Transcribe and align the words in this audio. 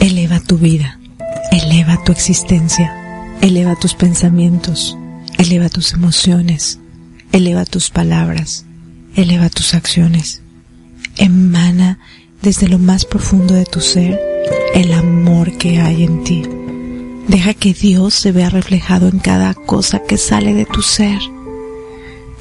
Eleva 0.00 0.38
tu 0.40 0.56
vida, 0.58 1.00
eleva 1.50 2.02
tu 2.04 2.12
existencia, 2.12 2.94
eleva 3.40 3.74
tus 3.74 3.94
pensamientos, 3.94 4.96
eleva 5.38 5.68
tus 5.68 5.92
emociones, 5.94 6.78
eleva 7.32 7.64
tus 7.64 7.90
palabras, 7.90 8.64
eleva 9.16 9.48
tus 9.50 9.74
acciones. 9.74 10.42
Emana 11.16 11.98
desde 12.40 12.68
lo 12.68 12.78
más 12.78 13.04
profundo 13.04 13.54
de 13.54 13.64
tu 13.64 13.80
ser 13.80 14.20
el 14.74 14.92
amor 14.92 15.56
que 15.58 15.80
hay 15.80 16.04
en 16.04 16.22
ti. 16.22 16.42
Deja 17.26 17.54
que 17.54 17.74
Dios 17.74 18.14
se 18.14 18.30
vea 18.32 18.50
reflejado 18.50 19.08
en 19.08 19.18
cada 19.18 19.54
cosa 19.54 20.00
que 20.00 20.18
sale 20.18 20.54
de 20.54 20.66
tu 20.66 20.82
ser. 20.82 21.18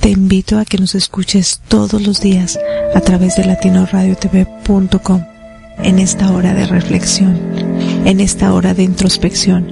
Te 0.04 0.09
invito 0.09 0.59
a 0.59 0.65
que 0.65 0.77
nos 0.77 0.95
escuches 0.95 1.62
todos 1.70 2.02
los 2.02 2.20
días 2.20 2.59
a 2.94 2.99
través 2.99 3.38
de 3.38 3.45
latinoradiotv.com 3.45 5.23
en 5.81 5.98
esta 5.98 6.34
hora 6.34 6.53
de 6.53 6.66
reflexión, 6.66 7.39
en 8.03 8.20
esta 8.20 8.53
hora 8.53 8.73
de 8.73 8.84
introspección, 8.84 9.66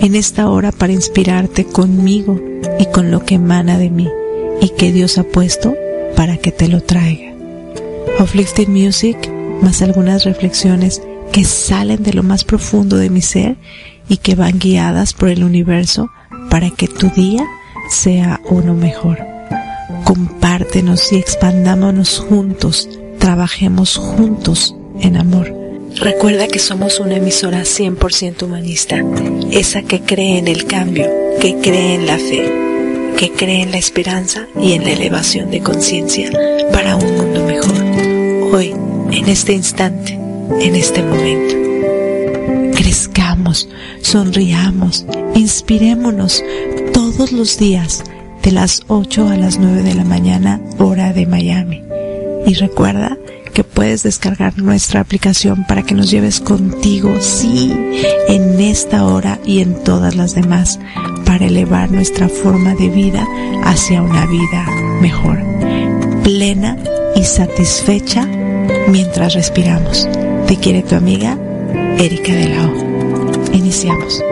en 0.00 0.16
esta 0.16 0.50
hora 0.50 0.72
para 0.72 0.92
inspirarte 0.92 1.64
conmigo 1.64 2.40
y 2.80 2.86
con 2.86 3.12
lo 3.12 3.24
que 3.24 3.36
emana 3.36 3.78
de 3.78 3.88
mí 3.88 4.08
y 4.60 4.70
que 4.70 4.90
Dios 4.90 5.16
ha 5.18 5.22
puesto 5.22 5.76
para 6.16 6.38
que 6.38 6.50
te 6.50 6.66
lo 6.66 6.80
traiga. 6.82 7.32
Uplifting 8.18 8.72
Music 8.72 9.16
más 9.62 9.80
algunas 9.80 10.24
reflexiones 10.24 11.00
que 11.30 11.44
salen 11.44 12.02
de 12.02 12.14
lo 12.14 12.24
más 12.24 12.42
profundo 12.42 12.96
de 12.96 13.10
mi 13.10 13.22
ser 13.22 13.56
y 14.08 14.16
que 14.16 14.34
van 14.34 14.58
guiadas 14.58 15.12
por 15.12 15.28
el 15.28 15.44
universo 15.44 16.10
para 16.50 16.68
que 16.70 16.88
tu 16.88 17.10
día 17.10 17.46
sea 17.88 18.40
uno 18.50 18.74
mejor. 18.74 19.31
Compártenos 20.04 21.12
y 21.12 21.16
expandámonos 21.16 22.18
juntos, 22.18 22.88
trabajemos 23.18 23.96
juntos 23.96 24.74
en 25.00 25.16
amor. 25.16 25.54
Recuerda 25.96 26.48
que 26.48 26.58
somos 26.58 26.98
una 27.00 27.16
emisora 27.16 27.62
100% 27.62 28.42
humanista, 28.42 29.04
esa 29.50 29.82
que 29.82 30.00
cree 30.00 30.38
en 30.38 30.48
el 30.48 30.64
cambio, 30.64 31.06
que 31.40 31.56
cree 31.60 31.94
en 31.94 32.06
la 32.06 32.18
fe, 32.18 33.14
que 33.16 33.30
cree 33.32 33.62
en 33.62 33.70
la 33.70 33.78
esperanza 33.78 34.46
y 34.60 34.72
en 34.72 34.84
la 34.84 34.92
elevación 34.92 35.50
de 35.50 35.60
conciencia 35.60 36.30
para 36.72 36.96
un 36.96 37.16
mundo 37.16 37.44
mejor. 37.44 38.54
Hoy, 38.54 38.74
en 39.12 39.28
este 39.28 39.52
instante, 39.52 40.18
en 40.60 40.74
este 40.74 41.02
momento. 41.02 42.76
Crezcamos, 42.76 43.68
sonriamos, 44.00 45.04
inspirémonos 45.34 46.42
todos 46.92 47.32
los 47.32 47.58
días 47.58 48.02
de 48.42 48.52
las 48.52 48.82
8 48.88 49.28
a 49.28 49.36
las 49.36 49.58
9 49.58 49.82
de 49.82 49.94
la 49.94 50.04
mañana, 50.04 50.60
hora 50.78 51.12
de 51.12 51.26
Miami. 51.26 51.82
Y 52.46 52.54
recuerda 52.54 53.16
que 53.52 53.64
puedes 53.64 54.02
descargar 54.02 54.58
nuestra 54.58 55.00
aplicación 55.00 55.64
para 55.66 55.82
que 55.82 55.94
nos 55.94 56.10
lleves 56.10 56.40
contigo, 56.40 57.14
sí, 57.20 57.72
en 58.28 58.60
esta 58.60 59.04
hora 59.06 59.38
y 59.44 59.60
en 59.60 59.84
todas 59.84 60.16
las 60.16 60.34
demás, 60.34 60.80
para 61.24 61.46
elevar 61.46 61.90
nuestra 61.90 62.28
forma 62.28 62.74
de 62.74 62.88
vida 62.88 63.26
hacia 63.64 64.02
una 64.02 64.26
vida 64.26 64.66
mejor, 65.00 65.38
plena 66.22 66.76
y 67.14 67.24
satisfecha 67.24 68.26
mientras 68.88 69.34
respiramos. 69.34 70.08
Te 70.46 70.56
quiere 70.56 70.82
tu 70.82 70.96
amiga 70.96 71.38
Erika 71.98 72.32
de 72.32 72.48
la 72.48 72.66
O. 72.66 73.52
Iniciamos. 73.52 74.22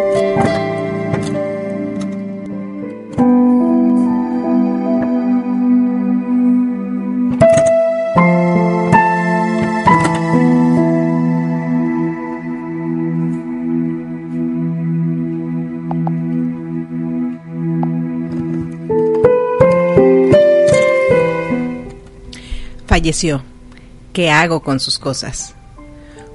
¿Qué 24.13 24.31
hago 24.31 24.63
con 24.63 24.81
sus 24.81 24.99
cosas? 24.99 25.55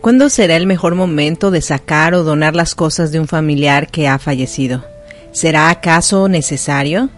¿Cuándo 0.02 0.30
será 0.30 0.56
el 0.56 0.68
mejor 0.68 0.96
momento 0.96 1.52
de 1.52 1.62
sacar 1.62 2.14
o 2.14 2.24
donar 2.24 2.56
las 2.56 2.76
cosas 2.76 3.12
de 3.12 3.20
un 3.20 3.28
familiar 3.28 3.88
que 3.90 4.08
ha 4.08 4.20
fallecido? 4.20 4.84
¿Será 5.32 5.70
acaso 5.70 6.28
necesario? 6.28 7.10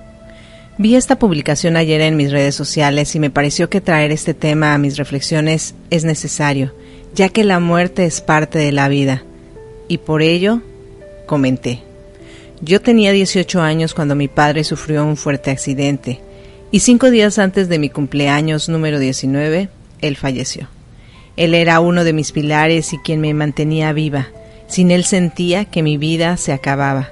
Vi 0.77 0.95
esta 0.95 1.17
publicación 1.17 1.75
ayer 1.75 2.01
en 2.01 2.17
mis 2.17 2.31
redes 2.31 2.55
sociales 2.55 3.15
y 3.15 3.19
me 3.19 3.29
pareció 3.29 3.69
que 3.69 3.81
traer 3.81 4.11
este 4.11 4.33
tema 4.33 4.73
a 4.73 4.77
mis 4.77 4.97
reflexiones 4.97 5.75
es 5.89 6.03
necesario, 6.03 6.73
ya 7.13 7.29
que 7.29 7.43
la 7.43 7.59
muerte 7.59 8.05
es 8.05 8.21
parte 8.21 8.59
de 8.59 8.71
la 8.71 8.87
vida. 8.87 9.23
Y 9.87 9.99
por 9.99 10.21
ello, 10.21 10.61
comenté. 11.25 11.83
Yo 12.61 12.81
tenía 12.81 13.11
18 13.11 13.61
años 13.61 13.93
cuando 13.93 14.15
mi 14.15 14.27
padre 14.27 14.63
sufrió 14.63 15.05
un 15.05 15.17
fuerte 15.17 15.51
accidente, 15.51 16.21
y 16.71 16.79
cinco 16.81 17.09
días 17.09 17.39
antes 17.39 17.69
de 17.69 17.79
mi 17.79 17.89
cumpleaños 17.89 18.67
número 18.67 18.99
19, 18.99 19.69
él 20.01 20.17
falleció. 20.17 20.67
Él 21.37 21.53
era 21.53 21.79
uno 21.79 22.03
de 22.03 22.13
mis 22.13 22.31
pilares 22.31 22.93
y 22.93 22.97
quien 22.97 23.21
me 23.21 23.33
mantenía 23.33 23.93
viva. 23.93 24.27
Sin 24.67 24.91
él 24.91 25.05
sentía 25.05 25.65
que 25.65 25.83
mi 25.83 25.97
vida 25.97 26.35
se 26.35 26.51
acababa. 26.51 27.09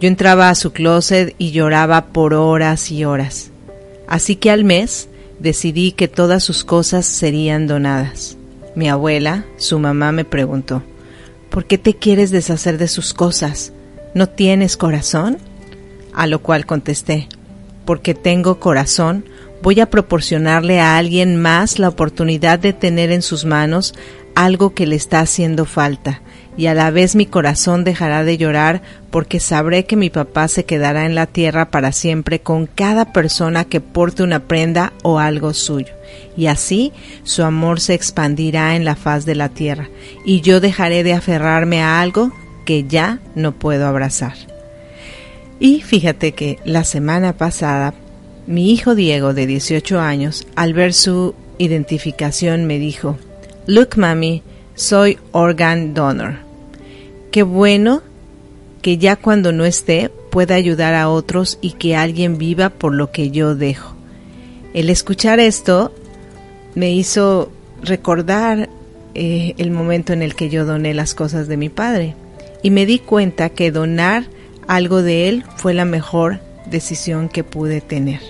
Yo 0.00 0.08
entraba 0.08 0.48
a 0.48 0.54
su 0.54 0.72
closet 0.72 1.34
y 1.36 1.50
lloraba 1.50 2.06
por 2.06 2.32
horas 2.32 2.90
y 2.90 3.04
horas. 3.04 3.50
Así 4.08 4.36
que 4.36 4.50
al 4.50 4.64
mes 4.64 5.08
decidí 5.40 5.92
que 5.92 6.08
todas 6.08 6.42
sus 6.42 6.64
cosas 6.64 7.04
serían 7.04 7.66
donadas. 7.66 8.38
Mi 8.74 8.88
abuela, 8.88 9.44
su 9.58 9.78
mamá, 9.78 10.10
me 10.12 10.24
preguntó, 10.24 10.82
¿por 11.50 11.66
qué 11.66 11.76
te 11.76 11.94
quieres 11.94 12.30
deshacer 12.30 12.78
de 12.78 12.88
sus 12.88 13.12
cosas? 13.12 13.72
¿No 14.14 14.28
tienes 14.28 14.76
corazón? 14.76 15.38
A 16.14 16.26
lo 16.26 16.40
cual 16.40 16.66
contesté, 16.66 17.28
porque 17.84 18.14
tengo 18.14 18.58
corazón 18.60 19.24
voy 19.62 19.80
a 19.80 19.90
proporcionarle 19.90 20.80
a 20.80 20.96
alguien 20.96 21.40
más 21.40 21.78
la 21.78 21.88
oportunidad 21.88 22.58
de 22.58 22.72
tener 22.72 23.10
en 23.10 23.22
sus 23.22 23.44
manos 23.44 23.94
algo 24.34 24.74
que 24.74 24.86
le 24.86 24.96
está 24.96 25.20
haciendo 25.20 25.64
falta, 25.64 26.22
y 26.56 26.66
a 26.66 26.74
la 26.74 26.90
vez 26.90 27.16
mi 27.16 27.26
corazón 27.26 27.84
dejará 27.84 28.24
de 28.24 28.38
llorar 28.38 28.80
porque 29.10 29.40
sabré 29.40 29.84
que 29.84 29.96
mi 29.96 30.08
papá 30.08 30.48
se 30.48 30.64
quedará 30.64 31.04
en 31.04 31.14
la 31.14 31.26
tierra 31.26 31.70
para 31.70 31.92
siempre 31.92 32.40
con 32.40 32.66
cada 32.66 33.12
persona 33.12 33.64
que 33.64 33.80
porte 33.80 34.22
una 34.22 34.40
prenda 34.40 34.92
o 35.02 35.18
algo 35.18 35.52
suyo, 35.52 35.92
y 36.36 36.46
así 36.46 36.92
su 37.24 37.42
amor 37.42 37.80
se 37.80 37.94
expandirá 37.94 38.76
en 38.76 38.84
la 38.84 38.96
faz 38.96 39.26
de 39.26 39.34
la 39.34 39.48
tierra, 39.48 39.88
y 40.24 40.40
yo 40.40 40.60
dejaré 40.60 41.02
de 41.02 41.14
aferrarme 41.14 41.82
a 41.82 42.00
algo 42.00 42.32
que 42.64 42.84
ya 42.84 43.18
no 43.34 43.52
puedo 43.52 43.86
abrazar. 43.86 44.49
Y 45.60 45.82
fíjate 45.82 46.32
que 46.32 46.58
la 46.64 46.84
semana 46.84 47.36
pasada 47.36 47.94
mi 48.46 48.72
hijo 48.72 48.96
Diego, 48.96 49.32
de 49.32 49.46
18 49.46 50.00
años, 50.00 50.46
al 50.56 50.74
ver 50.74 50.92
su 50.92 51.34
identificación 51.58 52.66
me 52.66 52.80
dijo, 52.80 53.16
Look, 53.66 53.96
mami, 53.96 54.42
soy 54.74 55.18
organ 55.30 55.94
donor. 55.94 56.38
Qué 57.30 57.44
bueno 57.44 58.02
que 58.82 58.98
ya 58.98 59.14
cuando 59.14 59.52
no 59.52 59.64
esté 59.64 60.10
pueda 60.30 60.56
ayudar 60.56 60.94
a 60.94 61.08
otros 61.08 61.58
y 61.60 61.72
que 61.72 61.94
alguien 61.94 62.38
viva 62.38 62.70
por 62.70 62.94
lo 62.94 63.12
que 63.12 63.30
yo 63.30 63.54
dejo. 63.54 63.94
El 64.74 64.90
escuchar 64.90 65.38
esto 65.38 65.94
me 66.74 66.92
hizo 66.92 67.52
recordar 67.82 68.68
eh, 69.14 69.54
el 69.58 69.70
momento 69.70 70.12
en 70.12 70.22
el 70.22 70.34
que 70.34 70.48
yo 70.48 70.64
doné 70.64 70.94
las 70.94 71.14
cosas 71.14 71.46
de 71.46 71.56
mi 71.56 71.68
padre 71.68 72.16
y 72.62 72.70
me 72.70 72.86
di 72.86 72.98
cuenta 72.98 73.50
que 73.50 73.70
donar 73.70 74.24
algo 74.70 75.02
de 75.02 75.28
él 75.28 75.44
fue 75.56 75.74
la 75.74 75.84
mejor 75.84 76.38
decisión 76.64 77.28
que 77.28 77.42
pude 77.42 77.80
tener. 77.80 78.20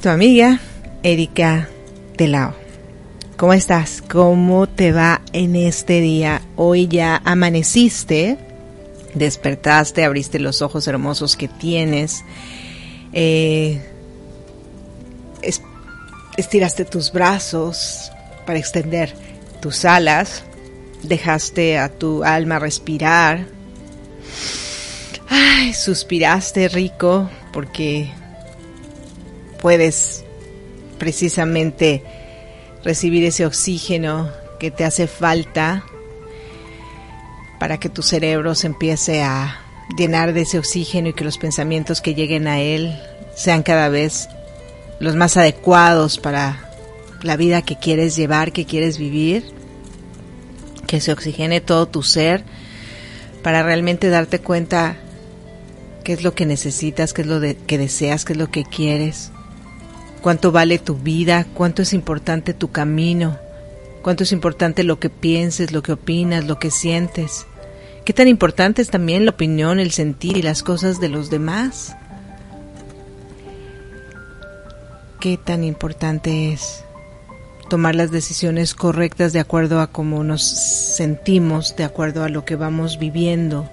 Tu 0.00 0.08
amiga 0.08 0.60
Erika 1.02 1.68
Telao. 2.16 2.54
¿Cómo 3.36 3.52
estás? 3.52 4.04
¿Cómo 4.08 4.68
te 4.68 4.92
va 4.92 5.20
en 5.32 5.56
este 5.56 6.00
día? 6.00 6.42
Hoy 6.54 6.86
ya 6.86 7.20
amaneciste, 7.24 8.38
despertaste, 9.14 10.04
abriste 10.04 10.38
los 10.38 10.62
ojos 10.62 10.86
hermosos 10.86 11.36
que 11.36 11.48
tienes, 11.48 12.24
eh, 13.12 13.82
estiraste 16.36 16.84
tus 16.84 17.10
brazos 17.10 18.12
para 18.46 18.60
extender 18.60 19.12
tus 19.60 19.84
alas, 19.84 20.44
dejaste 21.02 21.78
a 21.78 21.88
tu 21.88 22.22
alma 22.22 22.60
respirar, 22.60 23.55
ay, 25.28 25.74
suspiraste 25.74 26.68
rico 26.68 27.30
porque 27.52 28.10
puedes 29.60 30.24
precisamente 30.98 32.02
recibir 32.84 33.24
ese 33.24 33.46
oxígeno 33.46 34.30
que 34.58 34.70
te 34.70 34.84
hace 34.84 35.06
falta 35.06 35.84
para 37.58 37.78
que 37.78 37.88
tu 37.88 38.02
cerebro 38.02 38.54
se 38.54 38.68
empiece 38.68 39.22
a 39.22 39.60
llenar 39.96 40.32
de 40.32 40.42
ese 40.42 40.58
oxígeno 40.58 41.08
y 41.08 41.12
que 41.12 41.24
los 41.24 41.38
pensamientos 41.38 42.00
que 42.00 42.14
lleguen 42.14 42.48
a 42.48 42.60
él 42.60 42.98
sean 43.34 43.62
cada 43.62 43.88
vez 43.88 44.28
los 45.00 45.14
más 45.16 45.36
adecuados 45.36 46.18
para 46.18 46.70
la 47.22 47.36
vida 47.36 47.62
que 47.62 47.76
quieres 47.76 48.16
llevar, 48.16 48.52
que 48.52 48.66
quieres 48.66 48.98
vivir, 48.98 49.44
que 50.86 51.00
se 51.00 51.12
oxigene 51.12 51.60
todo 51.60 51.86
tu 51.86 52.02
ser 52.02 52.44
para 53.46 53.62
realmente 53.62 54.10
darte 54.10 54.40
cuenta 54.40 54.96
qué 56.02 56.14
es 56.14 56.24
lo 56.24 56.34
que 56.34 56.46
necesitas, 56.46 57.12
qué 57.12 57.22
es 57.22 57.28
lo 57.28 57.40
que 57.40 57.78
deseas, 57.78 58.24
qué 58.24 58.32
es 58.32 58.38
lo 58.40 58.50
que 58.50 58.64
quieres, 58.64 59.30
cuánto 60.20 60.50
vale 60.50 60.80
tu 60.80 60.96
vida, 60.96 61.46
cuánto 61.54 61.82
es 61.82 61.92
importante 61.92 62.54
tu 62.54 62.72
camino, 62.72 63.38
cuánto 64.02 64.24
es 64.24 64.32
importante 64.32 64.82
lo 64.82 64.98
que 64.98 65.10
pienses, 65.10 65.70
lo 65.70 65.80
que 65.84 65.92
opinas, 65.92 66.44
lo 66.44 66.58
que 66.58 66.72
sientes. 66.72 67.46
Qué 68.04 68.12
tan 68.12 68.26
importante 68.26 68.82
es 68.82 68.90
también 68.90 69.24
la 69.24 69.30
opinión, 69.30 69.78
el 69.78 69.92
sentir 69.92 70.36
y 70.36 70.42
las 70.42 70.64
cosas 70.64 70.98
de 70.98 71.08
los 71.08 71.30
demás. 71.30 71.94
Qué 75.20 75.36
tan 75.36 75.62
importante 75.62 76.52
es 76.52 76.82
tomar 77.68 77.94
las 77.94 78.10
decisiones 78.10 78.74
correctas 78.74 79.32
de 79.32 79.40
acuerdo 79.40 79.80
a 79.80 79.88
cómo 79.88 80.24
nos 80.24 80.42
sentimos, 80.42 81.76
de 81.76 81.84
acuerdo 81.84 82.24
a 82.24 82.28
lo 82.28 82.44
que 82.44 82.56
vamos 82.56 82.98
viviendo. 82.98 83.68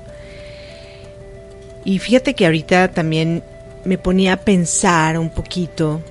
Y 1.85 1.99
fíjate 1.99 2.33
que 2.33 2.45
ahorita 2.45 2.89
también 2.89 3.43
me 3.85 3.97
ponía 3.97 4.33
a 4.33 4.37
pensar 4.37 5.19
un 5.19 5.29
poquito 5.29 6.01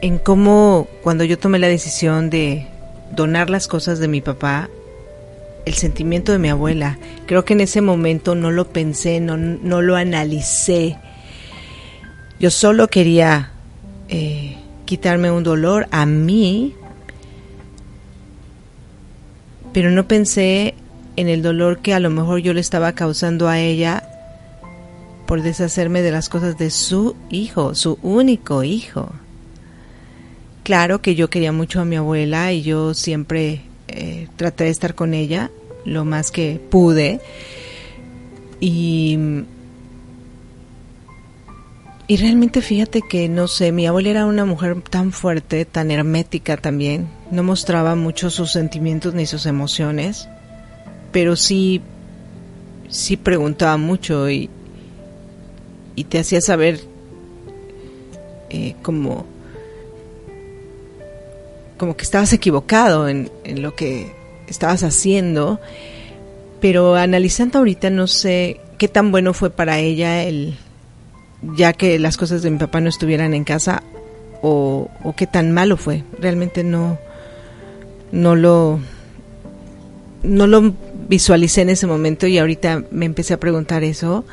en 0.00 0.18
cómo 0.18 0.88
cuando 1.02 1.24
yo 1.24 1.38
tomé 1.38 1.58
la 1.58 1.68
decisión 1.68 2.30
de 2.30 2.66
donar 3.14 3.50
las 3.50 3.68
cosas 3.68 3.98
de 3.98 4.08
mi 4.08 4.20
papá, 4.20 4.68
el 5.64 5.74
sentimiento 5.74 6.32
de 6.32 6.38
mi 6.38 6.48
abuela, 6.48 6.98
creo 7.26 7.44
que 7.44 7.54
en 7.54 7.60
ese 7.60 7.80
momento 7.80 8.34
no 8.34 8.50
lo 8.50 8.68
pensé, 8.68 9.20
no, 9.20 9.36
no 9.36 9.82
lo 9.82 9.96
analicé. 9.96 10.96
Yo 12.38 12.50
solo 12.50 12.88
quería 12.88 13.52
eh, 14.08 14.56
quitarme 14.86 15.30
un 15.30 15.44
dolor 15.44 15.86
a 15.90 16.06
mí, 16.06 16.74
pero 19.74 19.90
no 19.90 20.08
pensé 20.08 20.74
en 21.16 21.28
el 21.28 21.42
dolor 21.42 21.80
que 21.80 21.92
a 21.92 22.00
lo 22.00 22.08
mejor 22.08 22.40
yo 22.40 22.54
le 22.54 22.60
estaba 22.60 22.92
causando 22.92 23.48
a 23.48 23.58
ella 23.60 24.02
por 25.26 25.42
deshacerme 25.42 26.02
de 26.02 26.12
las 26.12 26.28
cosas 26.28 26.56
de 26.56 26.70
su 26.70 27.16
hijo, 27.28 27.74
su 27.74 27.98
único 28.02 28.62
hijo. 28.62 29.10
Claro 30.62 31.02
que 31.02 31.14
yo 31.14 31.28
quería 31.28 31.52
mucho 31.52 31.80
a 31.80 31.84
mi 31.84 31.96
abuela 31.96 32.52
y 32.52 32.62
yo 32.62 32.94
siempre 32.94 33.62
eh, 33.88 34.28
traté 34.36 34.64
de 34.64 34.70
estar 34.70 34.94
con 34.94 35.14
ella 35.14 35.50
lo 35.84 36.04
más 36.04 36.30
que 36.30 36.60
pude. 36.70 37.20
Y, 38.60 39.18
y 42.08 42.16
realmente 42.18 42.62
fíjate 42.62 43.02
que, 43.02 43.28
no 43.28 43.48
sé, 43.48 43.72
mi 43.72 43.86
abuela 43.86 44.10
era 44.10 44.26
una 44.26 44.44
mujer 44.44 44.80
tan 44.82 45.12
fuerte, 45.12 45.64
tan 45.64 45.90
hermética 45.90 46.56
también. 46.56 47.08
No 47.30 47.42
mostraba 47.42 47.96
mucho 47.96 48.30
sus 48.30 48.52
sentimientos 48.52 49.14
ni 49.14 49.26
sus 49.26 49.46
emociones, 49.46 50.28
pero 51.10 51.34
sí, 51.34 51.80
sí 52.88 53.16
preguntaba 53.16 53.76
mucho 53.76 54.30
y, 54.30 54.48
y 55.96 56.04
te 56.04 56.20
hacía 56.20 56.40
saber 56.40 56.80
eh, 58.50 58.76
como 58.82 59.26
como 61.76 61.96
que 61.96 62.04
estabas 62.04 62.32
equivocado 62.32 63.08
en, 63.08 63.30
lo 63.44 63.74
que 63.74 64.12
estabas 64.48 64.82
haciendo, 64.82 65.60
pero 66.60 66.94
analizando 66.94 67.58
ahorita 67.58 67.90
no 67.90 68.06
sé 68.06 68.60
qué 68.78 68.88
tan 68.88 69.10
bueno 69.10 69.34
fue 69.34 69.50
para 69.50 69.78
ella 69.78 70.24
el 70.24 70.56
ya 71.54 71.72
que 71.72 71.98
las 71.98 72.16
cosas 72.16 72.42
de 72.42 72.50
mi 72.50 72.58
papá 72.58 72.80
no 72.80 72.88
estuvieran 72.88 73.34
en 73.34 73.44
casa 73.44 73.82
o, 74.42 74.90
o 75.02 75.14
qué 75.14 75.26
tan 75.26 75.52
malo 75.52 75.76
fue. 75.76 76.04
Realmente 76.18 76.64
no 76.64 76.98
no 78.12 78.34
lo 78.34 78.80
no 80.22 80.46
lo 80.46 80.74
visualicé 81.08 81.62
en 81.62 81.70
ese 81.70 81.86
momento 81.86 82.26
y 82.26 82.38
ahorita 82.38 82.84
me 82.90 83.06
empecé 83.06 83.34
a 83.34 83.40
preguntar 83.40 83.84
eso 83.84 84.24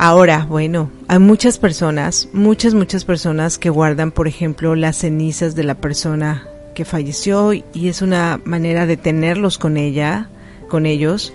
Ahora, 0.00 0.46
bueno, 0.48 0.92
hay 1.08 1.18
muchas 1.18 1.58
personas, 1.58 2.28
muchas, 2.32 2.72
muchas 2.72 3.04
personas 3.04 3.58
que 3.58 3.68
guardan, 3.68 4.12
por 4.12 4.28
ejemplo, 4.28 4.76
las 4.76 4.98
cenizas 4.98 5.56
de 5.56 5.64
la 5.64 5.74
persona 5.74 6.46
que 6.76 6.84
falleció 6.84 7.52
y 7.52 7.64
es 7.88 8.00
una 8.00 8.40
manera 8.44 8.86
de 8.86 8.96
tenerlos 8.96 9.58
con 9.58 9.76
ella, 9.76 10.28
con 10.68 10.86
ellos. 10.86 11.32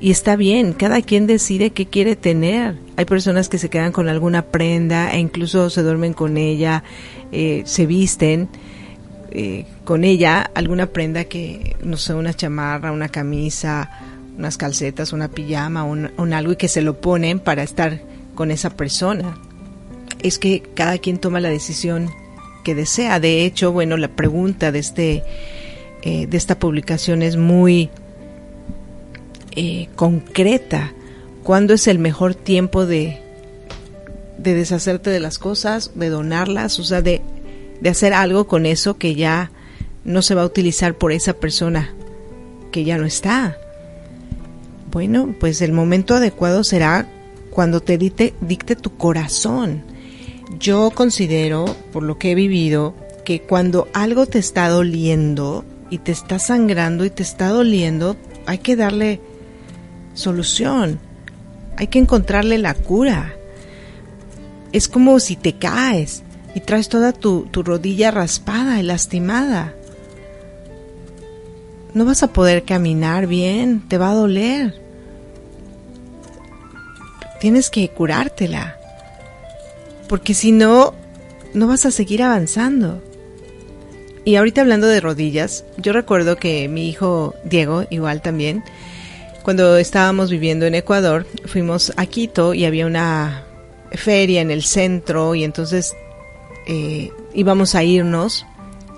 Y 0.00 0.10
está 0.10 0.36
bien, 0.36 0.72
cada 0.72 1.00
quien 1.02 1.26
decide 1.26 1.70
qué 1.70 1.86
quiere 1.86 2.16
tener. 2.16 2.76
Hay 2.96 3.04
personas 3.04 3.48
que 3.48 3.58
se 3.58 3.70
quedan 3.70 3.92
con 3.92 4.08
alguna 4.08 4.42
prenda 4.42 5.12
e 5.12 5.18
incluso 5.18 5.70
se 5.70 5.82
duermen 5.82 6.12
con 6.12 6.36
ella, 6.36 6.84
eh, 7.32 7.62
se 7.64 7.86
visten 7.86 8.48
eh, 9.30 9.64
con 9.84 10.04
ella, 10.04 10.50
alguna 10.54 10.86
prenda 10.86 11.24
que, 11.24 11.76
no 11.82 11.96
sé, 11.96 12.14
una 12.14 12.34
chamarra, 12.34 12.92
una 12.92 13.08
camisa, 13.08 13.90
unas 14.36 14.58
calcetas, 14.58 15.12
una 15.12 15.28
pijama, 15.28 15.84
un, 15.84 16.10
un 16.16 16.32
algo 16.32 16.52
y 16.52 16.56
que 16.56 16.68
se 16.68 16.82
lo 16.82 17.00
ponen 17.00 17.40
para 17.40 17.62
estar 17.62 18.00
con 18.34 18.50
esa 18.50 18.70
persona. 18.70 19.36
Es 20.22 20.38
que 20.38 20.62
cada 20.74 20.98
quien 20.98 21.18
toma 21.18 21.40
la 21.40 21.48
decisión 21.50 22.10
que 22.62 22.74
desea. 22.74 23.20
De 23.20 23.44
hecho, 23.44 23.72
bueno, 23.72 23.96
la 23.96 24.08
pregunta 24.08 24.72
de 24.72 24.78
este 24.80 25.22
eh, 26.06 26.26
de 26.26 26.36
esta 26.36 26.58
publicación 26.58 27.22
es 27.22 27.38
muy 27.38 27.88
eh, 29.56 29.88
concreta. 29.96 30.92
¿Cuándo 31.42 31.74
es 31.74 31.88
el 31.88 31.98
mejor 31.98 32.34
tiempo 32.34 32.86
de, 32.86 33.20
de 34.38 34.54
deshacerte 34.54 35.10
de 35.10 35.20
las 35.20 35.38
cosas, 35.38 35.90
de 35.94 36.08
donarlas, 36.08 36.78
o 36.78 36.84
sea, 36.84 37.02
de, 37.02 37.20
de 37.80 37.90
hacer 37.90 38.14
algo 38.14 38.46
con 38.46 38.66
eso 38.66 38.96
que 38.96 39.14
ya 39.14 39.50
no 40.04 40.22
se 40.22 40.34
va 40.34 40.42
a 40.42 40.46
utilizar 40.46 40.94
por 40.94 41.12
esa 41.12 41.34
persona 41.34 41.94
que 42.72 42.84
ya 42.84 42.96
no 42.98 43.04
está? 43.04 43.58
Bueno, 44.90 45.34
pues 45.38 45.60
el 45.60 45.72
momento 45.72 46.14
adecuado 46.14 46.64
será 46.64 47.08
cuando 47.50 47.80
te 47.80 47.98
dicte, 47.98 48.34
dicte 48.40 48.76
tu 48.76 48.96
corazón. 48.96 49.82
Yo 50.58 50.90
considero, 50.90 51.64
por 51.92 52.02
lo 52.02 52.18
que 52.18 52.32
he 52.32 52.34
vivido, 52.34 52.94
que 53.24 53.42
cuando 53.42 53.88
algo 53.92 54.26
te 54.26 54.38
está 54.38 54.68
doliendo 54.68 55.64
y 55.90 55.98
te 55.98 56.12
está 56.12 56.38
sangrando 56.38 57.04
y 57.04 57.10
te 57.10 57.22
está 57.22 57.48
doliendo, 57.48 58.16
hay 58.46 58.58
que 58.58 58.76
darle 58.76 59.20
solución. 60.14 60.98
Hay 61.76 61.88
que 61.88 61.98
encontrarle 61.98 62.58
la 62.58 62.74
cura. 62.74 63.34
Es 64.72 64.88
como 64.88 65.20
si 65.20 65.36
te 65.36 65.54
caes 65.54 66.22
y 66.54 66.60
traes 66.60 66.88
toda 66.88 67.12
tu, 67.12 67.46
tu 67.50 67.62
rodilla 67.62 68.10
raspada 68.10 68.80
y 68.80 68.82
lastimada. 68.82 69.74
No 71.92 72.04
vas 72.04 72.22
a 72.22 72.32
poder 72.32 72.64
caminar 72.64 73.26
bien, 73.26 73.82
te 73.88 73.98
va 73.98 74.10
a 74.10 74.14
doler 74.14 74.84
tienes 77.44 77.68
que 77.68 77.90
curártela. 77.90 78.78
Porque 80.08 80.32
si 80.32 80.50
no, 80.50 80.94
no 81.52 81.66
vas 81.66 81.84
a 81.84 81.90
seguir 81.90 82.22
avanzando. 82.22 83.02
Y 84.24 84.36
ahorita 84.36 84.62
hablando 84.62 84.86
de 84.86 84.98
rodillas, 85.02 85.62
yo 85.76 85.92
recuerdo 85.92 86.36
que 86.36 86.68
mi 86.68 86.88
hijo 86.88 87.34
Diego, 87.44 87.84
igual 87.90 88.22
también, 88.22 88.64
cuando 89.44 89.76
estábamos 89.76 90.30
viviendo 90.30 90.64
en 90.64 90.74
Ecuador, 90.74 91.26
fuimos 91.44 91.92
a 91.96 92.06
Quito 92.06 92.54
y 92.54 92.64
había 92.64 92.86
una 92.86 93.44
feria 93.92 94.40
en 94.40 94.50
el 94.50 94.64
centro 94.64 95.34
y 95.34 95.44
entonces 95.44 95.94
eh, 96.66 97.12
íbamos 97.34 97.74
a 97.74 97.84
irnos 97.84 98.46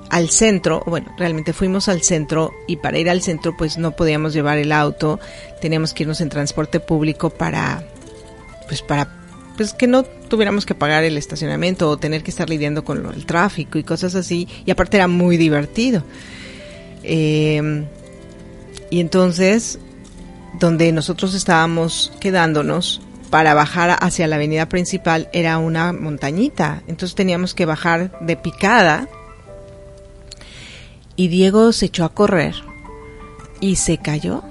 al 0.08 0.30
centro, 0.30 0.84
bueno, 0.86 1.12
realmente 1.18 1.52
fuimos 1.52 1.88
al 1.88 2.02
centro 2.02 2.52
y 2.68 2.76
para 2.76 2.96
ir 2.96 3.10
al 3.10 3.22
centro 3.22 3.56
pues 3.56 3.76
no 3.76 3.90
podíamos 3.96 4.32
llevar 4.32 4.56
el 4.58 4.70
auto, 4.70 5.18
teníamos 5.60 5.92
que 5.92 6.04
irnos 6.04 6.20
en 6.20 6.28
transporte 6.28 6.78
público 6.78 7.28
para 7.28 7.84
pues 8.68 8.82
para 8.82 9.08
pues 9.56 9.72
que 9.72 9.88
no 9.88 10.04
tuviéramos 10.04 10.64
que 10.64 10.76
pagar 10.76 11.02
el 11.02 11.18
estacionamiento 11.18 11.90
o 11.90 11.96
tener 11.96 12.22
que 12.22 12.30
estar 12.30 12.48
lidiando 12.48 12.84
con 12.84 13.04
el 13.12 13.26
tráfico 13.26 13.78
y 13.78 13.82
cosas 13.84 14.14
así. 14.14 14.46
Y 14.66 14.70
aparte 14.70 14.98
era 14.98 15.08
muy 15.08 15.38
divertido. 15.38 16.04
Em, 17.02 17.86
y 18.90 19.00
entonces, 19.00 19.78
donde 20.58 20.92
nosotros 20.92 21.34
estábamos 21.34 22.12
quedándonos 22.20 23.00
para 23.30 23.54
bajar 23.54 23.96
hacia 24.00 24.26
la 24.28 24.36
avenida 24.36 24.68
principal 24.68 25.28
era 25.32 25.58
una 25.58 25.92
montañita. 25.92 26.82
Entonces 26.86 27.14
teníamos 27.14 27.54
que 27.54 27.66
bajar 27.66 28.18
de 28.20 28.36
picada. 28.36 29.08
Y 31.16 31.28
Diego 31.28 31.72
se 31.72 31.86
echó 31.86 32.04
a 32.04 32.14
correr 32.14 32.54
y 33.60 33.76
se 33.76 33.98
cayó 33.98 34.42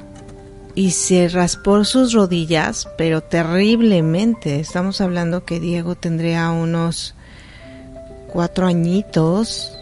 y 0.74 0.91
se 0.91 1.29
raspó 1.29 1.83
sus 1.85 2.12
rodillas, 2.13 2.89
pero 2.97 3.21
terriblemente. 3.21 4.59
Estamos 4.59 5.00
hablando 5.00 5.45
que 5.45 5.59
Diego 5.59 5.95
tendría 5.95 6.50
unos 6.51 7.15
cuatro 8.27 8.67
añitos, 8.67 9.77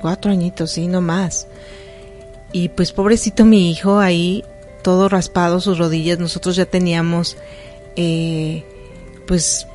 cuatro 0.00 0.30
añitos, 0.30 0.70
sí, 0.72 0.86
no 0.86 1.00
más. 1.00 1.48
Y 2.52 2.68
pues 2.68 2.92
pobrecito 2.92 3.44
mi 3.44 3.72
hijo 3.72 3.98
ahí, 3.98 4.44
todo 4.84 5.08
raspado 5.08 5.60
sus 5.60 5.78
rodillas. 5.78 6.20
Nosotros 6.20 6.54
ya 6.54 6.66
teníamos, 6.66 7.36
eh, 7.96 8.62
pues, 9.26 9.66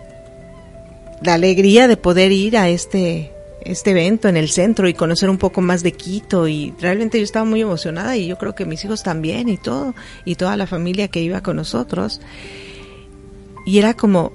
la 1.21 1.33
alegría 1.33 1.89
de 1.89 1.97
poder 1.97 2.31
ir 2.31 2.55
a 2.55 2.69
este 2.69 3.33
este 3.61 3.91
evento 3.91 4.29
en 4.29 4.37
el 4.37 4.47
centro 4.47 4.87
y 4.87 4.93
conocer 4.93 5.29
un 5.29 5.37
poco 5.37 5.59
más 5.59 5.83
de 5.83 5.91
Quito. 5.91 6.47
Y 6.47 6.73
realmente 6.79 7.17
yo 7.17 7.25
estaba 7.25 7.43
muy 7.43 7.59
emocionada 7.59 8.15
y 8.15 8.27
yo 8.27 8.37
creo 8.37 8.55
que 8.55 8.65
mis 8.65 8.85
hijos 8.85 9.03
también 9.03 9.49
y 9.49 9.57
todo 9.57 9.93
y 10.23 10.35
toda 10.35 10.55
la 10.55 10.65
familia 10.65 11.09
que 11.09 11.21
iba 11.21 11.41
con 11.41 11.57
nosotros. 11.57 12.21
Y 13.65 13.79
era 13.79 13.95
como 13.95 14.31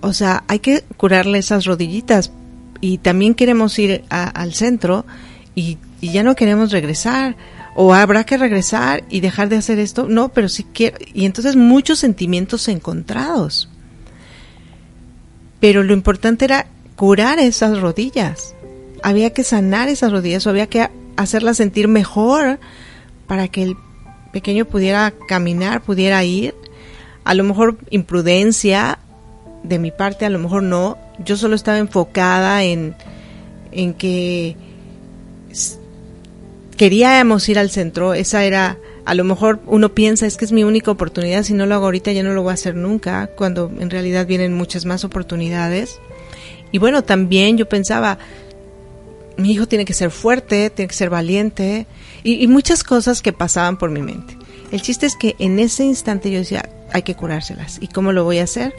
o 0.00 0.12
sea 0.12 0.42
hay 0.48 0.58
que 0.58 0.82
curarle 0.96 1.38
esas 1.38 1.66
rodillitas. 1.66 2.32
Y 2.80 2.98
también 2.98 3.34
queremos 3.34 3.78
ir 3.78 4.04
al 4.08 4.52
centro 4.54 5.06
y 5.54 5.78
ya 6.02 6.22
no 6.22 6.34
queremos 6.34 6.72
regresar 6.72 7.36
o 7.76 7.94
habrá 7.94 8.24
que 8.24 8.36
regresar 8.36 9.04
y 9.08 9.20
dejar 9.20 9.48
de 9.48 9.56
hacer 9.56 9.78
esto 9.78 10.08
no 10.08 10.30
pero 10.30 10.48
sí 10.48 10.66
quiero 10.72 10.98
y 11.14 11.26
entonces 11.26 11.54
muchos 11.54 11.98
sentimientos 11.98 12.66
encontrados 12.68 13.68
pero 15.60 15.82
lo 15.82 15.92
importante 15.92 16.44
era 16.44 16.66
curar 16.96 17.38
esas 17.38 17.80
rodillas. 17.80 18.54
Había 19.02 19.32
que 19.32 19.44
sanar 19.44 19.88
esas 19.88 20.12
rodillas 20.12 20.46
o 20.46 20.50
había 20.50 20.66
que 20.66 20.88
hacerlas 21.16 21.58
sentir 21.58 21.88
mejor 21.88 22.58
para 23.26 23.48
que 23.48 23.62
el 23.62 23.76
pequeño 24.32 24.64
pudiera 24.64 25.12
caminar, 25.28 25.82
pudiera 25.82 26.22
ir. 26.24 26.54
A 27.24 27.34
lo 27.34 27.44
mejor 27.44 27.78
imprudencia 27.90 28.98
de 29.62 29.78
mi 29.78 29.90
parte, 29.90 30.24
a 30.24 30.30
lo 30.30 30.38
mejor 30.38 30.62
no. 30.62 30.98
Yo 31.24 31.36
solo 31.36 31.54
estaba 31.54 31.78
enfocada 31.78 32.62
en, 32.62 32.94
en 33.72 33.94
que 33.94 34.56
queríamos 36.76 37.48
ir 37.48 37.58
al 37.58 37.70
centro. 37.70 38.14
Esa 38.14 38.44
era, 38.44 38.78
a 39.04 39.14
lo 39.14 39.24
mejor 39.24 39.60
uno 39.66 39.94
piensa, 39.94 40.26
es 40.26 40.36
que 40.36 40.44
es 40.44 40.52
mi 40.52 40.64
única 40.64 40.90
oportunidad, 40.90 41.42
si 41.42 41.54
no 41.54 41.66
lo 41.66 41.74
hago 41.74 41.86
ahorita 41.86 42.12
ya 42.12 42.22
no 42.22 42.34
lo 42.34 42.42
voy 42.42 42.50
a 42.50 42.54
hacer 42.54 42.74
nunca, 42.74 43.28
cuando 43.28 43.70
en 43.78 43.90
realidad 43.90 44.26
vienen 44.26 44.54
muchas 44.54 44.84
más 44.84 45.04
oportunidades. 45.04 45.98
Y 46.72 46.78
bueno, 46.78 47.02
también 47.02 47.56
yo 47.56 47.68
pensaba, 47.68 48.18
mi 49.36 49.52
hijo 49.52 49.66
tiene 49.66 49.84
que 49.84 49.94
ser 49.94 50.10
fuerte, 50.10 50.70
tiene 50.70 50.88
que 50.88 50.94
ser 50.94 51.10
valiente, 51.10 51.86
y, 52.22 52.46
muchas 52.48 52.82
cosas 52.82 53.22
que 53.22 53.32
pasaban 53.32 53.78
por 53.78 53.90
mi 53.90 54.02
mente. 54.02 54.36
El 54.72 54.82
chiste 54.82 55.06
es 55.06 55.14
que 55.14 55.36
en 55.38 55.60
ese 55.60 55.84
instante 55.84 56.30
yo 56.30 56.38
decía, 56.38 56.68
hay 56.92 57.02
que 57.02 57.14
curárselas. 57.14 57.78
¿Y 57.80 57.86
cómo 57.86 58.12
lo 58.12 58.24
voy 58.24 58.38
a 58.38 58.44
hacer? 58.44 58.74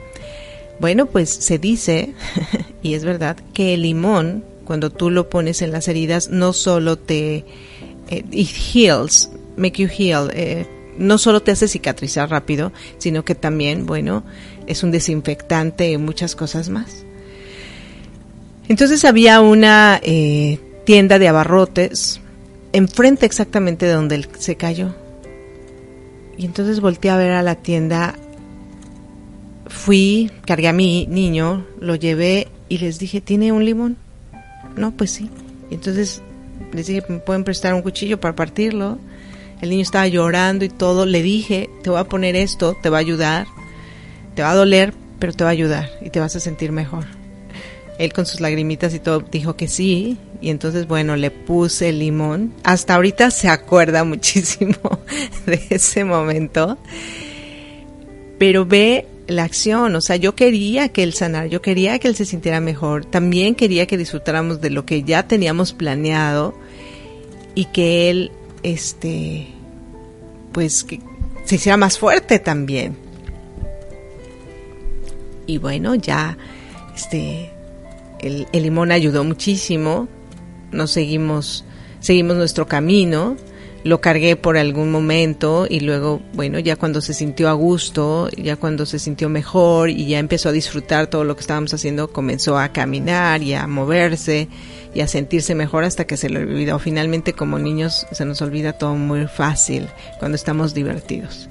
Bueno, 0.80 1.06
pues 1.06 1.30
se 1.30 1.58
dice, 1.58 2.14
y 2.84 2.94
es 2.94 3.06
verdad, 3.06 3.38
que 3.54 3.74
el 3.74 3.84
limón, 3.84 4.44
cuando 4.66 4.90
tú 4.90 5.10
lo 5.10 5.30
pones 5.30 5.62
en 5.62 5.72
las 5.72 5.88
heridas, 5.88 6.30
no 6.30 6.52
solo 6.52 6.98
te... 6.98 7.46
Eh, 8.08 8.24
it 8.32 8.50
heals, 8.50 9.30
make 9.56 9.82
you 9.82 9.88
heal. 9.88 10.30
Eh, 10.34 10.66
no 10.98 11.18
solo 11.18 11.42
te 11.42 11.52
hace 11.52 11.68
cicatrizar 11.68 12.30
rápido, 12.30 12.72
sino 12.98 13.24
que 13.24 13.36
también, 13.36 13.86
bueno, 13.86 14.24
es 14.66 14.84
un 14.84 14.92
desinfectante 14.92 15.92
y 15.92 15.98
muchas 15.98 16.36
cosas 16.36 16.70
más. 16.70 17.06
Entonces 18.68 19.06
había 19.06 19.40
una 19.42 20.00
eh, 20.04 20.60
tienda 20.86 21.20
de 21.20 21.28
abarrotes 21.28 22.20
enfrente 22.74 23.26
exactamente 23.26 23.86
de 23.86 23.94
donde 23.94 24.16
él 24.16 24.28
se 24.38 24.56
cayó. 24.56 24.96
Y 26.38 26.46
entonces 26.46 26.80
volteé 26.80 27.12
a 27.12 27.18
ver 27.18 27.32
a 27.32 27.42
la 27.42 27.56
tienda, 27.56 28.16
fui, 29.68 30.32
cargué 30.46 30.68
a 30.68 30.74
mi 30.74 31.08
niño, 31.08 31.66
lo 31.80 31.96
llevé 31.96 32.48
y 32.70 32.78
les 32.78 33.00
dije, 33.00 33.22
¿tiene 33.22 33.52
un 33.52 33.66
limón? 33.66 33.98
No, 34.76 34.92
pues 34.92 35.12
sí. 35.12 35.30
Entonces 35.72 36.22
les 36.74 36.88
dije, 36.88 37.04
¿me 37.08 37.20
pueden 37.20 37.44
prestar 37.44 37.74
un 37.74 37.82
cuchillo 37.82 38.20
para 38.20 38.36
partirlo? 38.36 39.00
El 39.62 39.70
niño 39.70 39.82
estaba 39.82 40.08
llorando 40.08 40.66
y 40.66 40.70
todo. 40.70 41.06
Le 41.06 41.22
dije, 41.22 41.70
te 41.84 41.90
voy 41.90 42.00
a 42.00 42.04
poner 42.04 42.36
esto, 42.36 42.76
te 42.82 42.90
va 42.90 42.98
a 42.98 43.02
ayudar, 43.02 43.48
te 44.36 44.44
va 44.44 44.52
a 44.52 44.56
doler, 44.56 44.94
pero 45.20 45.34
te 45.34 45.44
va 45.44 45.50
a 45.50 45.54
ayudar 45.54 45.90
y 46.02 46.10
te 46.10 46.20
vas 46.20 46.36
a 46.36 46.40
sentir 46.40 46.72
mejor 46.72 47.06
él 47.98 48.14
con 48.14 48.26
sus 48.26 48.40
lagrimitas 48.40 48.94
y 48.94 49.00
todo 49.00 49.20
dijo 49.20 49.56
que 49.56 49.68
sí. 49.68 50.18
Y 50.40 50.50
entonces, 50.50 50.88
bueno, 50.88 51.16
le 51.16 51.32
puse 51.32 51.90
el 51.90 52.00
limón. 52.00 52.54
Hasta 52.64 52.96
ahorita 52.96 53.32
se 53.32 53.50
acuerda 53.50 54.04
muchísimo 54.04 55.00
de 55.46 55.62
ese 55.70 56.04
momento. 56.04 56.78
Pero 58.38 58.66
ve 58.66 59.08
la 59.28 59.44
acción, 59.44 59.96
o 59.96 60.02
sea, 60.02 60.16
yo 60.16 60.36
quería 60.36 60.90
que 60.90 61.04
él 61.04 61.14
sanara, 61.14 61.48
yo 61.48 61.62
quería 61.62 62.00
que 62.00 62.08
él 62.08 62.16
se 62.16 62.26
sintiera 62.26 62.60
mejor, 62.62 63.06
también 63.06 63.56
quería 63.56 63.86
que 63.86 63.98
disfrutáramos 63.98 64.62
de 64.62 64.70
lo 64.70 64.86
que 64.86 65.04
ya 65.04 65.28
teníamos 65.28 65.74
planeado 65.74 66.54
y 67.54 67.66
que 67.66 68.10
él, 68.10 68.32
este, 68.64 69.48
pues, 70.54 70.84
que 70.84 71.02
se 71.44 71.56
hiciera 71.56 71.78
más 71.78 72.00
fuerte 72.00 72.40
también. 72.40 72.98
Y 75.46 75.58
bueno, 75.58 75.96
ya, 75.96 76.38
este, 76.96 77.52
el, 78.20 78.48
limón 78.52 78.92
ayudó 78.92 79.24
muchísimo, 79.24 80.08
nos 80.72 80.92
seguimos, 80.92 81.64
seguimos 82.00 82.36
nuestro 82.38 82.68
camino, 82.68 83.38
lo 83.88 84.02
cargué 84.02 84.36
por 84.36 84.58
algún 84.58 84.92
momento 84.92 85.66
y 85.70 85.80
luego, 85.80 86.22
bueno, 86.34 86.60
ya 86.60 86.76
cuando 86.76 87.02
se 87.02 87.14
sintió 87.14 87.50
a 87.50 87.54
gusto, 87.54 88.30
ya 88.38 88.58
cuando 88.58 88.86
se 88.86 89.00
sintió 89.00 89.30
mejor 89.30 89.90
y 89.90 90.08
ya 90.08 90.20
empezó 90.20 90.50
a 90.50 90.52
disfrutar 90.52 91.08
todo 91.08 91.24
lo 91.24 91.36
que 91.36 91.42
estábamos 91.42 91.74
haciendo, 91.74 92.12
comenzó 92.12 92.58
a 92.58 92.70
caminar 92.70 93.42
y 93.42 93.54
a 93.54 93.66
moverse 93.66 94.50
y 94.94 95.02
a 95.02 95.08
sentirse 95.08 95.56
mejor 95.56 95.86
hasta 95.86 96.06
que 96.06 96.18
se 96.18 96.30
le 96.30 96.40
olvidó. 96.40 96.80
Finalmente, 96.80 97.34
como 97.34 97.60
niños, 97.60 98.06
se 98.12 98.26
nos 98.26 98.42
olvida 98.42 98.74
todo 98.74 98.96
muy 98.96 99.26
fácil 99.28 99.88
cuando 100.20 100.36
estamos 100.36 100.74
divertidos. 100.74 101.48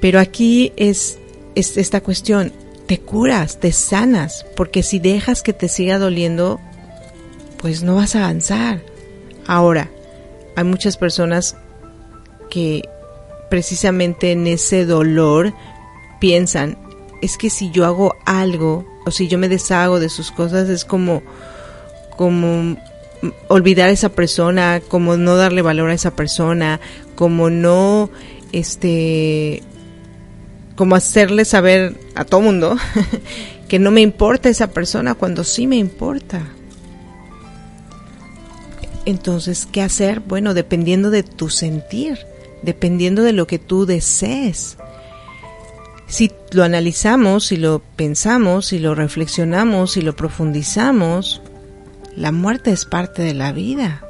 Pero 0.00 0.20
aquí 0.20 0.72
es, 0.76 1.18
es 1.54 1.76
esta 1.78 2.02
cuestión, 2.02 2.52
te 2.86 2.98
curas, 2.98 3.60
te 3.60 3.72
sanas, 3.72 4.44
porque 4.56 4.82
si 4.82 4.98
dejas 4.98 5.42
que 5.42 5.54
te 5.54 5.68
siga 5.68 5.98
doliendo, 5.98 6.60
pues 7.56 7.82
no 7.82 7.94
vas 7.94 8.14
a 8.14 8.24
avanzar. 8.24 8.82
Ahora, 9.46 9.90
hay 10.56 10.64
muchas 10.64 10.96
personas 10.96 11.56
que 12.50 12.88
precisamente 13.50 14.32
en 14.32 14.46
ese 14.46 14.84
dolor 14.86 15.52
piensan, 16.20 16.78
es 17.20 17.36
que 17.36 17.50
si 17.50 17.70
yo 17.70 17.84
hago 17.84 18.14
algo 18.24 18.86
o 19.04 19.10
si 19.10 19.28
yo 19.28 19.38
me 19.38 19.48
deshago 19.48 20.00
de 20.00 20.08
sus 20.08 20.30
cosas 20.30 20.68
es 20.68 20.84
como 20.84 21.22
como 22.16 22.76
olvidar 23.48 23.88
a 23.88 23.92
esa 23.92 24.10
persona, 24.10 24.80
como 24.88 25.16
no 25.16 25.36
darle 25.36 25.62
valor 25.62 25.90
a 25.90 25.94
esa 25.94 26.14
persona, 26.14 26.80
como 27.14 27.50
no 27.50 28.10
este 28.52 29.62
como 30.76 30.94
hacerle 30.94 31.44
saber 31.44 31.94
a 32.14 32.24
todo 32.24 32.40
mundo 32.40 32.76
que 33.68 33.78
no 33.78 33.90
me 33.90 34.00
importa 34.00 34.48
esa 34.48 34.68
persona 34.68 35.14
cuando 35.14 35.44
sí 35.44 35.66
me 35.66 35.76
importa. 35.76 36.42
Entonces, 39.04 39.66
¿qué 39.70 39.82
hacer? 39.82 40.20
Bueno, 40.20 40.54
dependiendo 40.54 41.10
de 41.10 41.22
tu 41.22 41.48
sentir, 41.48 42.26
dependiendo 42.62 43.22
de 43.22 43.32
lo 43.32 43.46
que 43.46 43.58
tú 43.58 43.86
desees. 43.86 44.76
Si 46.06 46.30
lo 46.52 46.62
analizamos, 46.62 47.46
si 47.46 47.56
lo 47.56 47.80
pensamos, 47.96 48.66
si 48.66 48.78
lo 48.78 48.94
reflexionamos, 48.94 49.92
si 49.92 50.02
lo 50.02 50.14
profundizamos, 50.14 51.42
la 52.16 52.32
muerte 52.32 52.70
es 52.70 52.84
parte 52.84 53.22
de 53.22 53.34
la 53.34 53.52
vida. 53.52 54.04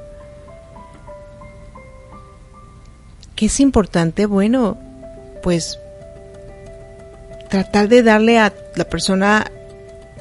¿Qué 3.37 3.47
es 3.47 3.61
importante? 3.61 4.27
Bueno, 4.27 4.79
pues 5.43 5.79
tratar 7.49 7.89
de 7.89 8.03
darle 8.03 8.39
a 8.39 8.53
la 8.77 8.85
persona 8.85 9.51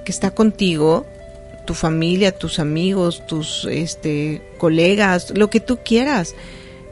que 0.06 0.12
está 0.12 0.32
contigo, 0.32 1.06
tu 1.66 1.74
familia, 1.74 2.38
tus 2.38 2.60
amigos, 2.60 3.26
tus 3.28 3.66
este, 3.70 4.42
colegas, 4.58 5.34
lo 5.36 5.50
que 5.50 5.60
tú 5.60 5.80
quieras, 5.84 6.36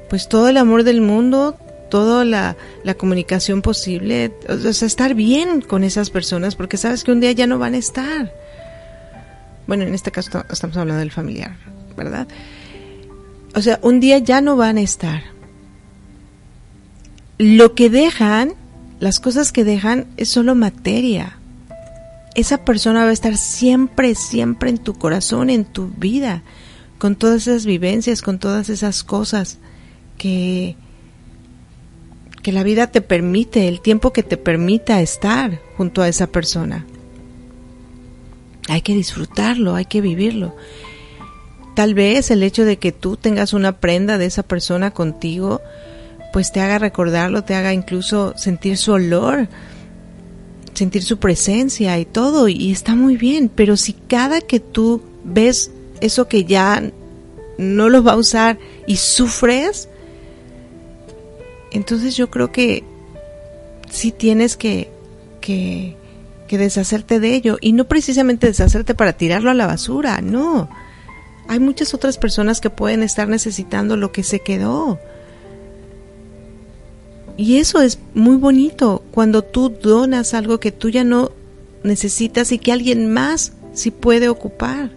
pues 0.10 0.28
todo 0.28 0.48
el 0.50 0.58
amor 0.58 0.84
del 0.84 1.02
mundo, 1.02 1.58
toda 1.90 2.26
la, 2.26 2.56
la 2.84 2.94
comunicación 2.94 3.62
posible, 3.62 4.32
o 4.48 4.74
sea, 4.74 4.88
estar 4.88 5.16
bien 5.16 5.62
con 5.62 5.84
esas 5.84 6.10
personas, 6.10 6.56
porque 6.56 6.78
sabes 6.78 7.04
que 7.04 7.12
un 7.12 7.20
día 7.20 7.32
ya 7.32 7.48
no 7.48 7.60
van 7.60 7.74
a 7.74 7.78
estar. 7.78 8.34
Bueno, 9.68 9.84
en 9.84 9.94
este 9.94 10.12
caso 10.12 10.44
estamos 10.50 10.78
hablando 10.78 11.00
del 11.00 11.12
familiar, 11.12 11.56
¿verdad? 11.96 12.28
O 13.56 13.62
sea, 13.62 13.80
un 13.82 14.00
día 14.00 14.20
ya 14.20 14.42
no 14.42 14.56
van 14.56 14.78
a 14.78 14.82
estar. 14.82 15.24
Lo 17.38 17.74
que 17.74 17.90
dejan 17.90 18.54
las 19.00 19.20
cosas 19.20 19.52
que 19.52 19.64
dejan 19.64 20.08
es 20.18 20.30
solo 20.30 20.56
materia. 20.56 21.38
Esa 22.39 22.63
persona 22.63 23.03
va 23.03 23.10
a 23.10 23.12
estar 23.12 23.36
siempre, 23.36 24.15
siempre 24.15 24.69
en 24.69 24.77
tu 24.77 24.93
corazón, 24.93 25.50
en 25.50 25.65
tu 25.65 25.89
vida, 25.89 26.41
con 26.98 27.17
todas 27.17 27.48
esas 27.48 27.65
vivencias, 27.65 28.22
con 28.22 28.39
todas 28.39 28.69
esas 28.69 29.03
cosas 29.03 29.58
que, 30.17 30.77
que 32.41 32.53
la 32.53 32.63
vida 32.63 32.88
te 32.88 33.01
permite, 33.01 33.67
el 33.67 33.81
tiempo 33.81 34.13
que 34.13 34.24
te 34.24 34.38
permita 34.38 35.01
estar 35.01 35.60
junto 35.75 36.01
a 36.01 36.08
esa 36.08 36.27
persona. 36.27 36.86
Hay 38.69 38.84
que 38.84 38.96
disfrutarlo, 38.96 39.75
hay 39.75 39.84
que 39.84 40.00
vivirlo. 40.00 40.55
Tal 41.75 41.93
vez 41.93 42.31
el 42.31 42.41
hecho 42.41 42.63
de 42.63 42.77
que 42.77 42.93
tú 42.93 43.17
tengas 43.17 43.51
una 43.51 43.81
prenda 43.81 44.17
de 44.17 44.27
esa 44.27 44.43
persona 44.43 44.91
contigo, 44.91 45.60
pues 46.31 46.53
te 46.53 46.62
haga 46.62 46.79
recordarlo, 46.79 47.43
te 47.43 47.55
haga 47.55 47.74
incluso 47.74 48.34
sentir 48.38 48.77
su 48.77 48.93
olor, 48.93 49.50
sentir 50.79 51.03
su 51.03 51.19
presencia 51.19 52.00
y 52.00 52.05
todo, 52.05 52.48
y 52.48 52.71
está 52.71 52.95
muy 52.95 53.17
bien, 53.17 53.51
pero 53.53 53.75
si 53.75 53.93
cada 53.93 54.39
que 54.39 54.62
tú 54.62 55.01
ves 55.25 55.71
eso 56.00 56.29
que 56.29 56.45
ya 56.45 56.81
no 57.57 57.89
lo 57.89 58.01
va 58.01 58.13
a 58.13 58.17
usar 58.17 58.57
y 58.88 58.95
sufres, 58.95 59.89
entonces 61.71 62.15
yo 62.15 62.31
creo 62.31 62.53
que 62.53 62.86
sí 63.89 64.13
tienes 64.13 64.55
que, 64.55 64.89
que, 65.41 65.98
que 66.48 66.57
deshacerte 66.57 67.19
de 67.19 67.36
ello, 67.36 67.57
y 67.59 67.74
no 67.74 67.83
precisamente 67.83 68.48
deshacerte 68.48 68.95
para 68.95 69.13
tirarlo 69.13 69.51
a 69.51 69.53
la 69.53 69.67
basura, 69.67 70.21
no. 70.21 70.69
Hay 71.50 71.59
muchas 71.59 71.93
otras 71.93 72.17
personas 72.17 72.62
que 72.62 72.69
pueden 72.69 73.03
estar 73.03 73.27
necesitando 73.27 73.98
lo 73.98 74.13
que 74.13 74.24
se 74.24 74.39
quedó. 74.39 74.98
Y 77.39 77.55
eso 77.55 77.79
es 77.79 78.00
muy 78.13 78.36
bonito 78.36 79.01
cuando 79.12 79.43
tú 79.43 79.69
donas 79.69 80.34
algo 80.34 80.60
que 80.60 80.74
tú 80.74 80.89
ya 80.89 81.05
no 81.05 81.31
necesitas 81.84 82.51
y 82.51 82.60
que 82.60 82.74
alguien 82.74 83.13
más 83.13 83.53
sí 83.72 83.91
puede 83.91 84.27
ocupar. 84.27 84.89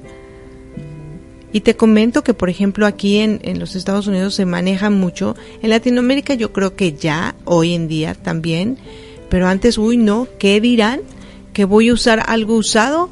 Y 1.52 1.61
te 1.61 1.76
comento 1.76 2.25
que, 2.25 2.34
por 2.34 2.50
ejemplo, 2.50 2.87
aquí 2.87 3.18
en, 3.18 3.38
en, 3.44 3.61
los 3.61 3.76
Estados 3.76 4.08
Unidos 4.08 4.34
se 4.34 4.44
maneja 4.44 4.90
mucho. 4.90 5.37
En 5.62 5.70
Latinoamérica 5.70 6.34
yo 6.34 6.52
creo 6.52 6.75
que 6.75 6.94
ya, 6.94 7.37
hoy 7.44 7.75
en 7.75 7.87
día 7.87 8.14
también. 8.14 8.76
Pero 9.28 9.46
antes, 9.46 9.78
uy, 9.78 9.96
no, 9.96 10.26
¿qué 10.40 10.61
dirán? 10.61 11.02
¿Que 11.52 11.64
voy 11.64 11.90
a 11.90 11.94
usar 11.94 12.25
algo 12.26 12.56
usado? 12.56 13.08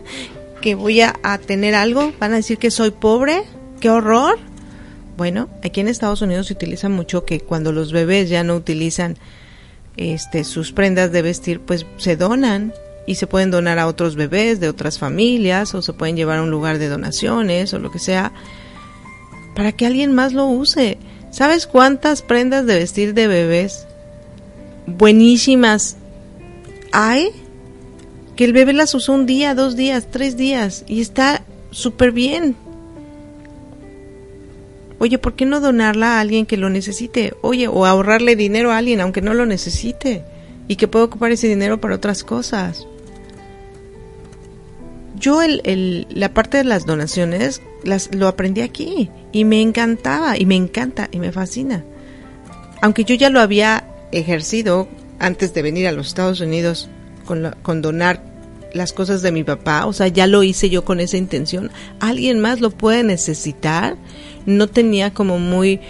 ¿Que 0.62 0.76
voy 0.76 1.02
a, 1.02 1.14
a 1.22 1.36
tener 1.36 1.74
algo? 1.74 2.14
¿Van 2.18 2.32
a 2.32 2.36
decir 2.36 2.56
que 2.56 2.70
soy 2.70 2.90
pobre? 2.90 3.42
¡Qué 3.80 3.90
horror! 3.90 4.38
Bueno, 5.16 5.48
aquí 5.62 5.80
en 5.80 5.88
Estados 5.88 6.22
Unidos 6.22 6.46
se 6.46 6.54
utiliza 6.54 6.88
mucho 6.88 7.24
que 7.24 7.40
cuando 7.40 7.72
los 7.72 7.92
bebés 7.92 8.30
ya 8.30 8.44
no 8.44 8.56
utilizan 8.56 9.16
este 9.96 10.44
sus 10.44 10.72
prendas 10.72 11.12
de 11.12 11.22
vestir, 11.22 11.60
pues 11.60 11.86
se 11.98 12.16
donan 12.16 12.72
y 13.06 13.16
se 13.16 13.26
pueden 13.26 13.50
donar 13.50 13.78
a 13.78 13.86
otros 13.86 14.16
bebés 14.16 14.60
de 14.60 14.68
otras 14.68 14.98
familias 14.98 15.74
o 15.74 15.82
se 15.82 15.92
pueden 15.92 16.16
llevar 16.16 16.38
a 16.38 16.42
un 16.42 16.50
lugar 16.50 16.78
de 16.78 16.88
donaciones 16.88 17.74
o 17.74 17.78
lo 17.78 17.90
que 17.90 17.98
sea 17.98 18.32
para 19.54 19.72
que 19.72 19.86
alguien 19.86 20.12
más 20.12 20.32
lo 20.32 20.46
use. 20.46 20.98
¿Sabes 21.30 21.66
cuántas 21.66 22.22
prendas 22.22 22.66
de 22.66 22.76
vestir 22.76 23.14
de 23.14 23.26
bebés 23.26 23.86
buenísimas 24.86 25.96
hay? 26.92 27.30
Que 28.36 28.44
el 28.44 28.52
bebé 28.52 28.72
las 28.72 28.94
usó 28.94 29.12
un 29.12 29.26
día, 29.26 29.54
dos 29.54 29.76
días, 29.76 30.08
tres 30.10 30.36
días 30.36 30.84
y 30.86 31.00
está 31.00 31.42
súper 31.70 32.12
bien. 32.12 32.56
Oye, 35.02 35.18
¿por 35.18 35.34
qué 35.34 35.46
no 35.46 35.58
donarla 35.58 36.18
a 36.18 36.20
alguien 36.20 36.46
que 36.46 36.56
lo 36.56 36.70
necesite? 36.70 37.34
Oye, 37.40 37.66
o 37.66 37.86
ahorrarle 37.86 38.36
dinero 38.36 38.70
a 38.70 38.76
alguien 38.78 39.00
aunque 39.00 39.20
no 39.20 39.34
lo 39.34 39.46
necesite 39.46 40.22
y 40.68 40.76
que 40.76 40.86
pueda 40.86 41.06
ocupar 41.06 41.32
ese 41.32 41.48
dinero 41.48 41.80
para 41.80 41.96
otras 41.96 42.22
cosas. 42.22 42.86
Yo 45.16 45.42
el, 45.42 45.60
el, 45.64 46.06
la 46.08 46.32
parte 46.32 46.58
de 46.58 46.62
las 46.62 46.86
donaciones 46.86 47.62
las, 47.82 48.14
lo 48.14 48.28
aprendí 48.28 48.60
aquí 48.60 49.10
y 49.32 49.44
me 49.44 49.60
encantaba 49.60 50.38
y 50.38 50.46
me 50.46 50.54
encanta 50.54 51.08
y 51.10 51.18
me 51.18 51.32
fascina. 51.32 51.84
Aunque 52.80 53.02
yo 53.02 53.16
ya 53.16 53.28
lo 53.28 53.40
había 53.40 53.82
ejercido 54.12 54.86
antes 55.18 55.52
de 55.52 55.62
venir 55.62 55.88
a 55.88 55.92
los 55.92 56.06
Estados 56.06 56.40
Unidos 56.40 56.88
con, 57.24 57.42
la, 57.42 57.50
con 57.50 57.82
donar 57.82 58.22
las 58.72 58.92
cosas 58.92 59.20
de 59.22 59.32
mi 59.32 59.44
papá, 59.44 59.86
o 59.86 59.92
sea, 59.92 60.08
ya 60.08 60.26
lo 60.26 60.44
hice 60.44 60.70
yo 60.70 60.84
con 60.84 61.00
esa 61.00 61.16
intención. 61.16 61.72
¿Alguien 61.98 62.38
más 62.38 62.60
lo 62.60 62.70
puede 62.70 63.02
necesitar? 63.02 63.96
No 64.46 64.68
tenía 64.68 65.12
como 65.12 65.38
muy 65.38 65.80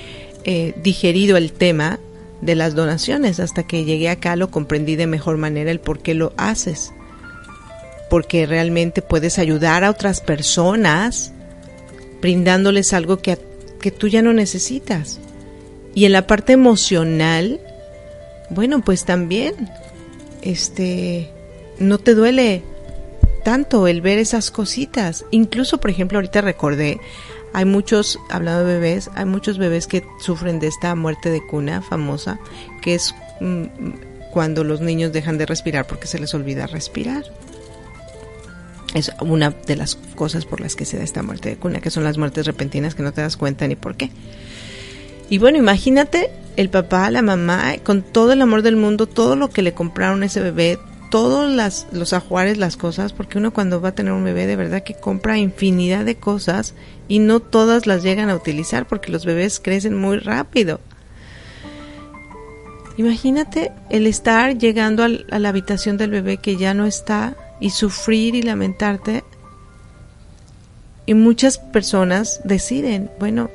eh, 0.44 0.74
digerido 0.82 1.36
el 1.36 1.52
tema 1.52 1.98
de 2.40 2.54
las 2.54 2.74
donaciones. 2.74 3.40
Hasta 3.40 3.62
que 3.62 3.84
llegué 3.84 4.08
acá 4.08 4.36
lo 4.36 4.50
comprendí 4.50 4.96
de 4.96 5.06
mejor 5.06 5.36
manera 5.36 5.70
el 5.70 5.80
por 5.80 6.00
qué 6.00 6.14
lo 6.14 6.32
haces. 6.36 6.92
Porque 8.10 8.46
realmente 8.46 9.02
puedes 9.02 9.38
ayudar 9.38 9.84
a 9.84 9.90
otras 9.90 10.20
personas 10.20 11.32
brindándoles 12.20 12.92
algo 12.92 13.18
que, 13.18 13.38
que 13.80 13.90
tú 13.90 14.08
ya 14.08 14.22
no 14.22 14.32
necesitas. 14.32 15.18
Y 15.94 16.04
en 16.04 16.12
la 16.12 16.26
parte 16.26 16.52
emocional, 16.52 17.60
bueno, 18.50 18.82
pues 18.82 19.04
también, 19.04 19.54
este, 20.42 21.30
no 21.78 21.98
te 21.98 22.14
duele 22.14 22.62
tanto 23.44 23.86
el 23.88 24.00
ver 24.00 24.18
esas 24.18 24.50
cositas. 24.50 25.24
Incluso, 25.30 25.78
por 25.78 25.90
ejemplo, 25.90 26.18
ahorita 26.18 26.40
recordé 26.40 27.00
hay 27.52 27.64
muchos, 27.64 28.18
hablando 28.30 28.64
de 28.64 28.74
bebés, 28.74 29.10
hay 29.14 29.24
muchos 29.24 29.58
bebés 29.58 29.86
que 29.86 30.04
sufren 30.18 30.58
de 30.58 30.68
esta 30.68 30.94
muerte 30.94 31.30
de 31.30 31.44
cuna 31.46 31.82
famosa, 31.82 32.38
que 32.80 32.94
es 32.94 33.14
mm, 33.40 33.64
cuando 34.32 34.64
los 34.64 34.80
niños 34.80 35.12
dejan 35.12 35.38
de 35.38 35.46
respirar 35.46 35.86
porque 35.86 36.06
se 36.06 36.18
les 36.18 36.32
olvida 36.34 36.66
respirar. 36.66 37.24
Es 38.94 39.10
una 39.20 39.50
de 39.50 39.76
las 39.76 39.96
cosas 40.14 40.44
por 40.44 40.60
las 40.60 40.76
que 40.76 40.84
se 40.84 40.98
da 40.98 41.04
esta 41.04 41.22
muerte 41.22 41.50
de 41.50 41.56
cuna, 41.56 41.80
que 41.80 41.90
son 41.90 42.04
las 42.04 42.18
muertes 42.18 42.46
repentinas 42.46 42.94
que 42.94 43.02
no 43.02 43.12
te 43.12 43.20
das 43.20 43.36
cuenta 43.36 43.66
ni 43.66 43.76
por 43.76 43.96
qué. 43.96 44.10
Y 45.28 45.38
bueno, 45.38 45.58
imagínate 45.58 46.30
el 46.56 46.68
papá, 46.68 47.10
la 47.10 47.22
mamá, 47.22 47.74
con 47.82 48.02
todo 48.02 48.32
el 48.32 48.42
amor 48.42 48.62
del 48.62 48.76
mundo, 48.76 49.06
todo 49.06 49.36
lo 49.36 49.48
que 49.48 49.62
le 49.62 49.72
compraron 49.72 50.22
a 50.22 50.26
ese 50.26 50.40
bebé, 50.40 50.78
todos 51.10 51.50
los 51.92 52.12
ajuares, 52.14 52.56
las 52.56 52.78
cosas, 52.78 53.12
porque 53.12 53.36
uno 53.36 53.52
cuando 53.52 53.82
va 53.82 53.90
a 53.90 53.94
tener 53.94 54.14
un 54.14 54.24
bebé 54.24 54.46
de 54.46 54.56
verdad 54.56 54.82
que 54.82 54.94
compra 54.94 55.36
infinidad 55.36 56.06
de 56.06 56.14
cosas 56.14 56.74
y 57.12 57.18
no 57.18 57.40
todas 57.40 57.86
las 57.86 58.02
llegan 58.02 58.30
a 58.30 58.34
utilizar 58.34 58.86
porque 58.86 59.12
los 59.12 59.26
bebés 59.26 59.60
crecen 59.60 59.94
muy 59.94 60.16
rápido. 60.16 60.80
Imagínate 62.96 63.70
el 63.90 64.06
estar 64.06 64.56
llegando 64.56 65.04
al, 65.04 65.26
a 65.30 65.38
la 65.38 65.50
habitación 65.50 65.98
del 65.98 66.08
bebé 66.08 66.38
que 66.38 66.56
ya 66.56 66.72
no 66.72 66.86
está 66.86 67.36
y 67.60 67.68
sufrir 67.68 68.34
y 68.34 68.40
lamentarte. 68.40 69.24
Y 71.04 71.12
muchas 71.12 71.58
personas 71.58 72.40
deciden, 72.44 73.10
bueno, 73.20 73.50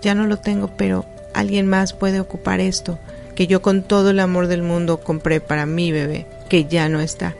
ya 0.00 0.14
no 0.14 0.26
lo 0.26 0.38
tengo, 0.38 0.70
pero 0.78 1.04
alguien 1.34 1.66
más 1.66 1.92
puede 1.92 2.18
ocupar 2.18 2.60
esto 2.60 2.98
que 3.34 3.46
yo 3.46 3.60
con 3.60 3.82
todo 3.82 4.08
el 4.08 4.20
amor 4.20 4.46
del 4.46 4.62
mundo 4.62 5.00
compré 5.00 5.42
para 5.42 5.66
mi 5.66 5.92
bebé 5.92 6.26
que 6.48 6.64
ya 6.64 6.88
no 6.88 7.02
está. 7.02 7.34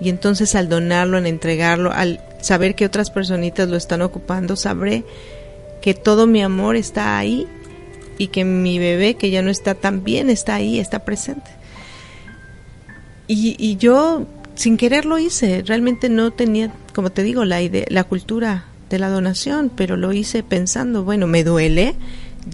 Y 0.00 0.08
entonces 0.08 0.54
al 0.54 0.68
donarlo, 0.68 1.16
al 1.16 1.26
entregarlo, 1.26 1.90
al 1.90 2.20
saber 2.40 2.74
que 2.74 2.86
otras 2.86 3.10
personitas 3.10 3.68
lo 3.68 3.76
están 3.76 4.02
ocupando, 4.02 4.56
sabré 4.56 5.04
que 5.82 5.94
todo 5.94 6.26
mi 6.26 6.42
amor 6.42 6.76
está 6.76 7.18
ahí 7.18 7.46
y 8.18 8.28
que 8.28 8.44
mi 8.44 8.78
bebé 8.78 9.14
que 9.14 9.30
ya 9.30 9.42
no 9.42 9.50
está 9.50 9.74
también 9.74 10.30
está 10.30 10.54
ahí, 10.54 10.78
está 10.78 11.04
presente. 11.04 11.50
Y, 13.26 13.56
y 13.58 13.76
yo 13.76 14.26
sin 14.54 14.76
querer 14.76 15.06
lo 15.06 15.18
hice, 15.18 15.62
realmente 15.64 16.08
no 16.08 16.30
tenía, 16.32 16.72
como 16.94 17.10
te 17.10 17.22
digo, 17.22 17.44
la 17.44 17.62
idea, 17.62 17.86
la 17.88 18.04
cultura 18.04 18.64
de 18.90 18.98
la 18.98 19.08
donación, 19.08 19.70
pero 19.74 19.96
lo 19.96 20.12
hice 20.12 20.42
pensando, 20.42 21.04
bueno, 21.04 21.26
me 21.26 21.44
duele, 21.44 21.94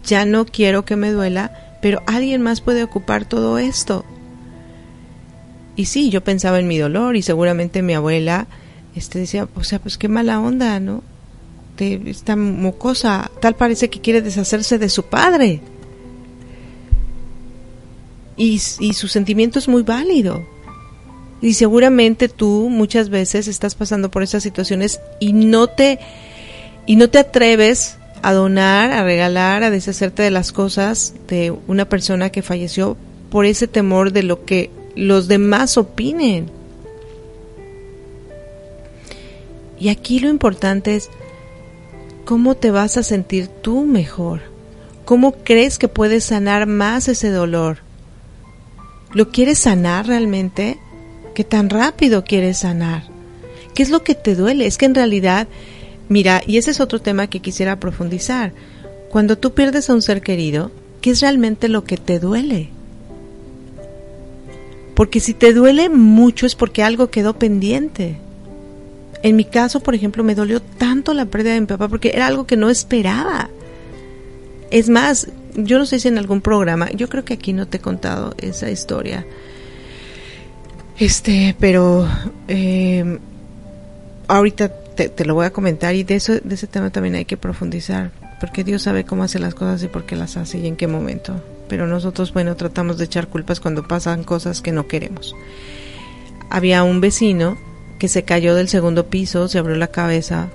ya 0.04 0.24
no 0.24 0.44
quiero 0.44 0.84
que 0.84 0.96
me 0.96 1.10
duela, 1.10 1.78
pero 1.82 2.02
alguien 2.06 2.42
más 2.42 2.60
puede 2.60 2.84
ocupar 2.84 3.24
todo 3.24 3.58
esto 3.58 4.04
y 5.76 5.84
sí, 5.84 6.08
yo 6.08 6.24
pensaba 6.24 6.58
en 6.58 6.66
mi 6.66 6.78
dolor 6.78 7.16
y 7.16 7.22
seguramente 7.22 7.82
mi 7.82 7.92
abuela 7.92 8.46
este 8.96 9.18
decía, 9.18 9.48
o 9.54 9.64
sea, 9.64 9.78
pues 9.78 9.98
qué 9.98 10.08
mala 10.08 10.40
onda, 10.40 10.80
¿no? 10.80 11.02
Esta 11.78 12.36
mocosa, 12.36 13.30
tal 13.40 13.54
parece 13.54 13.90
que 13.90 14.00
quiere 14.00 14.22
deshacerse 14.22 14.78
de 14.78 14.88
su 14.88 15.04
padre. 15.04 15.60
Y, 18.36 18.60
y 18.80 18.92
su 18.94 19.08
sentimiento 19.08 19.58
es 19.58 19.68
muy 19.68 19.82
válido. 19.82 20.42
Y 21.42 21.54
seguramente 21.54 22.28
tú 22.28 22.68
muchas 22.70 23.10
veces 23.10 23.46
estás 23.46 23.74
pasando 23.74 24.10
por 24.10 24.22
esas 24.22 24.42
situaciones 24.42 25.00
y 25.20 25.32
no 25.34 25.66
te 25.68 25.98
y 26.86 26.96
no 26.96 27.10
te 27.10 27.18
atreves 27.18 27.98
a 28.22 28.32
donar, 28.32 28.92
a 28.92 29.04
regalar, 29.04 29.62
a 29.62 29.70
deshacerte 29.70 30.22
de 30.22 30.30
las 30.30 30.52
cosas 30.52 31.14
de 31.28 31.52
una 31.66 31.88
persona 31.88 32.30
que 32.30 32.42
falleció 32.42 32.96
por 33.30 33.44
ese 33.44 33.66
temor 33.66 34.12
de 34.12 34.22
lo 34.22 34.44
que 34.44 34.70
los 34.94 35.28
demás 35.28 35.76
opinen. 35.76 36.50
Y 39.78 39.88
aquí 39.88 40.18
lo 40.18 40.28
importante 40.28 40.96
es 40.96 41.10
cómo 42.24 42.54
te 42.54 42.70
vas 42.70 42.96
a 42.96 43.02
sentir 43.02 43.48
tú 43.48 43.84
mejor. 43.84 44.40
¿Cómo 45.04 45.32
crees 45.32 45.78
que 45.78 45.88
puedes 45.88 46.24
sanar 46.24 46.66
más 46.66 47.08
ese 47.08 47.30
dolor? 47.30 47.78
¿Lo 49.12 49.30
quieres 49.30 49.60
sanar 49.60 50.06
realmente? 50.06 50.78
¿Qué 51.34 51.44
tan 51.44 51.70
rápido 51.70 52.24
quieres 52.24 52.58
sanar? 52.58 53.04
¿Qué 53.74 53.82
es 53.82 53.90
lo 53.90 54.02
que 54.02 54.14
te 54.14 54.34
duele? 54.34 54.66
Es 54.66 54.78
que 54.78 54.86
en 54.86 54.94
realidad, 54.94 55.46
mira, 56.08 56.42
y 56.46 56.56
ese 56.56 56.70
es 56.70 56.80
otro 56.80 57.00
tema 57.00 57.28
que 57.28 57.40
quisiera 57.40 57.78
profundizar. 57.78 58.52
Cuando 59.10 59.38
tú 59.38 59.54
pierdes 59.54 59.88
a 59.88 59.94
un 59.94 60.02
ser 60.02 60.22
querido, 60.22 60.72
¿qué 61.00 61.10
es 61.10 61.20
realmente 61.20 61.68
lo 61.68 61.84
que 61.84 61.96
te 61.96 62.18
duele? 62.18 62.70
Porque 64.94 65.20
si 65.20 65.34
te 65.34 65.52
duele 65.52 65.88
mucho 65.90 66.46
es 66.46 66.54
porque 66.54 66.82
algo 66.82 67.10
quedó 67.10 67.38
pendiente. 67.38 68.18
En 69.26 69.34
mi 69.34 69.44
caso, 69.44 69.80
por 69.80 69.96
ejemplo, 69.96 70.22
me 70.22 70.36
dolió 70.36 70.62
tanto 70.62 71.12
la 71.12 71.24
pérdida 71.24 71.54
de 71.54 71.60
mi 71.60 71.66
papá 71.66 71.88
porque 71.88 72.12
era 72.14 72.28
algo 72.28 72.46
que 72.46 72.56
no 72.56 72.70
esperaba. 72.70 73.50
Es 74.70 74.88
más, 74.88 75.26
yo 75.56 75.80
no 75.80 75.84
sé 75.84 75.98
si 75.98 76.06
en 76.06 76.16
algún 76.16 76.40
programa, 76.40 76.92
yo 76.92 77.08
creo 77.08 77.24
que 77.24 77.34
aquí 77.34 77.52
no 77.52 77.66
te 77.66 77.78
he 77.78 77.80
contado 77.80 78.36
esa 78.38 78.70
historia. 78.70 79.26
Este, 80.96 81.56
pero 81.58 82.08
eh, 82.46 83.18
ahorita 84.28 84.68
te, 84.94 85.08
te, 85.08 85.24
lo 85.24 85.34
voy 85.34 85.46
a 85.46 85.52
comentar 85.52 85.96
y 85.96 86.04
de 86.04 86.14
eso, 86.14 86.34
de 86.34 86.54
ese 86.54 86.68
tema 86.68 86.90
también 86.90 87.16
hay 87.16 87.24
que 87.24 87.36
profundizar, 87.36 88.12
porque 88.38 88.62
Dios 88.62 88.82
sabe 88.82 89.02
cómo 89.02 89.24
hace 89.24 89.40
las 89.40 89.56
cosas 89.56 89.82
y 89.82 89.88
por 89.88 90.06
qué 90.06 90.14
las 90.14 90.36
hace 90.36 90.60
y 90.60 90.68
en 90.68 90.76
qué 90.76 90.86
momento. 90.86 91.42
Pero 91.68 91.88
nosotros, 91.88 92.32
bueno, 92.32 92.54
tratamos 92.54 92.96
de 92.96 93.06
echar 93.06 93.26
culpas 93.26 93.58
cuando 93.58 93.88
pasan 93.88 94.22
cosas 94.22 94.60
que 94.60 94.70
no 94.70 94.86
queremos. 94.86 95.34
Había 96.48 96.84
un 96.84 97.00
vecino 97.00 97.58
que 97.98 98.08
se 98.08 98.24
cayó 98.24 98.54
del 98.54 98.68
segundo 98.68 99.06
piso, 99.06 99.48
se 99.48 99.58
abrió 99.58 99.76
la 99.76 99.88
cabeza, 99.88 100.48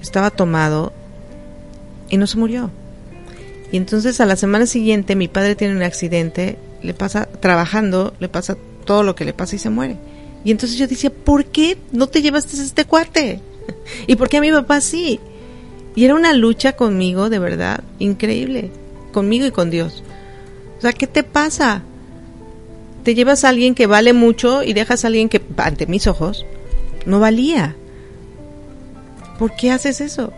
estaba 0.00 0.30
tomado 0.30 0.92
y 2.08 2.16
no 2.16 2.26
se 2.26 2.38
murió. 2.38 2.70
Y 3.72 3.76
entonces 3.76 4.20
a 4.20 4.26
la 4.26 4.36
semana 4.36 4.66
siguiente 4.66 5.16
mi 5.16 5.28
padre 5.28 5.56
tiene 5.56 5.74
un 5.74 5.82
accidente, 5.82 6.58
le 6.82 6.94
pasa 6.94 7.26
trabajando, 7.40 8.14
le 8.20 8.28
pasa 8.28 8.56
todo 8.84 9.02
lo 9.02 9.14
que 9.14 9.24
le 9.24 9.32
pasa 9.32 9.56
y 9.56 9.58
se 9.58 9.70
muere. 9.70 9.96
Y 10.44 10.50
entonces 10.50 10.78
yo 10.78 10.86
decía, 10.86 11.10
¿por 11.10 11.46
qué 11.46 11.78
no 11.90 12.06
te 12.06 12.22
llevaste 12.22 12.56
este 12.60 12.84
cuate? 12.84 13.40
¿Y 14.06 14.16
por 14.16 14.28
qué 14.28 14.36
a 14.36 14.42
mi 14.42 14.52
papá 14.52 14.80
sí? 14.80 15.18
Y 15.96 16.04
era 16.04 16.14
una 16.14 16.34
lucha 16.34 16.74
conmigo, 16.74 17.30
de 17.30 17.38
verdad, 17.38 17.82
increíble, 17.98 18.70
conmigo 19.12 19.46
y 19.46 19.50
con 19.52 19.70
Dios. 19.70 20.02
O 20.78 20.80
sea, 20.82 20.92
¿qué 20.92 21.06
te 21.06 21.22
pasa? 21.22 21.82
Te 23.04 23.14
llevas 23.14 23.44
a 23.44 23.50
alguien 23.50 23.74
que 23.74 23.86
vale 23.86 24.12
mucho 24.12 24.62
y 24.62 24.72
dejas 24.72 25.04
a 25.04 25.08
alguien 25.08 25.28
que, 25.28 25.42
ante 25.58 25.86
mis 25.86 26.06
ojos, 26.06 26.46
no 27.06 27.20
valía. 27.20 27.76
¿Por 29.38 29.54
qué 29.54 29.70
haces 29.70 30.00
eso? 30.00 30.32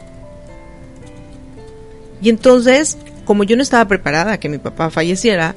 Y 2.20 2.28
entonces, 2.28 2.98
como 3.24 3.44
yo 3.44 3.56
no 3.56 3.62
estaba 3.62 3.86
preparada 3.86 4.32
a 4.32 4.40
que 4.40 4.48
mi 4.48 4.58
papá 4.58 4.90
falleciera, 4.90 5.54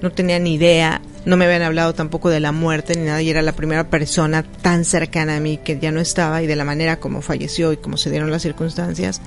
no 0.00 0.10
tenía 0.10 0.38
ni 0.38 0.54
idea, 0.54 1.00
no 1.24 1.36
me 1.36 1.44
habían 1.44 1.62
hablado 1.62 1.94
tampoco 1.94 2.30
de 2.30 2.40
la 2.40 2.52
muerte 2.52 2.96
ni 2.96 3.04
nada, 3.04 3.22
y 3.22 3.30
era 3.30 3.42
la 3.42 3.52
primera 3.52 3.88
persona 3.88 4.42
tan 4.42 4.84
cercana 4.84 5.36
a 5.36 5.40
mí 5.40 5.58
que 5.58 5.78
ya 5.78 5.92
no 5.92 6.00
estaba, 6.00 6.42
y 6.42 6.46
de 6.46 6.56
la 6.56 6.64
manera 6.64 6.98
como 6.98 7.22
falleció 7.22 7.72
y 7.72 7.76
como 7.76 7.96
se 7.96 8.10
dieron 8.10 8.30
las 8.30 8.42
circunstancias, 8.42 9.20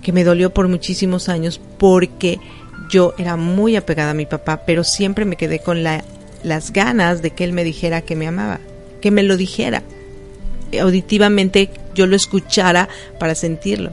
que 0.00 0.12
me 0.12 0.24
dolió 0.24 0.54
por 0.54 0.68
muchísimos 0.68 1.28
años 1.28 1.60
porque 1.78 2.38
yo 2.88 3.14
era 3.18 3.36
muy 3.36 3.76
apegada 3.76 4.10
a 4.10 4.14
mi 4.14 4.26
papá, 4.26 4.62
pero 4.66 4.84
siempre 4.84 5.24
me 5.24 5.36
quedé 5.36 5.58
con 5.60 5.82
la, 5.82 6.04
las 6.42 6.72
ganas 6.72 7.22
de 7.22 7.30
que 7.30 7.44
él 7.44 7.52
me 7.52 7.64
dijera 7.64 8.02
que 8.02 8.16
me 8.16 8.26
amaba, 8.26 8.60
que 9.00 9.10
me 9.10 9.22
lo 9.22 9.36
dijera. 9.36 9.82
Auditivamente 10.80 11.70
yo 11.94 12.06
lo 12.06 12.16
escuchara 12.16 12.88
para 13.18 13.34
sentirlo. 13.34 13.92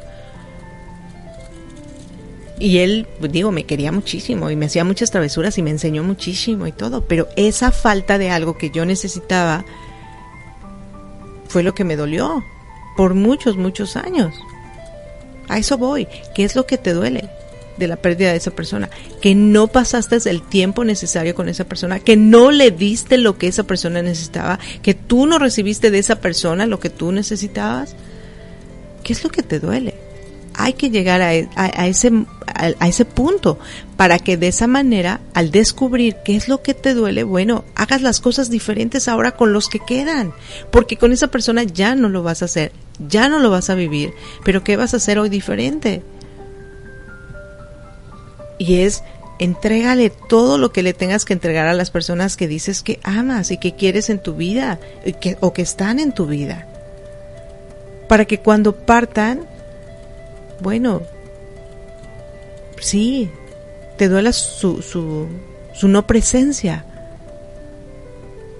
Y 2.57 2.79
él, 2.79 3.07
pues, 3.19 3.31
digo, 3.31 3.51
me 3.51 3.63
quería 3.63 3.91
muchísimo 3.91 4.49
y 4.49 4.55
me 4.55 4.65
hacía 4.65 4.83
muchas 4.83 5.11
travesuras 5.11 5.57
y 5.57 5.61
me 5.61 5.69
enseñó 5.69 6.03
muchísimo 6.03 6.67
y 6.67 6.73
todo, 6.73 7.05
pero 7.05 7.27
esa 7.37 7.71
falta 7.71 8.17
de 8.17 8.31
algo 8.31 8.57
que 8.57 8.69
yo 8.69 8.85
necesitaba 8.85 9.63
fue 11.47 11.63
lo 11.63 11.73
que 11.73 11.85
me 11.85 11.95
dolió 11.95 12.43
por 12.97 13.13
muchos, 13.13 13.55
muchos 13.55 13.95
años. 13.95 14.35
A 15.47 15.57
eso 15.57 15.77
voy. 15.77 16.07
¿Qué 16.35 16.43
es 16.43 16.55
lo 16.55 16.65
que 16.65 16.77
te 16.77 16.93
duele 16.93 17.29
de 17.79 17.87
la 17.87 17.95
pérdida 17.95 18.31
de 18.31 18.37
esa 18.37 18.51
persona? 18.51 18.89
Que 19.21 19.33
no 19.33 19.67
pasaste 19.67 20.17
el 20.29 20.41
tiempo 20.41 20.83
necesario 20.83 21.33
con 21.33 21.49
esa 21.49 21.63
persona, 21.63 21.99
que 21.99 22.17
no 22.17 22.51
le 22.51 22.71
diste 22.71 23.17
lo 23.17 23.37
que 23.37 23.47
esa 23.47 23.63
persona 23.63 24.01
necesitaba, 24.01 24.59
que 24.81 24.93
tú 24.93 25.25
no 25.25 25.39
recibiste 25.39 25.89
de 25.89 25.99
esa 25.99 26.21
persona 26.21 26.67
lo 26.67 26.79
que 26.79 26.89
tú 26.89 27.11
necesitabas. 27.11 27.95
¿Qué 29.03 29.13
es 29.13 29.23
lo 29.23 29.29
que 29.29 29.41
te 29.41 29.59
duele? 29.59 29.95
hay 30.59 30.73
que 30.73 30.89
llegar 30.89 31.21
a, 31.21 31.33
ese, 31.87 32.11
a, 32.45 32.87
ese 32.87 33.05
punto 33.05 33.59
para 33.95 34.19
que 34.19 34.35
de 34.35 34.49
esa 34.49 34.67
manera, 34.67 35.21
al 35.33 35.51
descubrir 35.51 36.17
qué 36.25 36.35
es 36.35 36.49
lo 36.49 36.61
que 36.61 36.73
te 36.73 36.93
duele, 36.93 37.23
bueno, 37.23 37.63
hagas 37.75 38.01
las 38.01 38.19
cosas 38.19 38.49
diferentes 38.49 39.07
ahora 39.07 39.31
con 39.31 39.53
los 39.53 39.69
que 39.69 39.79
quedan, 39.79 40.33
porque 40.69 40.97
con 40.97 41.13
esa 41.13 41.29
persona 41.29 41.63
ya 41.63 41.95
no 41.95 42.09
lo 42.09 42.23
vas 42.23 42.41
a 42.41 42.45
hacer, 42.45 42.73
ya 43.07 43.29
no 43.29 43.39
lo 43.39 43.49
vas 43.49 43.69
a 43.69 43.75
vivir, 43.75 44.13
pero 44.43 44.61
¿qué 44.61 44.75
vas 44.75 44.93
a 44.93 44.97
hacer 44.97 45.17
hoy 45.17 45.29
diferente? 45.29 46.03
Y 48.59 48.81
es 48.81 49.03
entrégale 49.39 50.11
todo 50.11 50.59
lo 50.59 50.71
que 50.71 50.83
le 50.83 50.93
tengas 50.93 51.25
que 51.25 51.33
entregar 51.33 51.67
a 51.67 51.73
las 51.73 51.89
personas 51.89 52.37
que 52.37 52.47
dices 52.47 52.83
que 52.83 52.99
amas 53.03 53.49
y 53.49 53.57
que 53.57 53.73
quieres 53.73 54.11
en 54.11 54.19
tu 54.19 54.35
vida 54.35 54.79
o 55.39 55.53
que 55.53 55.61
están 55.61 55.99
en 55.99 56.11
tu 56.11 56.27
vida. 56.27 56.67
Para 58.07 58.25
que 58.25 58.39
cuando 58.39 58.75
partan 58.75 59.47
bueno, 60.61 61.01
sí, 62.79 63.29
te 63.97 64.09
duela 64.09 64.33
su, 64.33 64.81
su, 64.81 65.27
su 65.73 65.87
no 65.87 66.05
presencia, 66.05 66.85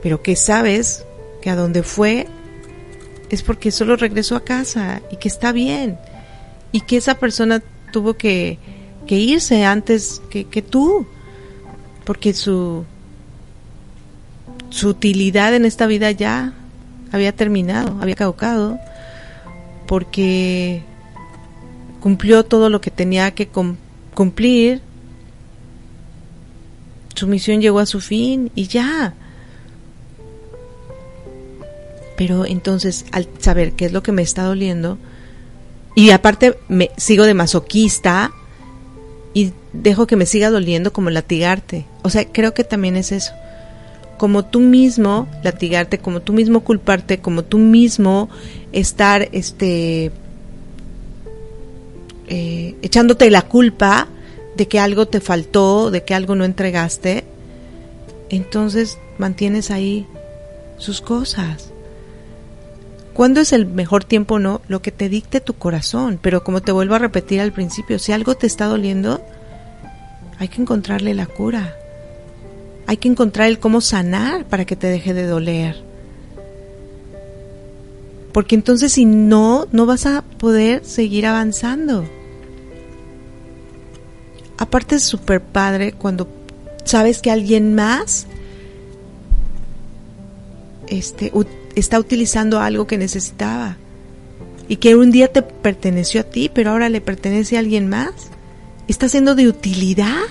pero 0.02 0.22
que 0.22 0.36
sabes 0.36 1.06
que 1.42 1.50
a 1.50 1.56
donde 1.56 1.84
fue 1.84 2.28
es 3.30 3.44
porque 3.44 3.72
solo 3.72 3.96
regresó 3.96 4.36
a 4.36 4.44
casa 4.44 5.02
y 5.12 5.18
que 5.18 5.28
está 5.28 5.52
bien 5.52 6.00
y 6.72 6.82
que 6.82 6.98
esa 6.98 7.16
persona 7.16 7.62
tuvo 7.92 8.16
que, 8.16 8.58
que 9.10 9.15
irse 9.15 9.65
antes 9.65 10.22
que, 10.30 10.43
que 10.45 10.62
tú, 10.62 11.08
porque 12.04 12.32
su, 12.36 12.86
su 14.69 14.89
utilidad 14.89 15.56
en 15.56 15.65
esta 15.65 15.88
vida 15.88 16.12
ya 16.12 16.54
había 17.12 17.32
terminado, 17.32 17.98
había 18.02 18.13
caducado, 18.13 18.78
porque 19.88 20.84
cumplió 22.00 22.45
todo 22.45 22.69
lo 22.69 22.82
que 22.82 22.91
tenía 22.91 23.32
que 23.32 23.48
cumplir, 24.13 24.84
su 27.15 27.26
misión 27.26 27.62
llegó 27.62 27.80
a 27.80 27.88
su 27.88 28.02
fin 28.02 28.52
y 28.54 28.67
ya. 28.67 29.15
Pero 32.15 32.45
entonces, 32.45 33.08
al 33.12 33.28
saber 33.39 33.74
qué 33.74 33.86
es 33.86 33.91
lo 33.91 34.04
que 34.04 34.12
me 34.12 34.22
está 34.22 34.43
doliendo, 34.43 35.00
y 35.95 36.12
aparte 36.12 36.60
me 36.67 36.91
sigo 36.95 37.24
de 37.24 37.34
masoquista 37.34 38.34
y 39.34 39.54
dejo 39.74 40.08
que 40.08 40.15
me 40.15 40.26
siga 40.26 40.50
doliendo 40.50 40.92
como 40.94 41.10
latigarte. 41.10 41.86
O 42.02 42.10
sea, 42.10 42.26
creo 42.26 42.54
que 42.54 42.63
también 42.63 42.96
es 42.96 43.12
eso. 43.12 43.34
Como 44.18 44.46
tú 44.46 44.60
mismo 44.60 45.28
latigarte, 45.44 46.00
como 46.00 46.22
tú 46.22 46.34
mismo 46.34 46.62
culparte, 46.62 47.20
como 47.20 47.44
tú 47.44 47.58
mismo 47.58 48.30
estar 48.72 49.30
este 49.32 50.12
eh, 52.28 52.76
echándote 52.82 53.30
la 53.32 53.44
culpa 53.44 54.08
de 54.56 54.68
que 54.68 54.80
algo 54.80 55.08
te 55.08 55.22
faltó, 55.22 55.89
de 55.89 56.04
que 56.04 56.13
algo 56.13 56.36
no 56.36 56.44
entregaste, 56.44 57.24
entonces 58.30 58.98
mantienes 59.18 59.72
ahí 59.72 60.06
sus 60.78 61.02
cosas. 61.02 61.72
¿Cuándo 63.13 63.41
es 63.41 63.54
el 63.54 63.65
mejor 63.65 64.04
tiempo? 64.04 64.39
No, 64.39 64.62
lo 64.67 64.82
que 64.82 64.91
te 64.91 65.10
dicte 65.10 65.41
tu 65.41 65.54
corazón. 65.54 66.19
Pero 66.22 66.43
como 66.43 66.62
te 66.62 66.72
vuelvo 66.72 66.95
a 66.95 67.00
repetir 67.00 67.41
al 67.41 67.52
principio, 67.52 68.00
si 68.00 68.12
algo 68.12 68.36
te 68.36 68.48
está 68.48 68.65
doliendo, 68.65 69.22
hay 70.38 70.48
que 70.48 70.62
encontrarle 70.62 71.13
la 71.13 71.26
cura. 71.26 71.76
Hay 72.88 72.98
que 72.98 73.08
encontrar 73.08 73.50
el 73.50 73.60
cómo 73.60 73.82
sanar 73.82 74.45
para 74.45 74.65
que 74.65 74.76
te 74.76 74.88
deje 74.88 75.13
de 75.13 75.26
doler. 75.26 75.84
Porque 78.32 78.56
entonces 78.56 78.93
si 78.93 79.06
no, 79.06 79.67
no 79.72 79.86
vas 79.86 80.06
a 80.06 80.24
poder 80.38 80.86
seguir 80.86 81.26
avanzando 81.26 82.06
aparte 84.60 84.95
es 84.95 85.04
súper 85.04 85.41
padre 85.41 85.93
cuando 85.93 86.28
sabes 86.84 87.22
que 87.22 87.32
alguien 87.32 87.76
más 87.76 88.28
este, 90.88 91.32
está 91.80 92.00
utilizando 92.00 92.60
algo 92.60 92.88
que 92.88 92.98
necesitaba 92.98 93.78
y 94.68 94.78
que 94.78 94.96
un 94.96 95.12
día 95.12 95.28
te 95.28 95.42
perteneció 95.42 96.22
a 96.22 96.24
ti, 96.24 96.50
pero 96.54 96.72
ahora 96.72 96.89
le 96.89 97.02
pertenece 97.02 97.58
a 97.58 97.60
alguien 97.60 97.89
más. 97.89 98.12
Está 98.88 99.10
siendo 99.10 99.36
de 99.36 99.48
utilidad. 99.48 100.22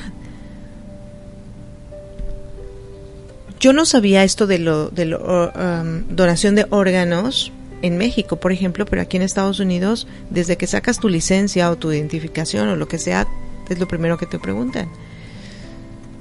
Yo 3.60 3.72
no 3.72 3.84
sabía 3.84 4.22
esto 4.22 4.46
de 4.46 4.58
lo 4.60 4.90
de 4.90 5.16
um, 5.16 6.14
donación 6.14 6.54
de 6.54 6.66
órganos 6.70 7.52
en 7.82 7.98
México, 7.98 8.36
por 8.36 8.52
ejemplo, 8.52 8.86
pero 8.86 9.02
aquí 9.02 9.16
en 9.16 9.24
Estados 9.24 9.58
Unidos, 9.58 10.06
desde 10.30 10.56
que 10.56 10.68
sacas 10.68 11.00
tu 11.00 11.08
licencia 11.08 11.70
o 11.70 11.76
tu 11.76 11.92
identificación 11.92 12.68
o 12.68 12.76
lo 12.76 12.86
que 12.86 12.98
sea, 12.98 13.26
es 13.68 13.78
lo 13.78 13.88
primero 13.88 14.18
que 14.18 14.26
te 14.26 14.38
preguntan. 14.38 14.88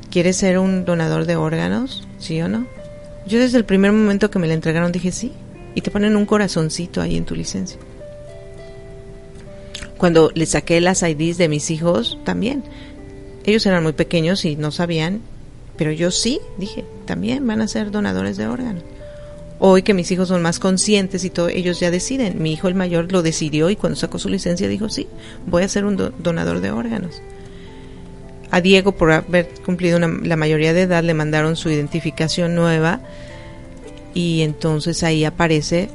¿Quieres 0.09 0.37
ser 0.37 0.57
un 0.57 0.85
donador 0.85 1.25
de 1.25 1.35
órganos? 1.35 2.07
¿Sí 2.17 2.41
o 2.41 2.47
no? 2.47 2.65
Yo 3.27 3.39
desde 3.39 3.57
el 3.57 3.65
primer 3.65 3.91
momento 3.91 4.31
que 4.31 4.39
me 4.39 4.47
la 4.47 4.53
entregaron 4.53 4.91
dije 4.91 5.11
sí. 5.11 5.31
Y 5.75 5.81
te 5.81 5.91
ponen 5.91 6.15
un 6.15 6.25
corazoncito 6.25 7.01
ahí 7.01 7.17
en 7.17 7.25
tu 7.25 7.35
licencia. 7.35 7.77
Cuando 9.97 10.31
le 10.33 10.45
saqué 10.45 10.81
las 10.81 11.03
IDs 11.03 11.37
de 11.37 11.49
mis 11.49 11.69
hijos, 11.69 12.17
también. 12.23 12.63
Ellos 13.45 13.65
eran 13.65 13.83
muy 13.83 13.93
pequeños 13.93 14.43
y 14.45 14.55
no 14.55 14.71
sabían, 14.71 15.21
pero 15.77 15.91
yo 15.91 16.09
sí, 16.09 16.39
dije, 16.57 16.83
también 17.05 17.45
van 17.45 17.61
a 17.61 17.67
ser 17.67 17.91
donadores 17.91 18.37
de 18.37 18.47
órganos. 18.47 18.83
Hoy 19.59 19.83
que 19.83 19.93
mis 19.93 20.11
hijos 20.11 20.27
son 20.27 20.41
más 20.41 20.59
conscientes 20.59 21.23
y 21.23 21.29
todo, 21.29 21.49
ellos 21.49 21.79
ya 21.79 21.91
deciden. 21.91 22.41
Mi 22.41 22.53
hijo 22.53 22.67
el 22.67 22.75
mayor 22.75 23.11
lo 23.11 23.21
decidió 23.21 23.69
y 23.69 23.75
cuando 23.75 23.97
sacó 23.97 24.19
su 24.19 24.29
licencia 24.29 24.67
dijo, 24.67 24.89
sí, 24.89 25.07
voy 25.45 25.63
a 25.63 25.69
ser 25.69 25.85
un 25.85 26.13
donador 26.19 26.59
de 26.61 26.71
órganos 26.71 27.21
a 28.51 28.61
Diego, 28.61 28.93
por 28.93 29.11
haber 29.11 29.49
cumplido 29.65 29.99
la 29.99 30.35
mayoría 30.35 30.73
de 30.73 30.83
edad, 30.83 31.03
le 31.03 31.13
mandaron 31.13 31.55
su 31.55 31.69
identificación 31.69 32.55
nueva 32.55 33.01
y 34.13 34.41
entonces 34.41 35.03
ahí 35.03 35.25
aparece 35.25 35.89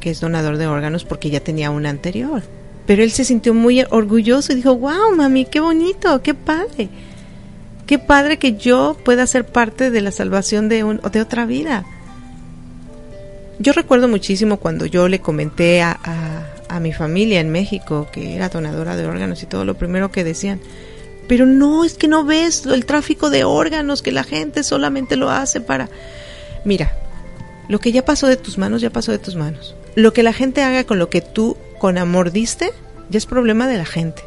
que 0.00 0.10
es 0.10 0.20
donador 0.20 0.56
de 0.56 0.66
órganos 0.66 1.04
porque 1.04 1.30
ya 1.30 1.40
tenía 1.40 1.70
una 1.70 1.90
anterior. 1.90 2.42
Pero 2.86 3.02
él 3.02 3.10
se 3.10 3.24
sintió 3.24 3.52
muy 3.52 3.84
orgulloso 3.90 4.52
y 4.52 4.56
dijo, 4.56 4.76
wow, 4.76 5.14
mami, 5.16 5.44
qué 5.44 5.60
bonito, 5.60 6.22
qué 6.22 6.34
padre. 6.34 6.88
Qué 7.86 7.98
padre 7.98 8.38
que 8.38 8.56
yo 8.56 8.96
pueda 9.04 9.26
ser 9.26 9.46
parte 9.46 9.90
de 9.90 10.00
la 10.00 10.10
salvación 10.10 10.68
de, 10.68 10.84
un, 10.84 11.00
de 11.12 11.20
otra 11.20 11.46
vida. 11.46 11.84
Yo 13.58 13.72
recuerdo 13.72 14.08
muchísimo 14.08 14.58
cuando 14.58 14.86
yo 14.86 15.08
le 15.08 15.20
comenté 15.20 15.82
a, 15.82 15.98
a, 16.02 16.76
a 16.76 16.80
mi 16.80 16.92
familia 16.92 17.40
en 17.40 17.50
México 17.50 18.08
que 18.12 18.34
era 18.34 18.48
donadora 18.48 18.96
de 18.96 19.06
órganos 19.06 19.42
y 19.42 19.46
todo, 19.46 19.64
lo 19.64 19.74
primero 19.74 20.10
que 20.10 20.24
decían, 20.24 20.60
pero 21.28 21.46
no, 21.46 21.84
es 21.84 21.94
que 21.94 22.08
no 22.08 22.24
ves 22.24 22.66
el 22.66 22.86
tráfico 22.86 23.30
de 23.30 23.44
órganos, 23.44 24.02
que 24.02 24.12
la 24.12 24.24
gente 24.24 24.62
solamente 24.62 25.16
lo 25.16 25.30
hace 25.30 25.60
para... 25.60 25.88
Mira, 26.64 26.96
lo 27.68 27.80
que 27.80 27.92
ya 27.92 28.04
pasó 28.04 28.28
de 28.28 28.36
tus 28.36 28.58
manos, 28.58 28.80
ya 28.80 28.90
pasó 28.90 29.12
de 29.12 29.18
tus 29.18 29.34
manos. 29.34 29.74
Lo 29.94 30.12
que 30.12 30.22
la 30.22 30.32
gente 30.32 30.62
haga 30.62 30.84
con 30.84 30.98
lo 30.98 31.10
que 31.10 31.20
tú 31.20 31.56
con 31.78 31.98
amor 31.98 32.30
diste, 32.30 32.72
ya 33.10 33.18
es 33.18 33.26
problema 33.26 33.66
de 33.66 33.78
la 33.78 33.86
gente. 33.86 34.22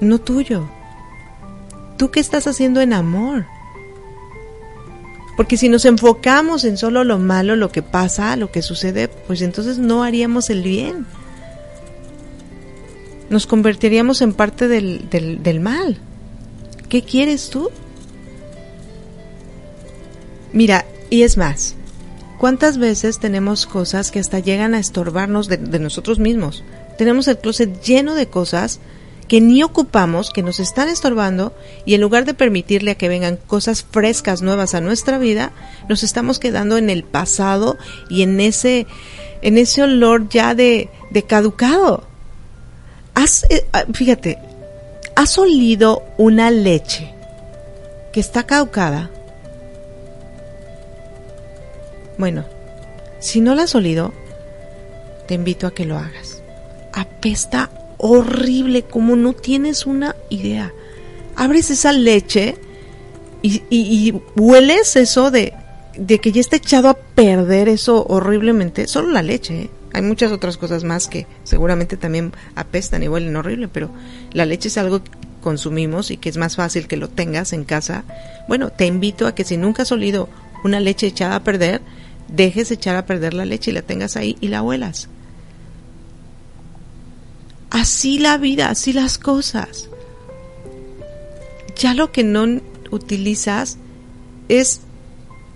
No 0.00 0.18
tuyo. 0.18 0.68
¿Tú 1.96 2.10
qué 2.10 2.20
estás 2.20 2.46
haciendo 2.46 2.80
en 2.80 2.92
amor? 2.92 3.46
Porque 5.36 5.56
si 5.56 5.68
nos 5.68 5.84
enfocamos 5.84 6.64
en 6.64 6.76
solo 6.76 7.04
lo 7.04 7.18
malo, 7.18 7.54
lo 7.54 7.70
que 7.70 7.82
pasa, 7.82 8.36
lo 8.36 8.50
que 8.50 8.62
sucede, 8.62 9.08
pues 9.08 9.42
entonces 9.42 9.78
no 9.78 10.02
haríamos 10.02 10.50
el 10.50 10.62
bien 10.62 11.06
nos 13.30 13.46
convertiríamos 13.46 14.22
en 14.22 14.32
parte 14.32 14.68
del, 14.68 15.08
del, 15.10 15.60
mal. 15.60 15.98
¿Qué 16.88 17.02
quieres 17.02 17.50
tú? 17.50 17.70
Mira, 20.52 20.86
y 21.10 21.22
es 21.22 21.36
más, 21.36 21.74
¿cuántas 22.38 22.78
veces 22.78 23.18
tenemos 23.18 23.66
cosas 23.66 24.10
que 24.10 24.18
hasta 24.18 24.38
llegan 24.38 24.74
a 24.74 24.78
estorbarnos 24.78 25.48
de, 25.48 25.58
de, 25.58 25.78
nosotros 25.78 26.18
mismos? 26.18 26.64
Tenemos 26.96 27.28
el 27.28 27.38
closet 27.38 27.82
lleno 27.82 28.14
de 28.14 28.28
cosas 28.28 28.80
que 29.28 29.42
ni 29.42 29.62
ocupamos, 29.62 30.30
que 30.30 30.42
nos 30.42 30.58
están 30.58 30.88
estorbando, 30.88 31.54
y 31.84 31.92
en 31.92 32.00
lugar 32.00 32.24
de 32.24 32.32
permitirle 32.32 32.92
a 32.92 32.94
que 32.94 33.10
vengan 33.10 33.36
cosas 33.36 33.84
frescas, 33.88 34.40
nuevas 34.40 34.74
a 34.74 34.80
nuestra 34.80 35.18
vida, 35.18 35.52
nos 35.86 36.02
estamos 36.02 36.38
quedando 36.38 36.78
en 36.78 36.88
el 36.88 37.04
pasado 37.04 37.76
y 38.08 38.22
en 38.22 38.40
ese, 38.40 38.86
en 39.42 39.58
ese 39.58 39.82
olor 39.82 40.30
ya 40.30 40.54
de, 40.54 40.88
de 41.10 41.22
caducado. 41.24 42.07
Eh, 43.18 43.66
ah, 43.72 43.84
fíjate, 43.92 44.38
has 45.16 45.38
olido 45.38 46.04
una 46.18 46.52
leche 46.52 47.12
que 48.12 48.20
está 48.20 48.44
caducada. 48.44 49.10
Bueno, 52.16 52.44
si 53.18 53.40
no 53.40 53.56
la 53.56 53.64
has 53.64 53.74
olido, 53.74 54.12
te 55.26 55.34
invito 55.34 55.66
a 55.66 55.74
que 55.74 55.84
lo 55.84 55.98
hagas. 55.98 56.42
Apesta 56.92 57.70
horrible, 57.96 58.84
como 58.84 59.16
no 59.16 59.32
tienes 59.32 59.84
una 59.84 60.14
idea. 60.28 60.72
Abres 61.34 61.70
esa 61.70 61.90
leche 61.90 62.56
y, 63.42 64.14
hueles 64.36 64.94
eso 64.94 65.32
de, 65.32 65.54
de, 65.96 66.20
que 66.20 66.30
ya 66.30 66.40
está 66.40 66.56
echado 66.56 66.88
a 66.88 66.94
perder 66.94 67.68
eso 67.68 68.04
horriblemente. 68.08 68.86
Solo 68.86 69.08
la 69.10 69.22
leche. 69.22 69.62
¿eh? 69.62 69.70
Hay 69.92 70.02
muchas 70.02 70.32
otras 70.32 70.56
cosas 70.56 70.84
más 70.84 71.08
que 71.08 71.26
seguramente 71.44 71.96
también 71.96 72.32
apestan 72.54 73.02
y 73.02 73.08
huelen 73.08 73.36
horrible, 73.36 73.68
pero 73.68 73.90
la 74.32 74.44
leche 74.44 74.68
es 74.68 74.78
algo 74.78 75.02
que 75.02 75.10
consumimos 75.40 76.10
y 76.10 76.16
que 76.16 76.28
es 76.28 76.36
más 76.36 76.56
fácil 76.56 76.88
que 76.88 76.96
lo 76.96 77.08
tengas 77.08 77.52
en 77.52 77.64
casa. 77.64 78.04
Bueno, 78.48 78.70
te 78.70 78.86
invito 78.86 79.26
a 79.26 79.34
que 79.34 79.44
si 79.44 79.56
nunca 79.56 79.82
has 79.82 79.92
olido 79.92 80.28
una 80.64 80.80
leche 80.80 81.06
echada 81.06 81.36
a 81.36 81.44
perder, 81.44 81.80
dejes 82.28 82.70
echar 82.70 82.96
a 82.96 83.06
perder 83.06 83.34
la 83.34 83.44
leche 83.44 83.70
y 83.70 83.74
la 83.74 83.82
tengas 83.82 84.16
ahí 84.16 84.36
y 84.40 84.48
la 84.48 84.62
huelas. 84.62 85.08
Así 87.70 88.18
la 88.18 88.38
vida, 88.38 88.70
así 88.70 88.92
las 88.92 89.18
cosas. 89.18 89.88
Ya 91.76 91.94
lo 91.94 92.12
que 92.12 92.24
no 92.24 92.60
utilizas 92.90 93.78
es 94.48 94.80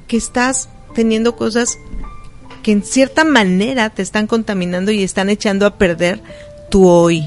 que 0.08 0.16
estás 0.16 0.68
teniendo 0.94 1.36
cosas 1.36 1.78
que 2.62 2.72
en 2.72 2.82
cierta 2.82 3.24
manera 3.24 3.90
te 3.90 4.02
están 4.02 4.26
contaminando 4.26 4.90
y 4.90 5.02
están 5.02 5.28
echando 5.28 5.66
a 5.66 5.76
perder 5.76 6.20
tu 6.70 6.88
hoy, 6.88 7.24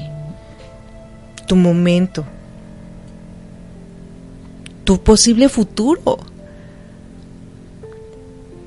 tu 1.46 1.56
momento, 1.56 2.24
tu 4.84 5.02
posible 5.02 5.48
futuro. 5.48 6.18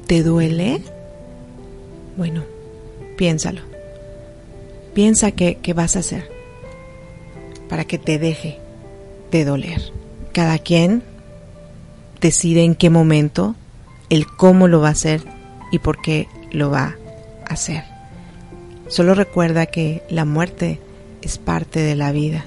¿Te 0.08 0.23
duele? 0.23 0.82
Bueno, 2.17 2.43
piénsalo. 3.17 3.62
Piensa 4.93 5.32
qué, 5.32 5.60
qué 5.62 5.73
vas 5.73 5.95
a 5.95 5.99
hacer 5.99 6.29
para 7.69 7.86
que 7.86 7.97
te 7.97 8.17
deje 8.17 8.60
de 9.32 9.45
doler. 9.45 9.82
Cada 10.34 10.58
quien 10.58 11.03
decide 12.19 12.63
en 12.63 12.75
qué 12.75 12.89
momento, 12.89 13.55
el 14.10 14.25
cómo 14.25 14.67
lo 14.67 14.82
va 14.82 14.89
a 14.89 14.91
hacer 14.91 15.21
y 15.71 15.79
por 15.79 16.01
qué 16.01 16.27
lo 16.52 16.70
va 16.70 16.96
a 17.48 17.54
hacer. 17.54 17.84
Solo 18.88 19.14
recuerda 19.14 19.68
que 19.68 20.04
la 20.10 20.26
muerte 20.26 20.80
es 21.22 21.38
parte 21.38 21.80
de 21.80 21.96
la 21.96 22.12
vida 22.12 22.46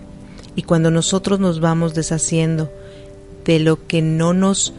y 0.57 0.63
cuando 0.63 0.91
nosotros 0.91 1.41
nos 1.41 1.61
vamos 1.61 1.95
deshaciendo 1.95 2.71
de 3.45 3.59
lo 3.59 3.87
que 3.87 4.03
no 4.03 4.35
nos 4.35 4.75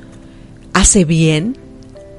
hace 0.74 1.06
bien 1.06 1.58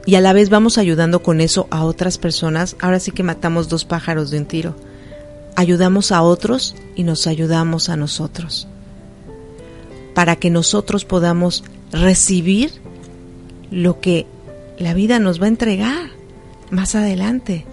y 0.06 0.16
a 0.16 0.20
la 0.20 0.32
vez 0.32 0.50
vamos 0.50 0.78
ayudando 0.78 1.22
con 1.22 1.40
eso 1.40 1.66
a 1.70 1.84
otras 1.84 2.18
personas, 2.18 2.76
ahora 2.80 3.00
sí 3.00 3.10
que 3.10 3.22
matamos 3.22 3.68
dos 3.68 3.84
pájaros 3.84 4.30
de 4.30 4.38
un 4.38 4.46
tiro. 4.46 4.76
Ayudamos 5.56 6.12
a 6.12 6.22
otros 6.22 6.74
y 6.94 7.04
nos 7.04 7.26
ayudamos 7.26 7.88
a 7.88 7.96
nosotros 7.96 8.66
para 10.14 10.36
que 10.36 10.50
nosotros 10.50 11.04
podamos 11.04 11.64
recibir 11.92 12.72
lo 13.70 14.00
que 14.00 14.26
la 14.78 14.94
vida 14.94 15.18
nos 15.18 15.40
va 15.40 15.46
a 15.46 15.48
entregar 15.48 16.13
más 16.74 16.94
adelante. 16.94 17.64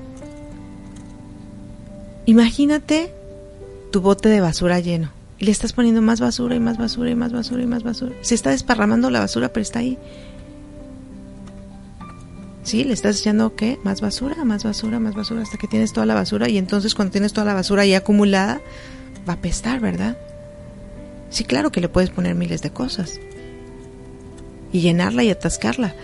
Imagínate 2.26 3.14
tu 3.92 4.02
bote 4.02 4.30
de 4.30 4.40
basura 4.40 4.80
lleno 4.80 5.12
y 5.40 5.46
le 5.46 5.52
estás 5.52 5.74
poniendo 5.74 6.02
más 6.02 6.22
basura 6.22 6.56
y 6.56 6.60
más 6.60 6.78
basura 6.78 7.10
y 7.10 7.16
más 7.16 7.34
basura 7.34 7.64
y 7.64 7.66
más 7.66 7.84
basura. 7.84 8.16
Se 8.22 8.36
está 8.36 8.52
desparramando 8.52 9.10
la 9.10 9.20
basura, 9.20 9.50
pero 9.50 9.64
está 9.64 9.80
ahí. 9.80 9.98
Sí, 12.64 12.84
le 12.84 12.94
estás 12.94 13.20
echando 13.20 13.56
qué? 13.56 13.80
Más 13.84 14.02
basura, 14.02 14.46
más 14.46 14.64
basura, 14.64 15.00
más 15.00 15.16
basura 15.16 15.42
hasta 15.42 15.58
que 15.58 15.68
tienes 15.68 15.94
toda 15.94 16.06
la 16.06 16.14
basura 16.14 16.48
y 16.48 16.60
entonces 16.60 16.94
cuando 16.94 17.12
tienes 17.12 17.34
toda 17.34 17.46
la 17.46 17.56
basura 17.56 17.82
ahí 17.82 17.96
acumulada 17.96 18.62
va 19.28 19.34
a 19.34 19.36
apestar, 19.38 19.80
¿verdad? 19.80 20.16
Sí, 21.32 21.44
claro 21.44 21.72
que 21.72 21.82
le 21.82 21.90
puedes 21.90 22.12
poner 22.12 22.36
miles 22.36 22.62
de 22.62 22.70
cosas 22.70 23.20
y 24.72 24.82
llenarla 24.82 25.24
y 25.24 25.32
atascarla 25.32 25.96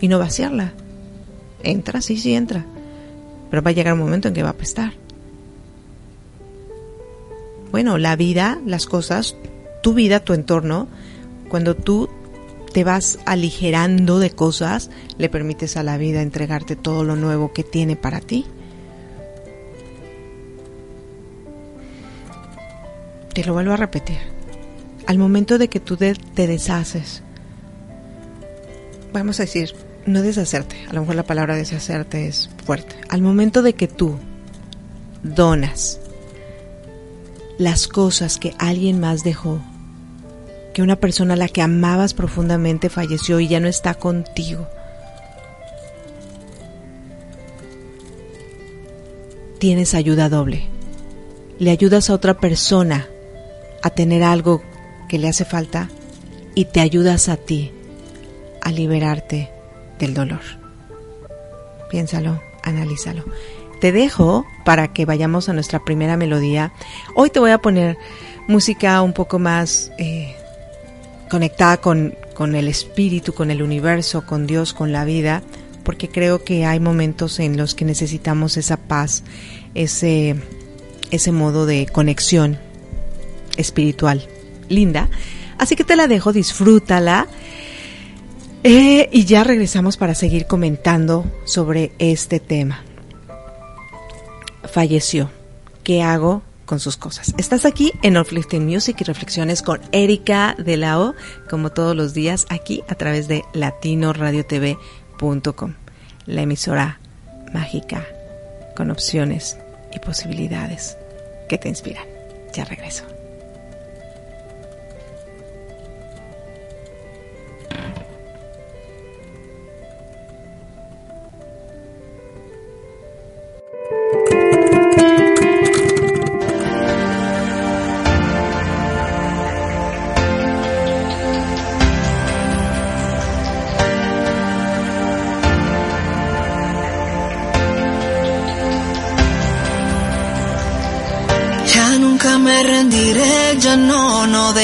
y 0.00 0.08
no 0.08 0.18
vaciarla. 0.18 0.72
Entra, 1.62 2.00
sí, 2.00 2.16
sí 2.16 2.34
entra. 2.34 2.64
Pero 3.50 3.62
va 3.62 3.70
a 3.70 3.74
llegar 3.74 3.92
un 3.92 4.00
momento 4.00 4.28
en 4.28 4.34
que 4.34 4.42
va 4.42 4.50
a 4.50 4.52
apestar. 4.52 4.92
Bueno, 7.70 7.98
la 7.98 8.16
vida, 8.16 8.60
las 8.66 8.86
cosas, 8.86 9.36
tu 9.82 9.94
vida, 9.94 10.20
tu 10.20 10.34
entorno, 10.34 10.88
cuando 11.48 11.74
tú 11.74 12.08
te 12.72 12.84
vas 12.84 13.18
aligerando 13.26 14.18
de 14.18 14.30
cosas, 14.30 14.90
le 15.18 15.28
permites 15.28 15.76
a 15.76 15.82
la 15.82 15.98
vida 15.98 16.22
entregarte 16.22 16.76
todo 16.76 17.04
lo 17.04 17.16
nuevo 17.16 17.52
que 17.52 17.62
tiene 17.62 17.96
para 17.96 18.20
ti. 18.20 18.46
Te 23.34 23.44
lo 23.44 23.52
vuelvo 23.54 23.72
a 23.72 23.76
repetir. 23.76 24.18
Al 25.06 25.18
momento 25.18 25.58
de 25.58 25.68
que 25.68 25.80
tú 25.80 25.96
te, 25.96 26.14
deshaces, 26.34 27.22
vamos 29.12 29.40
a 29.40 29.44
decir, 29.44 29.74
no 30.06 30.22
deshacerte, 30.22 30.76
a 30.88 30.92
lo 30.92 31.00
mejor 31.00 31.16
la 31.16 31.22
palabra 31.22 31.56
deshacerte 31.56 32.26
es 32.26 32.50
fuerte. 32.64 32.96
Al 33.08 33.22
momento 33.22 33.62
de 33.62 33.74
que 33.74 33.88
tú 33.88 34.18
donas 35.22 36.00
las 37.58 37.86
cosas 37.86 38.38
que 38.38 38.54
alguien 38.58 39.00
más 39.00 39.24
dejó, 39.24 39.60
que 40.74 40.82
una 40.82 40.96
persona 40.96 41.34
a 41.34 41.36
la 41.36 41.48
que 41.48 41.62
amabas 41.62 42.14
profundamente 42.14 42.88
falleció 42.88 43.40
y 43.40 43.48
ya 43.48 43.60
no 43.60 43.68
está 43.68 43.94
contigo, 43.94 44.66
tienes 49.58 49.94
ayuda 49.94 50.28
doble. 50.28 50.68
Le 51.58 51.70
ayudas 51.70 52.10
a 52.10 52.14
otra 52.14 52.34
persona 52.34 53.06
a 53.82 53.90
tener 53.90 54.24
algo 54.24 54.62
que 55.08 55.18
le 55.18 55.28
hace 55.28 55.44
falta 55.44 55.88
y 56.54 56.64
te 56.64 56.80
ayudas 56.80 57.28
a 57.28 57.36
ti 57.36 57.70
a 58.60 58.72
liberarte 58.72 59.50
del 60.02 60.14
dolor. 60.14 60.40
Piénsalo, 61.88 62.42
analízalo. 62.62 63.24
Te 63.80 63.92
dejo 63.92 64.44
para 64.64 64.92
que 64.92 65.06
vayamos 65.06 65.48
a 65.48 65.52
nuestra 65.52 65.84
primera 65.84 66.16
melodía. 66.16 66.72
Hoy 67.14 67.30
te 67.30 67.40
voy 67.40 67.52
a 67.52 67.58
poner 67.58 67.96
música 68.48 69.00
un 69.02 69.12
poco 69.12 69.38
más 69.38 69.92
eh, 69.98 70.34
conectada 71.30 71.78
con, 71.78 72.14
con 72.34 72.54
el 72.54 72.68
espíritu, 72.68 73.32
con 73.32 73.50
el 73.50 73.62
universo, 73.62 74.26
con 74.26 74.46
Dios, 74.46 74.72
con 74.72 74.92
la 74.92 75.04
vida, 75.04 75.42
porque 75.84 76.08
creo 76.08 76.44
que 76.44 76.66
hay 76.66 76.80
momentos 76.80 77.38
en 77.38 77.56
los 77.56 77.74
que 77.74 77.84
necesitamos 77.84 78.56
esa 78.56 78.76
paz, 78.76 79.22
ese, 79.74 80.36
ese 81.10 81.32
modo 81.32 81.64
de 81.66 81.86
conexión 81.86 82.58
espiritual. 83.56 84.26
Linda. 84.68 85.08
Así 85.58 85.76
que 85.76 85.84
te 85.84 85.96
la 85.96 86.08
dejo, 86.08 86.32
disfrútala. 86.32 87.28
Eh, 88.64 89.08
y 89.10 89.24
ya 89.24 89.42
regresamos 89.42 89.96
para 89.96 90.14
seguir 90.14 90.46
comentando 90.46 91.24
sobre 91.44 91.90
este 91.98 92.38
tema. 92.38 92.84
Falleció. 94.64 95.30
¿Qué 95.82 96.00
hago 96.02 96.42
con 96.64 96.78
sus 96.78 96.96
cosas? 96.96 97.34
Estás 97.38 97.64
aquí 97.64 97.90
en 98.02 98.16
Uplifting 98.16 98.64
Music 98.64 98.98
y 99.00 99.04
Reflexiones 99.04 99.62
con 99.62 99.80
Erika 99.90 100.54
de 100.56 100.76
la 100.76 101.00
O, 101.00 101.16
como 101.50 101.70
todos 101.70 101.96
los 101.96 102.14
días, 102.14 102.46
aquí 102.50 102.84
a 102.88 102.94
través 102.94 103.26
de 103.26 103.42
latinoradiotv.com, 103.52 105.74
la 106.26 106.42
emisora 106.42 107.00
mágica 107.52 108.06
con 108.76 108.92
opciones 108.92 109.58
y 109.92 109.98
posibilidades 109.98 110.96
que 111.48 111.58
te 111.58 111.68
inspiran. 111.68 112.04
Ya 112.54 112.64
regreso. 112.64 113.02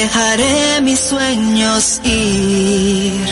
Dejaré 0.01 0.81
mis 0.81 0.99
sueños 0.99 1.99
ir. 2.03 3.27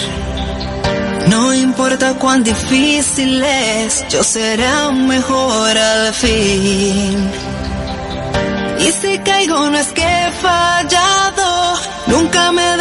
No 1.29 1.53
importa 1.53 2.13
cuán 2.15 2.43
difícil 2.43 3.41
es, 3.43 4.05
yo 4.09 4.21
seré 4.23 4.91
mejor 4.91 5.77
al 5.77 6.13
fin. 6.13 7.31
Y 8.79 8.91
si 8.99 9.17
caigo 9.19 9.69
no 9.69 9.77
es 9.77 9.91
que 9.97 10.07
he 10.19 10.31
fallado, 10.45 11.49
nunca 12.07 12.51
me 12.51 12.76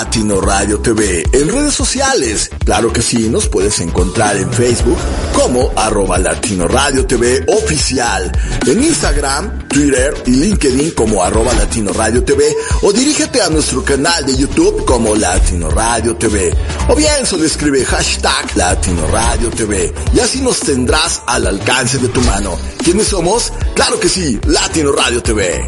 Latino 0.05 0.39
Radio 0.39 0.79
TV 0.79 1.23
en 1.33 1.47
redes 1.49 1.73
sociales. 1.73 2.51
Claro 2.63 2.93
que 2.93 3.01
sí, 3.01 3.27
nos 3.27 3.49
puedes 3.49 3.79
encontrar 3.79 4.37
en 4.37 4.53
Facebook 4.53 4.97
como 5.33 5.71
arroba 5.75 6.19
Latino 6.19 6.67
Radio 6.67 7.07
TV 7.07 7.43
oficial, 7.47 8.31
en 8.67 8.83
Instagram, 8.83 9.67
Twitter 9.67 10.13
y 10.27 10.31
LinkedIn 10.31 10.91
como 10.91 11.23
arroba 11.23 11.53
Latino 11.55 11.91
Radio 11.91 12.23
TV 12.23 12.55
o 12.83 12.93
dirígete 12.93 13.41
a 13.41 13.49
nuestro 13.49 13.83
canal 13.83 14.23
de 14.27 14.37
YouTube 14.37 14.85
como 14.85 15.15
Latino 15.15 15.71
Radio 15.71 16.15
TV 16.15 16.53
o 16.87 16.95
bien 16.95 17.25
solo 17.25 17.43
escribe 17.43 17.83
hashtag 17.83 18.55
Latino 18.55 19.07
Radio 19.07 19.49
TV 19.49 19.91
y 20.13 20.19
así 20.19 20.39
nos 20.39 20.59
tendrás 20.59 21.23
al 21.25 21.47
alcance 21.47 21.97
de 21.97 22.09
tu 22.09 22.21
mano. 22.21 22.59
¿Quiénes 22.77 23.07
somos? 23.07 23.51
Claro 23.73 23.99
que 23.99 24.07
sí, 24.07 24.39
Latino 24.45 24.91
Radio 24.91 25.21
TV. 25.23 25.67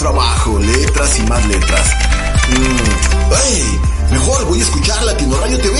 Trabajo 0.00 0.58
letras 0.58 1.18
y 1.18 1.22
más 1.24 1.46
letras. 1.46 1.90
Mm, 2.48 4.12
mejor 4.12 4.46
voy 4.46 4.58
a 4.58 4.62
escuchar 4.62 5.02
Latino 5.04 5.38
Radio 5.38 5.58
TV. 5.58 5.78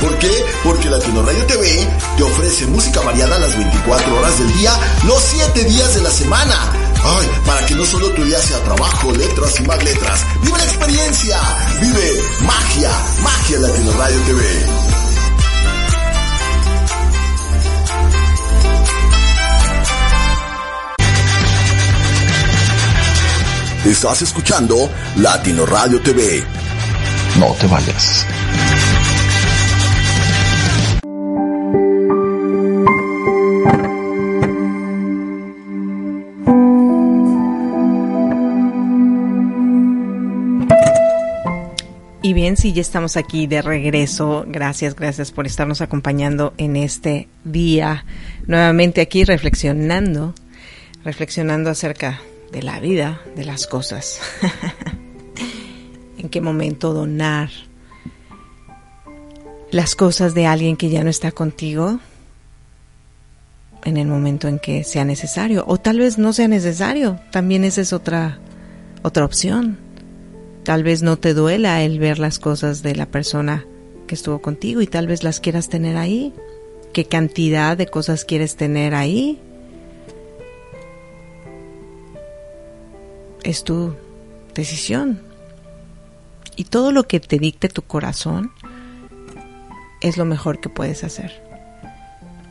¿Por 0.00 0.18
qué? 0.18 0.30
Porque 0.64 0.90
Latino 0.90 1.22
Radio 1.22 1.46
TV 1.46 1.88
te 2.16 2.22
ofrece 2.24 2.66
música 2.66 3.00
variada 3.00 3.38
las 3.38 3.56
24 3.56 4.18
horas 4.18 4.38
del 4.40 4.52
día, 4.58 4.72
los 5.06 5.22
7 5.22 5.64
días 5.64 5.94
de 5.94 6.02
la 6.02 6.10
semana. 6.10 6.54
Ay, 7.04 7.28
para 7.46 7.64
que 7.64 7.76
no 7.76 7.84
solo 7.86 8.10
tu 8.10 8.24
día 8.24 8.40
sea 8.40 8.58
trabajo, 8.64 9.12
letras 9.12 9.60
y 9.60 9.62
más 9.62 9.82
letras. 9.84 10.26
Vive 10.42 10.58
la 10.58 10.64
experiencia, 10.64 11.38
vive 11.80 12.22
magia, 12.40 12.90
magia 13.22 13.58
Latino 13.60 13.92
Radio 13.92 14.20
TV. 14.22 14.89
Estás 23.84 24.20
escuchando 24.20 24.90
Latino 25.16 25.64
Radio 25.64 26.02
TV. 26.02 26.44
No 27.38 27.54
te 27.54 27.66
vayas. 27.66 28.26
Y 42.20 42.34
bien, 42.34 42.58
si 42.58 42.74
ya 42.74 42.82
estamos 42.82 43.16
aquí 43.16 43.46
de 43.46 43.62
regreso. 43.62 44.44
Gracias, 44.46 44.94
gracias 44.94 45.32
por 45.32 45.46
estarnos 45.46 45.80
acompañando 45.80 46.52
en 46.58 46.76
este 46.76 47.28
día. 47.44 48.04
Nuevamente 48.46 49.00
aquí 49.00 49.24
reflexionando, 49.24 50.34
reflexionando 51.02 51.70
acerca 51.70 52.20
de 52.52 52.62
la 52.62 52.80
vida, 52.80 53.20
de 53.36 53.44
las 53.44 53.66
cosas. 53.66 54.20
en 56.18 56.28
qué 56.28 56.40
momento 56.40 56.92
donar 56.92 57.50
las 59.70 59.94
cosas 59.94 60.34
de 60.34 60.46
alguien 60.46 60.76
que 60.76 60.90
ya 60.90 61.02
no 61.02 61.10
está 61.10 61.32
contigo 61.32 62.00
en 63.84 63.96
el 63.96 64.06
momento 64.06 64.48
en 64.48 64.58
que 64.58 64.84
sea 64.84 65.04
necesario 65.04 65.64
o 65.66 65.78
tal 65.78 65.98
vez 65.98 66.18
no 66.18 66.32
sea 66.32 66.48
necesario, 66.48 67.18
también 67.30 67.64
esa 67.64 67.80
es 67.80 67.92
otra 67.92 68.38
otra 69.02 69.24
opción. 69.24 69.78
Tal 70.64 70.82
vez 70.82 71.02
no 71.02 71.18
te 71.18 71.32
duela 71.32 71.82
el 71.82 71.98
ver 71.98 72.18
las 72.18 72.38
cosas 72.38 72.82
de 72.82 72.94
la 72.94 73.06
persona 73.06 73.64
que 74.06 74.14
estuvo 74.14 74.42
contigo 74.42 74.82
y 74.82 74.86
tal 74.86 75.06
vez 75.06 75.22
las 75.22 75.40
quieras 75.40 75.68
tener 75.68 75.96
ahí. 75.96 76.34
¿Qué 76.92 77.06
cantidad 77.06 77.76
de 77.78 77.86
cosas 77.86 78.24
quieres 78.24 78.56
tener 78.56 78.94
ahí? 78.94 79.40
Es 83.44 83.64
tu 83.64 83.94
decisión. 84.54 85.20
Y 86.56 86.64
todo 86.64 86.92
lo 86.92 87.04
que 87.04 87.20
te 87.20 87.38
dicte 87.38 87.68
tu 87.68 87.82
corazón 87.82 88.52
es 90.00 90.16
lo 90.16 90.24
mejor 90.24 90.60
que 90.60 90.68
puedes 90.68 91.04
hacer. 91.04 91.42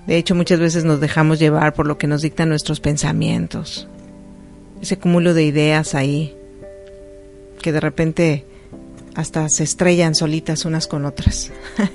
De 0.07 0.17
hecho, 0.17 0.33
muchas 0.33 0.59
veces 0.59 0.85
nos 0.85 0.99
dejamos 0.99 1.39
llevar 1.39 1.73
por 1.73 1.85
lo 1.85 1.97
que 1.97 2.07
nos 2.07 2.21
dictan 2.21 2.49
nuestros 2.49 2.79
pensamientos. 2.79 3.87
Ese 4.81 4.97
cúmulo 4.97 5.33
de 5.33 5.43
ideas 5.43 5.93
ahí 5.93 6.35
que 7.61 7.71
de 7.71 7.79
repente 7.79 8.45
hasta 9.15 9.49
se 9.49 9.63
estrellan 9.63 10.15
solitas 10.15 10.65
unas 10.65 10.87
con 10.87 11.05
otras. 11.05 11.51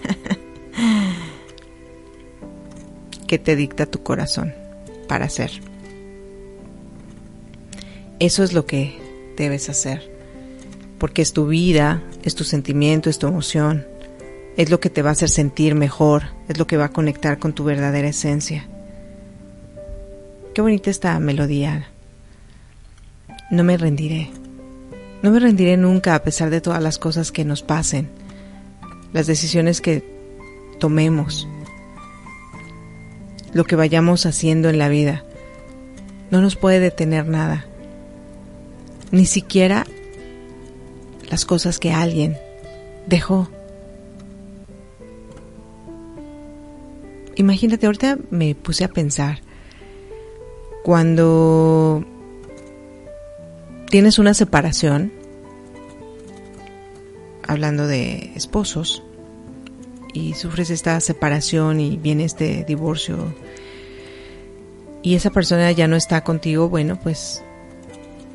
¿Qué 3.27 3.39
te 3.39 3.57
dicta 3.57 3.87
tu 3.87 4.03
corazón 4.03 4.55
para 5.09 5.25
hacer? 5.25 5.51
Eso 8.21 8.45
es 8.45 8.53
lo 8.53 8.65
que 8.65 8.97
debes 9.37 9.69
hacer, 9.69 10.09
porque 10.99 11.21
es 11.21 11.33
tu 11.33 11.49
vida, 11.49 12.03
es 12.23 12.37
tu 12.37 12.45
sentimiento, 12.45 13.11
es 13.11 13.19
tu 13.19 13.27
emoción, 13.27 13.87
es 14.57 14.71
lo 14.71 14.79
que 14.79 14.89
te 14.89 15.03
va 15.03 15.11
a 15.11 15.13
hacer 15.13 15.29
sentir 15.29 15.75
mejor, 15.75 16.27
es 16.49 16.57
lo 16.57 16.69
que 16.69 16.77
va 16.77 16.87
a 16.87 16.93
conectar 16.93 17.41
con 17.41 17.55
tu 17.55 17.65
verdadera 17.65 18.07
esencia. 18.07 18.69
Qué 20.55 20.63
bonita 20.63 20.91
esta 20.91 21.19
melodía. 21.19 21.89
No 23.51 23.65
me 23.65 23.77
rendiré. 23.77 24.31
No 25.23 25.33
me 25.33 25.41
rendiré 25.41 25.77
nunca 25.77 26.15
a 26.15 26.23
pesar 26.23 26.51
de 26.51 26.61
todas 26.61 26.81
las 26.81 26.99
cosas 26.99 27.33
que 27.33 27.45
nos 27.45 27.63
pasen, 27.63 28.09
las 29.13 29.27
decisiones 29.27 29.81
que 29.81 30.05
tomemos, 30.79 31.49
lo 33.53 33.65
que 33.65 33.75
vayamos 33.75 34.25
haciendo 34.25 34.69
en 34.69 34.79
la 34.79 34.89
vida. 34.89 35.25
No 36.31 36.41
nos 36.41 36.55
puede 36.55 36.79
detener 36.79 37.27
nada 37.27 37.67
ni 39.15 39.27
siquiera 39.27 39.87
las 41.31 41.45
cosas 41.45 41.79
que 41.79 41.93
alguien 41.93 42.37
dejó. 43.07 43.49
Imagínate, 47.37 47.87
ahorita 47.87 48.19
me 48.31 48.57
puse 48.57 48.85
a 48.85 48.89
pensar, 48.89 49.41
cuando 50.83 52.05
tienes 53.89 54.19
una 54.19 54.35
separación, 54.35 55.13
hablando 57.47 57.87
de 57.87 58.33
esposos, 58.35 59.05
y 60.13 60.35
sufres 60.35 60.71
esta 60.71 61.01
separación 61.01 61.81
y 61.81 61.97
viene 61.97 62.25
este 62.25 62.65
divorcio, 62.65 63.33
y 65.03 65.15
esa 65.15 65.31
persona 65.31 65.71
ya 65.71 65.87
no 65.87 65.95
está 65.95 66.25
contigo, 66.25 66.69
bueno, 66.69 66.99
pues 67.01 67.45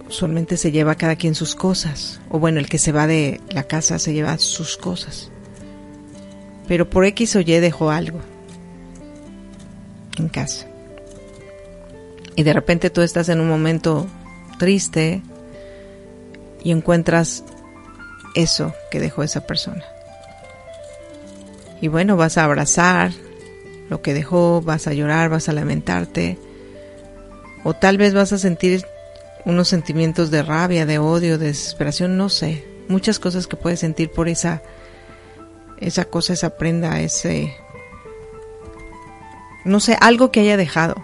usualmente 0.10 0.57
se 0.57 0.72
lleva 0.72 0.95
cada 0.95 1.16
quien 1.16 1.36
sus 1.36 1.55
cosas, 1.55 2.20
o 2.30 2.39
bueno, 2.39 2.60
el 2.60 2.68
que 2.68 2.80
se 2.80 2.91
va 2.91 3.05
de 3.05 3.39
la 3.51 3.64
casa 3.64 3.99
se 3.99 4.12
lleva 4.12 4.38
sus 4.39 4.76
cosas. 4.76 5.30
Pero 6.68 6.89
por 6.89 7.05
X 7.05 7.36
o 7.36 7.39
Y 7.39 7.60
dejó 7.60 7.91
algo 7.91 8.20
en 10.18 10.30
casa. 10.30 10.68
Y 12.36 12.43
de 12.43 12.53
repente 12.53 12.89
tú 12.89 13.01
estás 13.01 13.30
en 13.30 13.39
un 13.39 13.47
momento 13.47 14.07
triste 14.57 15.22
y 16.64 16.72
encuentras 16.72 17.43
eso 18.36 18.74
que 18.91 18.99
dejó 18.99 19.24
esa 19.24 19.45
persona. 19.45 19.84
Y 21.82 21.88
bueno, 21.88 22.18
vas 22.18 22.38
a 22.38 22.43
abrazar 22.43 23.12
lo 23.89 24.01
que 24.01 24.14
dejó, 24.14 24.62
vas 24.62 24.88
a 24.88 24.93
llorar, 24.93 25.30
vas 25.30 25.49
a 25.49 25.53
lamentarte, 25.53 26.38
o 27.64 27.74
tal 27.74 27.97
vez 27.97 28.14
vas 28.14 28.34
a 28.34 28.38
sentir 28.38 28.86
unos 29.45 29.67
sentimientos 29.67 30.31
de 30.31 30.43
rabia, 30.43 30.85
de 30.85 30.99
odio, 30.99 31.37
de 31.37 31.47
desesperación, 31.47 32.17
no 32.17 32.29
sé, 32.29 32.65
muchas 32.87 33.19
cosas 33.19 33.47
que 33.47 33.55
puedes 33.55 33.79
sentir 33.79 34.11
por 34.11 34.27
esa 34.27 34.61
esa 35.79 36.05
cosa, 36.05 36.33
esa 36.33 36.57
prenda, 36.57 36.99
ese 36.99 37.55
no 39.65 39.79
sé, 39.79 39.97
algo 39.99 40.31
que 40.31 40.41
haya 40.41 40.57
dejado 40.57 40.95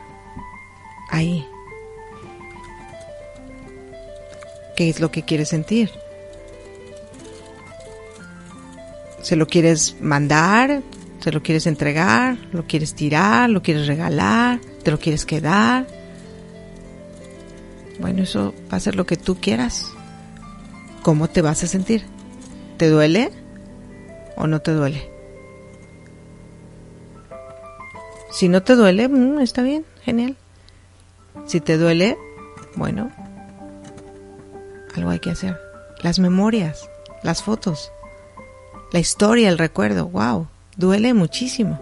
ahí. 1.09 1.47
qué 4.75 4.89
es 4.89 4.99
lo 4.99 5.11
que 5.11 5.23
quieres 5.23 5.49
sentir. 5.49 5.89
¿Se 9.21 9.35
lo 9.35 9.47
quieres 9.47 9.95
mandar? 10.01 10.83
¿Se 11.19 11.31
lo 11.31 11.41
quieres 11.41 11.65
entregar? 11.65 12.37
¿Lo 12.51 12.67
quieres 12.67 12.93
tirar? 12.93 13.49
¿Lo 13.49 13.63
quieres 13.63 13.87
regalar? 13.87 14.59
¿Te 14.83 14.91
lo 14.91 14.99
quieres 14.99 15.25
quedar? 15.25 15.87
Bueno, 17.99 18.23
eso 18.23 18.53
va 18.71 18.77
a 18.77 18.79
ser 18.81 18.95
lo 18.95 19.05
que 19.05 19.17
tú 19.17 19.35
quieras. 19.35 19.91
¿Cómo 21.01 21.29
te 21.29 21.41
vas 21.41 21.63
a 21.63 21.67
sentir? 21.67 22.03
¿Te 22.77 22.89
duele 22.89 23.31
o 24.35 24.47
no 24.47 24.61
te 24.61 24.71
duele? 24.71 25.09
Si 28.31 28.49
no 28.49 28.63
te 28.63 28.75
duele, 28.75 29.07
mm, 29.07 29.39
está 29.39 29.61
bien, 29.61 29.85
genial. 30.03 30.35
Si 31.45 31.61
te 31.61 31.77
duele, 31.77 32.17
bueno, 32.75 33.11
algo 34.95 35.09
hay 35.09 35.19
que 35.19 35.29
hacer. 35.29 35.57
Las 36.01 36.19
memorias, 36.19 36.89
las 37.23 37.43
fotos, 37.43 37.91
la 38.91 38.99
historia, 38.99 39.49
el 39.49 39.57
recuerdo, 39.57 40.07
wow, 40.07 40.47
duele 40.75 41.13
muchísimo. 41.13 41.79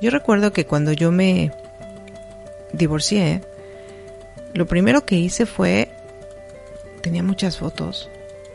Yo 0.00 0.10
recuerdo 0.10 0.52
que 0.52 0.66
cuando 0.66 0.92
yo 0.92 1.12
me 1.12 1.52
divorcié, 2.72 3.42
lo 4.54 4.66
primero 4.66 5.06
que 5.06 5.16
hice 5.16 5.46
fue, 5.46 5.90
tenía 7.00 7.22
muchas 7.22 7.58
fotos, 7.58 8.10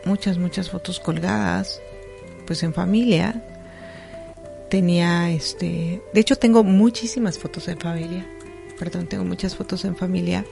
muchas, 0.05 0.37
muchas 0.37 0.69
fotos 0.69 0.99
colgadas, 0.99 1.81
pues 2.45 2.63
en 2.63 2.73
familia. 2.73 3.43
Tenía 4.69 5.31
este, 5.31 6.01
de 6.13 6.19
hecho 6.19 6.35
tengo 6.35 6.63
muchísimas 6.63 7.39
fotos 7.39 7.69
en 7.69 7.79
familia, 7.79 8.27
perdón, 8.77 9.07
tengo 9.07 9.23
muchas 9.23 9.55
fotos 9.55 9.85
en 9.85 9.95
familia 9.95 10.45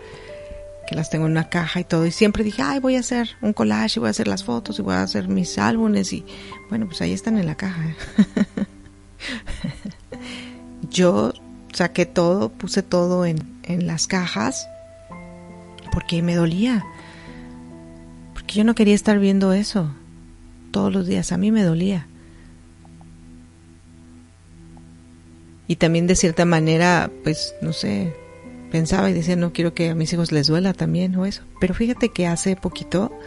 que 0.88 0.96
las 0.96 1.10
tengo 1.10 1.26
en 1.26 1.32
una 1.32 1.50
caja 1.50 1.82
y 1.82 1.84
todo. 1.84 2.06
Y 2.06 2.12
siempre 2.12 2.44
dije, 2.44 2.62
ay, 2.62 2.80
voy 2.80 2.96
a 2.96 3.00
hacer 3.00 3.32
un 3.42 3.54
collage 3.54 3.98
y 3.98 4.00
voy 4.00 4.08
a 4.08 4.12
hacer 4.12 4.28
las 4.28 4.44
fotos 4.44 4.80
y 4.80 4.82
voy 4.82 4.94
a 4.94 5.02
hacer 5.02 5.28
mis 5.28 5.58
álbumes. 5.58 6.14
Y 6.14 6.24
bueno, 6.70 6.86
pues 6.86 7.02
ahí 7.02 7.12
están 7.12 7.38
en 7.38 7.48
la 7.48 7.56
caja. 7.56 7.96
Yo 10.90 11.34
saqué 11.74 12.06
todo, 12.06 12.50
puse 12.50 12.84
todo 12.84 13.26
en, 13.26 13.60
en 13.64 13.88
las 13.88 14.08
cajas 14.08 14.68
porque 15.96 16.22
me 16.22 16.36
dolía. 16.36 16.86
Porque 18.34 18.56
yo 18.56 18.66
no 18.66 18.76
quería 18.76 18.94
estar 18.94 19.18
viendo 19.18 19.54
eso 19.54 19.90
todos 20.72 20.94
los 20.94 21.08
días. 21.08 21.32
A 21.32 21.38
mí 21.38 21.52
me 21.52 21.64
dolía. 21.64 22.06
Y 25.68 25.78
también 25.78 26.06
de 26.06 26.18
cierta 26.18 26.44
manera, 26.44 27.10
pues, 27.24 27.56
no 27.62 27.72
sé, 27.72 28.14
pensaba 28.72 29.10
y 29.10 29.14
decía, 29.14 29.38
no 29.38 29.54
quiero 29.54 29.74
que 29.74 29.92
a 29.92 29.96
mis 29.96 30.12
hijos 30.12 30.34
les 30.34 30.48
duela 30.48 30.74
también 30.74 31.16
o 31.16 31.26
eso. 31.26 31.44
Pero 31.62 31.74
fíjate 31.74 32.10
que 32.10 32.28
hace 32.28 32.58
poquito, 32.58 33.18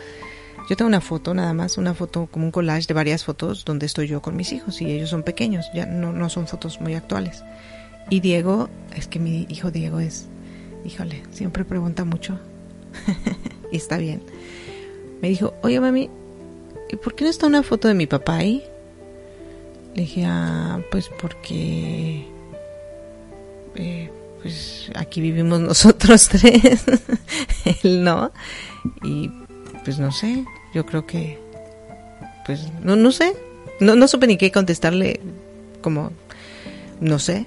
yo 0.68 0.76
tengo 0.76 0.90
una 0.90 1.00
foto 1.00 1.32
nada 1.32 1.54
más, 1.54 1.78
una 1.78 1.94
foto 1.94 2.26
como 2.26 2.44
un 2.44 2.52
collage 2.52 2.86
de 2.86 2.92
varias 2.92 3.24
fotos 3.24 3.64
donde 3.64 3.86
estoy 3.86 4.08
yo 4.08 4.20
con 4.20 4.36
mis 4.36 4.52
hijos 4.52 4.82
y 4.82 4.92
ellos 4.92 5.08
son 5.08 5.22
pequeños, 5.22 5.70
ya 5.74 5.86
no, 5.86 6.12
no 6.12 6.28
son 6.28 6.46
fotos 6.46 6.82
muy 6.82 6.94
actuales. 6.94 7.42
Y 8.10 8.20
Diego, 8.20 8.68
es 8.94 9.08
que 9.08 9.18
mi 9.18 9.46
hijo 9.48 9.70
Diego 9.70 10.00
es, 10.00 10.28
híjole, 10.84 11.22
siempre 11.30 11.64
pregunta 11.64 12.04
mucho. 12.04 12.38
Y 13.70 13.76
está 13.76 13.98
bien. 13.98 14.22
Me 15.20 15.28
dijo, 15.28 15.54
oye 15.62 15.80
mami, 15.80 16.10
¿y 16.90 16.96
por 16.96 17.14
qué 17.14 17.24
no 17.24 17.30
está 17.30 17.46
una 17.46 17.62
foto 17.62 17.88
de 17.88 17.94
mi 17.94 18.06
papá 18.06 18.36
ahí? 18.36 18.62
Le 19.94 20.02
dije, 20.02 20.24
ah, 20.26 20.80
pues 20.90 21.10
porque... 21.20 22.26
Eh, 23.74 24.10
pues 24.42 24.90
aquí 24.94 25.20
vivimos 25.20 25.60
nosotros 25.72 26.28
tres, 26.28 26.84
él 27.82 28.04
no, 28.04 28.32
y 29.02 29.30
pues 29.84 29.98
no 29.98 30.12
sé, 30.12 30.44
yo 30.74 30.86
creo 30.86 31.06
que, 31.06 31.38
pues 32.46 32.68
no, 32.82 32.96
no 32.96 33.12
sé, 33.12 33.34
no, 33.80 33.94
no 33.94 34.08
supe 34.08 34.26
ni 34.26 34.36
qué 34.36 34.52
contestarle, 34.52 35.20
como, 35.80 36.12
no 37.00 37.18
sé, 37.18 37.46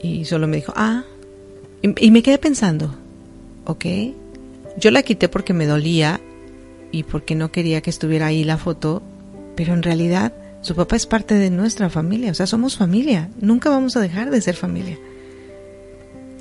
y 0.00 0.24
solo 0.24 0.46
me 0.46 0.56
dijo, 0.56 0.72
ah, 0.76 1.04
y, 1.82 2.06
y 2.06 2.10
me 2.10 2.22
quedé 2.22 2.38
pensando, 2.38 2.94
ok, 3.64 3.84
yo 4.78 4.90
la 4.90 5.02
quité 5.02 5.28
porque 5.28 5.52
me 5.52 5.66
dolía 5.66 6.20
y 6.90 7.02
porque 7.04 7.34
no 7.34 7.50
quería 7.50 7.80
que 7.80 7.90
estuviera 7.90 8.26
ahí 8.26 8.44
la 8.44 8.58
foto, 8.58 9.02
pero 9.56 9.74
en 9.74 9.82
realidad 9.82 10.32
su 10.60 10.74
papá 10.74 10.96
es 10.96 11.06
parte 11.06 11.34
de 11.34 11.50
nuestra 11.50 11.90
familia, 11.90 12.30
o 12.30 12.34
sea, 12.34 12.46
somos 12.46 12.76
familia, 12.76 13.30
nunca 13.40 13.70
vamos 13.70 13.96
a 13.96 14.00
dejar 14.00 14.30
de 14.30 14.40
ser 14.40 14.56
familia. 14.56 14.98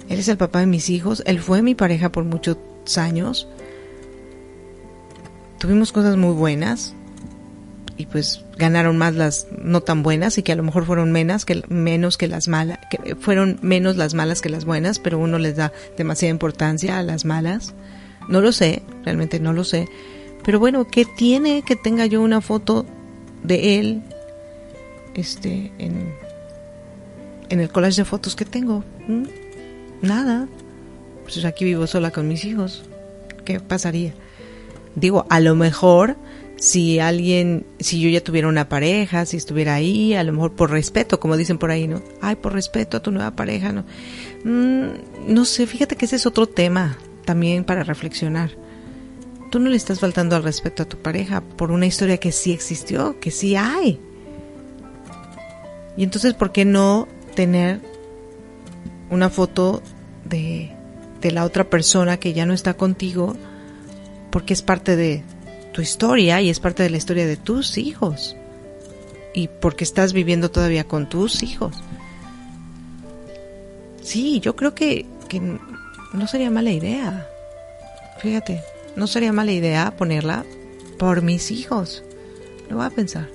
Él 0.09 0.19
es 0.19 0.28
el 0.28 0.38
papá 0.38 0.59
de 0.59 0.67
mis 0.67 0.89
hijos, 0.89 1.24
él 1.26 1.39
fue 1.39 1.61
mi 1.61 1.76
pareja 1.76 2.11
por 2.11 2.24
muchos 2.24 2.57
años. 2.97 3.47
Tuvimos 5.59 5.91
cosas 5.91 6.17
muy 6.17 6.34
buenas 6.34 6.93
y 7.98 8.06
pues 8.08 8.44
ganaron 8.58 8.98
más 8.98 9.16
las 9.16 9.48
no 9.58 9.82
tan 9.82 10.04
buenas 10.04 10.38
y 10.38 10.44
que 10.44 10.52
a 10.52 10.56
lo 10.56 10.64
mejor 10.64 10.86
fueron 10.86 11.12
menos 11.12 11.46
que 11.46 11.64
menos 11.68 12.18
que 12.18 12.28
las 12.28 12.48
malas, 12.48 12.80
que 12.89 13.16
fueron 13.16 13.60
menos 13.62 13.98
las 13.98 14.14
malas 14.14 14.41
que 14.41 14.50
las 14.50 14.66
buenas, 14.66 15.00
pero 15.00 15.20
uno 15.20 15.38
les 15.38 15.56
da 15.56 15.72
demasiada 15.98 16.32
importancia 16.32 16.98
a 16.98 17.04
las 17.04 17.26
malas. 17.26 17.74
No 18.30 18.41
lo 18.41 18.52
sé, 18.52 18.82
realmente 19.04 19.39
no 19.39 19.54
lo 19.54 19.64
sé. 19.64 19.88
Pero 20.44 20.60
bueno, 20.60 20.88
¿qué 20.88 21.06
tiene 21.06 21.62
que 21.62 21.76
tenga 21.76 22.06
yo 22.06 22.22
una 22.22 22.41
foto 22.41 22.86
de 23.44 23.80
él 23.80 24.02
este 25.14 25.72
en 25.78 26.14
en 27.50 27.60
el 27.60 27.70
collage 27.70 28.02
de 28.02 28.06
fotos 28.06 28.36
que 28.36 28.46
tengo? 28.46 28.84
¿Mm? 29.08 29.26
Nada. 30.02 30.48
Pues 31.24 31.46
aquí 31.46 31.64
vivo 31.66 31.86
sola 31.88 32.12
con 32.12 32.28
mis 32.28 32.44
hijos. 32.46 32.84
¿Qué 33.46 33.60
pasaría? 33.60 34.14
Digo, 34.96 35.26
a 35.30 35.39
lo 35.39 35.56
mejor 35.56 36.18
si 36.64 36.97
alguien, 36.99 37.66
si 37.82 37.99
yo 37.99 38.07
ya 38.07 38.24
tuviera 38.24 38.47
una 38.47 38.70
pareja, 38.70 39.26
si 39.26 39.36
estuviera 39.36 39.74
ahí, 39.76 40.14
a 40.14 40.24
lo 40.24 40.32
mejor 40.32 40.53
por 40.53 40.72
respeto, 40.72 41.20
como 41.20 41.36
dicen 41.36 41.57
por 41.57 41.72
ahí, 41.72 41.89
¿no? 41.89 42.01
Ay, 42.22 42.38
por 42.38 42.53
respeto 42.53 42.95
a 42.95 43.01
tu 43.01 43.11
nueva 43.11 43.36
pareja, 43.36 43.74
¿no? 43.74 43.84
Mm, 44.45 44.93
no 45.28 45.43
sé, 45.43 45.68
fíjate 45.68 45.97
que 45.97 46.05
ese 46.05 46.16
es 46.16 46.26
otro 46.26 46.47
tema 46.47 46.97
también 47.26 47.66
para 47.66 47.84
reflexionar. 47.84 48.51
Tú 49.51 49.59
no 49.59 49.70
le 49.70 49.76
estás 49.76 49.99
faltando 49.99 50.38
al 50.38 50.43
respeto 50.43 50.84
a 50.84 50.86
tu 50.86 50.95
pareja 50.95 51.41
por 51.41 51.70
una 51.70 51.86
historia 51.86 52.16
que 52.16 52.32
sí 52.32 52.53
existió, 52.53 53.20
que 53.20 53.30
sí 53.30 53.57
hay. 53.57 53.99
Y 55.97 56.03
entonces, 56.05 56.34
¿por 56.34 56.53
qué 56.53 56.64
no 56.64 57.09
tener 57.36 57.82
una 59.09 59.30
foto 59.30 59.84
de, 60.24 60.72
la 61.24 61.43
otra 61.43 61.66
persona 61.66 62.16
que 62.16 62.32
ya 62.32 62.45
no 62.45 62.53
está 62.53 62.76
contigo 62.76 63.36
porque 64.32 64.53
es 64.53 64.61
parte 64.61 64.95
de 64.95 65.26
tu 65.74 65.82
historia 65.82 66.41
y 66.41 66.49
es 66.49 66.59
parte 66.59 66.84
de 66.84 66.89
la 66.89 66.97
historia 66.97 67.28
de 67.28 67.36
tus 67.36 67.78
hijos 67.78 68.38
y 69.34 69.47
porque 69.47 69.84
estás 69.84 70.13
viviendo 70.13 70.49
todavía 70.51 70.86
con 70.86 71.09
tus 71.09 71.43
hijos. 71.43 71.76
Sí, 74.01 74.39
yo 74.39 74.55
creo 74.55 74.76
que, 74.76 75.05
que 75.28 75.41
no 75.41 76.28
sería 76.28 76.51
mala 76.51 76.71
idea. 76.71 77.28
Fíjate, 78.19 78.61
no 78.95 79.07
sería 79.07 79.34
mala 79.34 79.51
idea 79.51 79.95
ponerla 79.97 80.45
por 80.97 81.21
mis 81.21 81.51
hijos. 81.51 82.03
Lo 82.69 82.78
voy 82.78 82.86
a 82.86 82.89
pensar. 82.89 83.28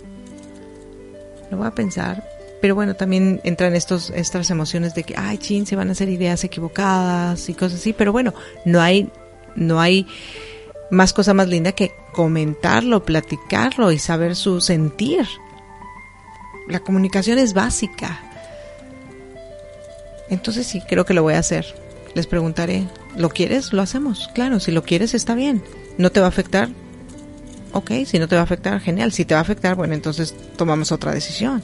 Lo 1.50 1.58
voy 1.58 1.66
a 1.66 1.74
pensar 1.74 2.24
pero 2.60 2.74
bueno, 2.74 2.94
también 2.94 3.40
entran 3.44 3.74
estos, 3.74 4.10
estas 4.10 4.50
emociones 4.50 4.94
de 4.94 5.04
que, 5.04 5.14
ay, 5.16 5.38
chin, 5.38 5.66
se 5.66 5.76
van 5.76 5.88
a 5.88 5.92
hacer 5.92 6.08
ideas 6.08 6.42
equivocadas 6.42 7.48
y 7.48 7.54
cosas 7.54 7.80
así. 7.80 7.92
Pero 7.92 8.12
bueno, 8.12 8.34
no 8.64 8.80
hay, 8.80 9.08
no 9.54 9.80
hay 9.80 10.06
más 10.90 11.12
cosa 11.12 11.34
más 11.34 11.48
linda 11.48 11.72
que 11.72 11.92
comentarlo, 12.18 13.04
platicarlo 13.04 13.92
y 13.92 13.98
saber 14.00 14.34
su 14.34 14.60
sentir. 14.60 15.24
La 16.66 16.80
comunicación 16.80 17.38
es 17.38 17.54
básica. 17.54 18.18
Entonces 20.28 20.66
sí, 20.66 20.80
creo 20.80 21.06
que 21.06 21.14
lo 21.14 21.22
voy 21.22 21.34
a 21.34 21.38
hacer. 21.38 21.64
Les 22.14 22.26
preguntaré, 22.26 22.88
¿lo 23.16 23.28
quieres? 23.28 23.72
Lo 23.72 23.82
hacemos. 23.82 24.28
Claro, 24.34 24.58
si 24.58 24.72
lo 24.72 24.82
quieres 24.82 25.14
está 25.14 25.36
bien. 25.36 25.62
¿No 25.96 26.10
te 26.10 26.18
va 26.18 26.26
a 26.26 26.30
afectar? 26.30 26.70
Ok, 27.72 27.92
si 28.04 28.18
no 28.18 28.26
te 28.26 28.34
va 28.34 28.40
a 28.40 28.44
afectar, 28.44 28.80
genial. 28.80 29.12
Si 29.12 29.24
te 29.24 29.34
va 29.34 29.38
a 29.38 29.42
afectar, 29.42 29.76
bueno, 29.76 29.94
entonces 29.94 30.34
tomamos 30.56 30.90
otra 30.90 31.12
decisión. 31.12 31.62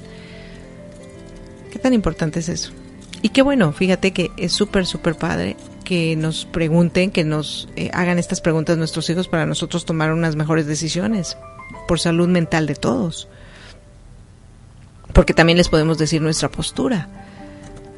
¿Qué 1.73 1.81
tan 1.81 1.95
importante 1.95 2.39
es 2.39 2.49
eso? 2.49 2.71
Y 3.23 3.31
qué 3.31 3.43
bueno, 3.43 3.73
fíjate 3.73 4.13
que 4.13 4.31
es 4.37 4.53
súper, 4.53 4.87
súper 4.87 5.17
padre 5.17 5.57
que 5.85 6.17
nos 6.17 6.47
pregunten, 6.47 7.11
que 7.11 7.25
nos 7.25 7.69
eh, 7.77 7.91
hagan 7.93 8.19
estas 8.19 8.41
preguntas 8.41 8.77
nuestros 8.79 9.09
hijos 9.11 9.29
para 9.29 9.47
nosotros 9.47 9.85
tomar 9.85 10.13
unas 10.13 10.35
mejores 10.35 10.67
decisiones 10.67 11.37
por 11.87 12.01
salud 12.01 12.29
mental 12.29 12.67
de 12.67 12.75
todos. 12.75 13.29
Porque 15.13 15.35
también 15.35 15.59
les 15.59 15.69
podemos 15.69 15.99
decir 15.99 16.21
nuestra 16.21 16.51
postura. 16.51 17.09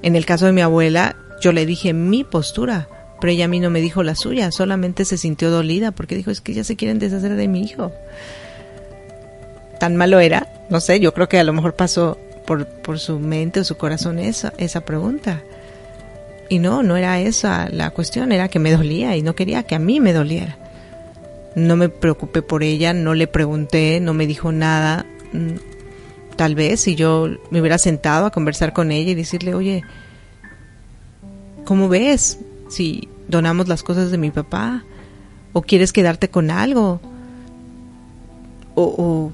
En 0.03 0.17
el 0.17 0.27
caso 0.27 0.47
de 0.47 0.53
mi 0.53 0.61
abuela, 0.61 1.17
yo 1.41 1.53
le 1.53 1.65
dije 1.65 1.93
mi 1.93 2.25
postura, 2.25 2.89
pero 3.21 3.33
ella 3.33 3.47
a 3.47 3.49
mí 3.49 3.61
no 3.61 3.71
me 3.71 3.81
dijo 3.81 4.03
la 4.03 4.15
suya, 4.15 4.51
solamente 4.53 5.05
se 5.05 5.17
sintió 5.17 5.51
dolida 5.51 5.93
porque 5.93 6.17
dijo, 6.17 6.31
es 6.31 6.41
que 6.41 6.55
ya 6.55 6.65
se 6.65 6.77
quieren 6.77 6.99
deshacer 6.99 7.35
de 7.35 7.49
mi 7.49 7.63
hijo. 7.63 7.93
Tan 9.81 9.97
malo 9.97 10.21
era, 10.21 10.49
no 10.69 10.81
sé, 10.81 11.01
yo 11.01 11.15
creo 11.15 11.29
que 11.29 11.39
a 11.39 11.45
lo 11.45 11.53
mejor 11.53 11.75
pasó 11.75 12.19
por, 12.47 12.67
por 12.67 12.99
su 12.99 13.19
mente 13.19 13.61
o 13.61 13.65
su 13.65 13.77
corazón 13.77 14.19
esa, 14.19 14.53
esa 14.59 14.85
pregunta. 14.85 15.43
Y 16.49 16.59
no, 16.59 16.83
no 16.83 16.97
era 16.97 17.21
esa 17.21 17.69
la 17.71 17.91
cuestión, 17.91 18.33
era 18.33 18.49
que 18.49 18.59
me 18.59 18.73
dolía 18.73 19.17
y 19.17 19.23
no 19.23 19.35
quería 19.35 19.65
que 19.65 19.75
a 19.75 19.81
mí 19.81 20.01
me 20.01 20.13
doliera. 20.13 20.57
No 21.55 21.77
me 21.77 21.89
preocupé 21.89 22.43
por 22.43 22.63
ella, 22.63 22.93
no 22.93 23.15
le 23.15 23.27
pregunté, 23.27 23.99
no 24.01 24.15
me 24.15 24.27
dijo 24.27 24.53
nada. 24.53 25.07
Mm, 25.33 25.57
tal 26.37 26.55
vez 26.55 26.81
si 26.81 26.95
yo 26.95 27.29
me 27.51 27.61
hubiera 27.61 27.79
sentado 27.79 28.27
a 28.27 28.31
conversar 28.31 28.73
con 28.73 28.93
ella 28.93 29.11
y 29.11 29.15
decirle, 29.15 29.55
oye, 29.55 29.83
¿cómo 31.65 31.89
ves 31.89 32.39
si 32.69 33.09
donamos 33.29 33.69
las 33.69 33.83
cosas 33.83 34.11
de 34.11 34.19
mi 34.19 34.31
papá? 34.31 34.85
¿O 35.53 35.63
quieres 35.63 35.93
quedarte 35.93 36.29
con 36.29 36.51
algo? 36.51 37.01
¿O, 38.75 39.33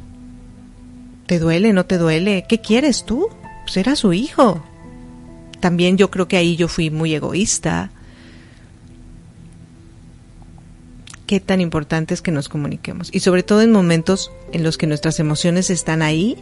te 1.26 1.40
duele, 1.40 1.72
no 1.72 1.84
te 1.84 1.98
duele? 1.98 2.46
¿Qué 2.48 2.60
quieres 2.60 3.04
tú? 3.04 3.28
Pues 3.64 3.76
era 3.76 3.96
su 3.96 4.12
hijo. 4.12 4.62
También 5.62 5.96
yo 5.96 6.10
creo 6.10 6.26
que 6.26 6.36
ahí 6.36 6.56
yo 6.56 6.66
fui 6.66 6.90
muy 6.90 7.14
egoísta 7.14 7.92
qué 11.28 11.38
tan 11.38 11.60
importante 11.60 12.14
es 12.14 12.20
que 12.20 12.32
nos 12.32 12.48
comuniquemos. 12.48 13.10
Y 13.12 13.20
sobre 13.20 13.44
todo 13.44 13.62
en 13.62 13.70
momentos 13.70 14.32
en 14.52 14.64
los 14.64 14.76
que 14.76 14.88
nuestras 14.88 15.20
emociones 15.20 15.70
están 15.70 16.02
ahí 16.02 16.36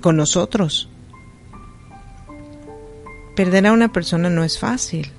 con 0.00 0.16
nosotros. 0.16 0.88
Perder 3.36 3.68
a 3.68 3.72
una 3.72 3.92
persona 3.92 4.28
no 4.28 4.42
es 4.42 4.58
fácil, 4.58 5.12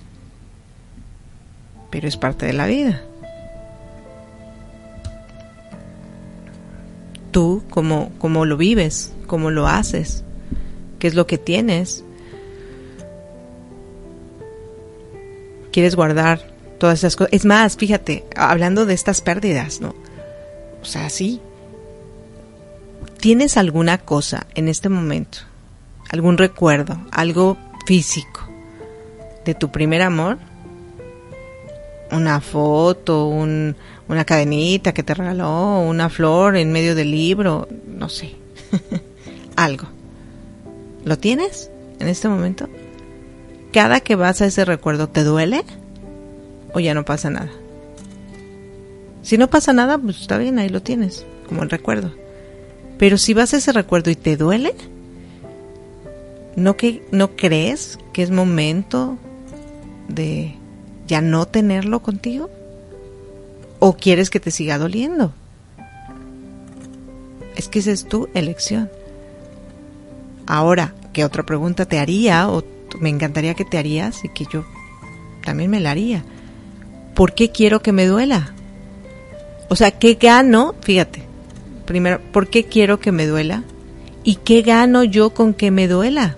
pero 1.92 2.10
es 2.10 2.18
parte 2.18 2.46
de 2.46 2.54
la 2.54 2.68
vida. 2.68 3.04
Tú, 7.32 7.64
cómo, 7.70 8.12
cómo 8.18 8.46
lo 8.46 8.58
vives, 8.58 9.14
cómo 9.28 9.50
lo 9.50 9.66
haces, 9.66 10.26
qué 11.00 11.08
es 11.08 11.16
lo 11.16 11.26
que 11.26 11.38
tienes. 11.38 12.04
¿Quieres 15.74 15.96
guardar 15.96 16.54
todas 16.84 17.00
esas 17.00 17.16
cosas. 17.16 17.32
Es 17.32 17.46
más, 17.46 17.78
fíjate, 17.78 18.26
hablando 18.36 18.86
de 18.86 18.94
estas 18.94 19.22
pérdidas, 19.22 19.80
¿no? 19.80 19.96
O 20.82 20.86
sea, 20.86 21.10
sí. 21.10 21.40
¿Tienes 23.22 23.56
alguna 23.56 24.00
cosa 24.00 24.48
en 24.54 24.68
este 24.68 24.90
momento, 24.90 25.38
algún 26.10 26.38
recuerdo, 26.38 27.00
algo 27.10 27.58
físico 27.86 28.42
de 29.46 29.56
tu 29.56 29.72
primer 29.72 30.02
amor? 30.02 30.40
Una 32.12 32.42
foto, 32.42 33.28
un, 33.28 33.78
una 34.10 34.26
cadenita 34.26 34.94
que 34.94 35.04
te 35.04 35.14
regaló, 35.14 35.80
una 35.80 36.10
flor 36.10 36.58
en 36.58 36.74
medio 36.74 36.96
del 36.96 37.12
libro, 37.12 37.70
no 37.88 38.10
sé, 38.10 38.36
algo. 39.56 39.88
¿Lo 41.06 41.18
tienes 41.18 41.72
en 42.00 42.10
este 42.10 42.28
momento? 42.28 42.68
Cada 43.74 44.00
que 44.00 44.16
vas 44.16 44.42
a 44.42 44.46
ese 44.46 44.64
recuerdo, 44.66 45.10
¿te 45.10 45.24
duele? 45.24 45.64
o 46.74 46.80
ya 46.80 46.94
no 46.94 47.06
pasa 47.06 47.30
nada. 47.30 47.52
Si 49.22 49.38
no 49.38 49.50
pasa 49.50 49.72
nada, 49.72 49.98
pues 49.98 50.20
está 50.20 50.38
bien, 50.38 50.60
ahí 50.60 50.70
lo 50.70 50.82
tienes, 50.82 51.26
como 51.48 51.64
el 51.64 51.70
recuerdo. 51.70 52.12
Pero 52.98 53.18
si 53.18 53.34
vas 53.34 53.54
a 53.54 53.58
ese 53.58 53.72
recuerdo 53.72 54.12
y 54.12 54.16
te 54.16 54.36
duele, 54.36 54.74
¿no, 56.56 56.76
que, 56.76 57.06
¿no 57.12 57.36
crees 57.36 58.00
que 58.12 58.24
es 58.24 58.32
momento 58.32 59.18
de 60.10 60.56
ya 61.08 61.22
no 61.22 61.46
tenerlo 61.46 62.02
contigo? 62.02 62.50
¿O 63.80 63.96
quieres 63.96 64.30
que 64.30 64.40
te 64.40 64.52
siga 64.52 64.78
doliendo? 64.78 65.34
Es 67.56 67.68
que 67.68 67.80
esa 67.80 67.92
es 67.92 68.06
tu 68.06 68.28
elección. 68.34 68.90
Ahora, 70.48 70.94
¿qué 71.14 71.24
otra 71.24 71.44
pregunta 71.44 71.86
te 71.86 72.00
haría 72.00 72.50
o 72.50 72.64
me 73.00 73.10
encantaría 73.10 73.54
que 73.54 73.66
te 73.66 73.78
harías 73.78 74.24
y 74.24 74.30
que 74.30 74.46
yo 74.46 74.66
también 75.44 75.70
me 75.70 75.80
la 75.80 75.92
haría? 75.92 76.24
¿por 77.14 77.34
qué 77.34 77.52
quiero 77.52 77.82
que 77.82 77.92
me 77.92 78.06
duela? 78.06 78.54
O 79.70 79.76
sea, 79.76 79.92
¿qué 79.92 80.16
gano? 80.16 80.76
Fíjate, 80.82 81.24
primero, 81.86 82.20
¿por 82.32 82.48
qué 82.50 82.66
quiero 82.66 83.00
que 83.00 83.12
me 83.12 83.26
duela? 83.26 83.64
¿Y 84.24 84.36
qué 84.36 84.62
gano 84.62 85.04
yo 85.04 85.32
con 85.32 85.54
que 85.54 85.72
me 85.72 85.88
duela? 85.88 86.38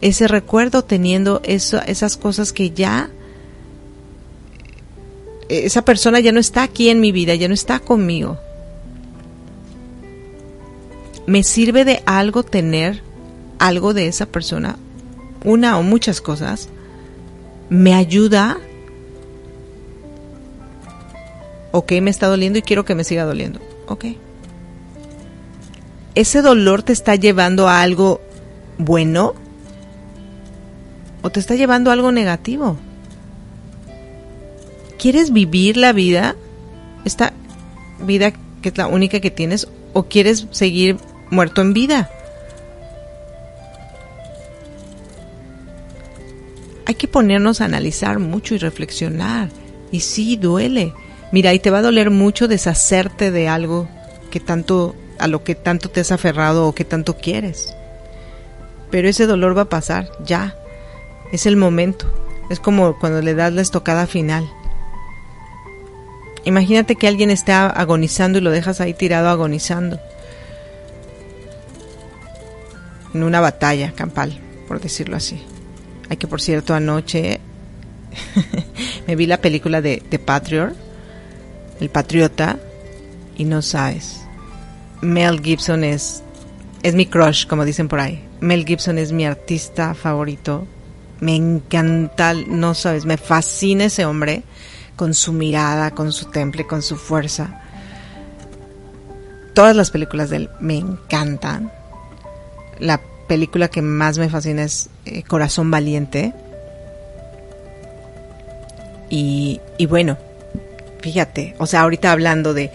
Ese 0.00 0.28
recuerdo 0.28 0.82
teniendo 0.82 1.40
esas 1.44 2.16
cosas 2.16 2.52
que 2.52 2.70
ya, 2.70 3.10
esa 5.48 5.84
persona 5.84 6.20
ya 6.20 6.32
no 6.32 6.40
está 6.40 6.62
aquí 6.62 6.88
en 6.88 7.00
mi 7.00 7.12
vida, 7.12 7.34
ya 7.34 7.48
no 7.48 7.54
está 7.54 7.80
conmigo. 7.80 8.38
¿Me 11.26 11.42
sirve 11.42 11.84
de 11.84 12.02
algo 12.06 12.42
tener 12.42 13.02
algo 13.58 13.92
de 13.92 14.06
esa 14.06 14.26
persona? 14.26 14.76
Una 15.44 15.78
o 15.78 15.82
muchas 15.82 16.20
cosas. 16.20 16.68
¿Me 17.68 17.94
ayuda 17.94 18.58
ok, 21.72 21.92
me 22.02 22.10
está 22.10 22.26
doliendo 22.26 22.58
y 22.58 22.62
quiero 22.62 22.84
que 22.84 22.94
me 22.94 23.04
siga 23.04 23.24
doliendo. 23.24 23.60
Ok. 23.86 24.06
¿Ese 26.14 26.42
dolor 26.42 26.82
te 26.82 26.92
está 26.92 27.14
llevando 27.14 27.68
a 27.68 27.82
algo 27.82 28.20
bueno? 28.78 29.34
¿O 31.22 31.30
te 31.30 31.40
está 31.40 31.54
llevando 31.54 31.90
a 31.90 31.92
algo 31.92 32.12
negativo? 32.12 32.76
¿Quieres 34.98 35.32
vivir 35.32 35.76
la 35.76 35.92
vida? 35.92 36.36
¿Esta 37.04 37.32
vida 38.00 38.32
que 38.62 38.68
es 38.70 38.76
la 38.76 38.86
única 38.86 39.20
que 39.20 39.30
tienes? 39.30 39.68
¿O 39.92 40.04
quieres 40.04 40.46
seguir 40.50 40.96
muerto 41.30 41.60
en 41.60 41.72
vida? 41.72 42.10
Hay 46.90 46.96
que 46.96 47.06
ponernos 47.06 47.60
a 47.60 47.66
analizar 47.66 48.18
mucho 48.18 48.56
y 48.56 48.58
reflexionar. 48.58 49.48
Y 49.92 50.00
sí, 50.00 50.36
duele 50.36 50.92
Mira, 51.30 51.54
y 51.54 51.60
te 51.60 51.70
va 51.70 51.78
a 51.78 51.82
doler 51.82 52.10
mucho 52.10 52.48
deshacerte 52.48 53.30
de 53.30 53.46
algo 53.46 53.88
que 54.32 54.40
tanto 54.40 54.96
a 55.20 55.28
lo 55.28 55.44
que 55.44 55.54
tanto 55.54 55.88
te 55.88 56.00
has 56.00 56.10
aferrado 56.10 56.66
o 56.66 56.74
que 56.74 56.84
tanto 56.84 57.16
quieres. 57.16 57.76
Pero 58.90 59.08
ese 59.08 59.26
dolor 59.26 59.56
va 59.56 59.62
a 59.62 59.68
pasar, 59.68 60.10
ya. 60.26 60.56
Es 61.30 61.46
el 61.46 61.56
momento. 61.56 62.12
Es 62.50 62.58
como 62.58 62.98
cuando 62.98 63.22
le 63.22 63.36
das 63.36 63.52
la 63.52 63.62
estocada 63.62 64.08
final. 64.08 64.50
Imagínate 66.42 66.96
que 66.96 67.06
alguien 67.06 67.30
está 67.30 67.70
agonizando 67.70 68.38
y 68.38 68.40
lo 68.40 68.50
dejas 68.50 68.80
ahí 68.80 68.94
tirado 68.94 69.28
agonizando. 69.28 70.00
En 73.14 73.22
una 73.22 73.38
batalla 73.38 73.92
campal, 73.92 74.40
por 74.66 74.80
decirlo 74.80 75.16
así. 75.16 75.46
Hay 76.10 76.18
que, 76.18 76.26
por 76.26 76.42
cierto, 76.42 76.74
anoche 76.74 77.40
me 79.06 79.16
vi 79.16 79.26
la 79.26 79.40
película 79.40 79.80
de, 79.80 80.02
de 80.10 80.18
Patriot 80.18 80.74
el 81.80 81.88
patriota, 81.88 82.58
y 83.36 83.44
no 83.44 83.62
sabes. 83.62 84.20
Mel 85.00 85.40
Gibson 85.42 85.82
es, 85.82 86.22
es 86.82 86.94
mi 86.94 87.06
crush, 87.06 87.46
como 87.46 87.64
dicen 87.64 87.88
por 87.88 88.00
ahí. 88.00 88.22
Mel 88.40 88.66
Gibson 88.66 88.98
es 88.98 89.12
mi 89.12 89.24
artista 89.24 89.94
favorito. 89.94 90.66
Me 91.20 91.34
encanta, 91.34 92.34
no 92.34 92.74
sabes, 92.74 93.04
me 93.06 93.16
fascina 93.16 93.86
ese 93.86 94.04
hombre 94.04 94.42
con 94.96 95.14
su 95.14 95.32
mirada, 95.32 95.90
con 95.92 96.12
su 96.12 96.26
temple, 96.26 96.66
con 96.66 96.82
su 96.82 96.96
fuerza. 96.96 97.62
Todas 99.54 99.74
las 99.74 99.90
películas 99.90 100.30
de 100.30 100.36
él 100.36 100.50
me 100.60 100.76
encantan. 100.76 101.72
La 102.78 103.00
película 103.30 103.68
que 103.68 103.80
más 103.80 104.18
me 104.18 104.28
fascina 104.28 104.64
es 104.64 104.90
eh, 105.06 105.22
Corazón 105.22 105.70
Valiente. 105.70 106.34
Y, 109.08 109.60
y 109.78 109.86
bueno, 109.86 110.18
Fíjate, 111.00 111.54
o 111.58 111.66
sea, 111.66 111.80
ahorita 111.80 112.12
hablando 112.12 112.52
de 112.54 112.70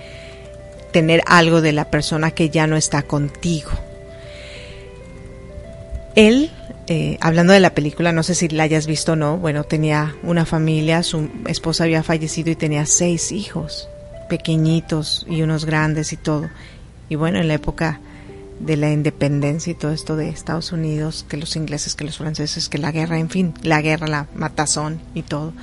tener 0.92 1.22
algo 1.28 1.62
de 1.62 1.74
la 1.74 1.86
persona 1.86 2.32
que 2.32 2.50
ya 2.50 2.68
no 2.68 2.76
está 2.76 3.04
contigo. 3.04 3.70
Él, 6.16 6.50
eh, 6.88 7.18
hablando 7.22 7.54
de 7.54 7.60
la 7.60 7.76
película, 7.76 8.12
no 8.12 8.24
sé 8.24 8.36
si 8.36 8.48
la 8.48 8.64
hayas 8.64 8.88
visto 8.88 9.14
o 9.14 9.16
no, 9.16 9.38
bueno, 9.38 9.64
tenía 9.64 10.16
una 10.24 10.46
familia, 10.46 11.04
su 11.04 11.30
esposa 11.48 11.84
había 11.84 12.04
fallecido 12.04 12.50
y 12.50 12.56
tenía 12.56 12.86
seis 12.86 13.32
hijos, 13.32 13.90
pequeñitos 14.30 15.26
y 15.30 15.42
unos 15.42 15.66
grandes 15.66 16.14
y 16.14 16.18
todo. 16.18 16.50
Y 17.10 17.16
bueno, 17.16 17.40
en 17.40 17.48
la 17.48 17.56
época 17.56 18.00
de 18.60 18.78
la 18.78 18.92
independencia 18.92 19.72
y 19.72 19.76
todo 19.76 19.92
esto 19.92 20.16
de 20.16 20.30
Estados 20.30 20.72
Unidos, 20.72 21.26
que 21.28 21.38
los 21.38 21.56
ingleses, 21.56 21.96
que 21.96 22.06
los 22.06 22.18
franceses, 22.18 22.70
que 22.70 22.78
la 22.78 22.92
guerra, 22.92 23.20
en 23.20 23.30
fin, 23.30 23.54
la 23.64 23.82
guerra, 23.82 24.08
la 24.08 24.28
matazón 24.36 25.00
y 25.14 25.24
todo. 25.24 25.54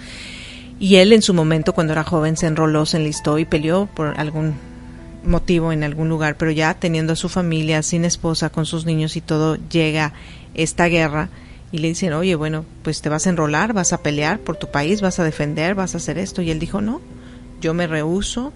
Y 0.79 0.97
él 0.97 1.13
en 1.13 1.23
su 1.23 1.33
momento, 1.33 1.75
cuando 1.75 1.93
era 1.93 2.05
joven, 2.05 2.37
se 2.37 2.47
enroló, 2.47 2.87
se 2.87 2.99
enlistó 2.99 3.39
y 3.39 3.45
peleó 3.45 3.87
por 3.87 4.19
algún 4.19 4.55
motivo 5.25 5.73
en 5.73 5.85
algún 5.85 6.09
lugar, 6.09 6.37
pero 6.37 6.51
ya 6.51 6.75
teniendo 6.75 7.13
a 7.13 7.17
su 7.17 7.29
familia, 7.29 7.83
sin 7.83 8.05
esposa, 8.05 8.51
con 8.51 8.67
sus 8.67 8.85
niños 8.85 9.17
y 9.17 9.21
todo, 9.21 9.57
llega 9.71 10.13
esta 10.55 10.87
guerra 10.87 11.29
y 11.71 11.79
le 11.79 11.89
dicen, 11.89 12.13
oye, 12.13 12.35
bueno, 12.35 12.65
pues 12.83 13.01
te 13.01 13.09
vas 13.09 13.27
a 13.27 13.31
enrolar, 13.31 13.73
vas 13.73 13.93
a 13.93 14.03
pelear 14.03 14.41
por 14.41 14.57
tu 14.57 14.71
país, 14.71 15.01
vas 15.01 15.19
a 15.19 15.25
defender, 15.25 15.75
vas 15.75 15.95
a 15.95 15.99
hacer 15.99 16.19
esto. 16.19 16.43
Y 16.43 16.51
él 16.51 16.59
dijo, 16.59 16.81
no, 16.81 17.01
yo 17.61 17.73
me 17.73 17.87
rehuso, 17.87 18.53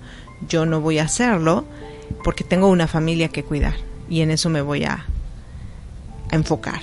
yo 0.49 0.66
no 0.66 0.80
voy 0.80 0.99
a 0.99 1.05
hacerlo 1.05 1.64
porque 2.24 2.45
tengo 2.45 2.68
una 2.68 2.89
familia 2.89 3.28
que 3.28 3.43
cuidar 3.43 3.86
y 4.09 4.21
en 4.21 4.31
eso 4.31 4.49
me 4.51 4.63
voy 4.63 4.85
a, 4.85 5.07
enfocar. 6.33 6.81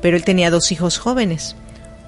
Pero 0.00 0.16
él 0.16 0.24
tenía 0.24 0.50
dos 0.50 0.70
hijos 0.70 0.98
jóvenes, 0.98 1.56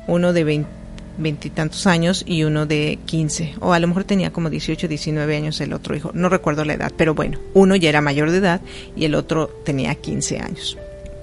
uno 0.07 0.33
de 0.33 0.45
20 0.45 0.69
veintitantos 1.17 1.87
años 1.87 2.25
y 2.27 2.43
uno 2.43 2.67
de 2.67 2.99
15, 3.07 3.55
o 3.61 3.73
a 3.73 3.79
lo 3.79 3.87
mejor 3.87 4.05
tenía 4.05 4.33
como 4.33 4.51
18, 4.51 4.89
19 4.89 5.37
años 5.37 5.61
el 5.61 5.73
otro 5.73 5.95
hijo, 5.95 6.11
no 6.13 6.29
recuerdo 6.29 6.65
la 6.65 6.75
edad, 6.75 6.93
pero 6.97 7.15
bueno, 7.15 7.39
uno 7.55 7.77
ya 7.77 7.89
era 7.89 8.01
mayor 8.01 8.31
de 8.33 8.39
edad 8.39 8.61
y 8.97 9.05
el 9.05 9.15
otro 9.15 9.47
tenía 9.65 9.95
15 9.95 10.41
años. 10.41 10.77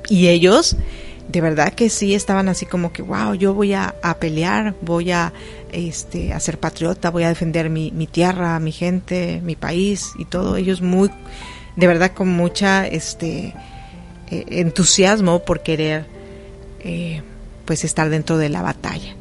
Y 0.07 0.29
ellos, 0.29 0.77
de 1.27 1.41
verdad 1.41 1.73
que 1.73 1.89
sí 1.89 2.15
estaban 2.15 2.47
así 2.47 2.65
como 2.65 2.93
que, 2.93 3.01
wow, 3.01 3.33
yo 3.33 3.53
voy 3.53 3.73
a, 3.73 3.93
pelear, 4.19 4.75
voy 4.81 5.11
a, 5.11 5.33
este, 5.71 6.33
a 6.33 6.39
ser 6.39 6.57
patriota, 6.57 7.09
voy 7.09 7.23
a 7.23 7.29
defender 7.29 7.69
mi, 7.69 7.91
mi 7.91 8.07
tierra, 8.07 8.59
mi 8.59 8.71
gente, 8.71 9.41
mi 9.43 9.55
país 9.55 10.11
y 10.17 10.25
todo. 10.25 10.57
Ellos 10.57 10.81
muy, 10.81 11.09
de 11.75 11.87
verdad 11.87 12.11
con 12.13 12.29
mucha, 12.29 12.87
este, 12.87 13.53
eh, 14.29 14.45
entusiasmo 14.49 15.39
por 15.39 15.61
querer, 15.61 16.05
eh, 16.79 17.21
pues 17.65 17.83
estar 17.83 18.09
dentro 18.09 18.37
de 18.37 18.49
la 18.49 18.61
batalla. 18.61 19.15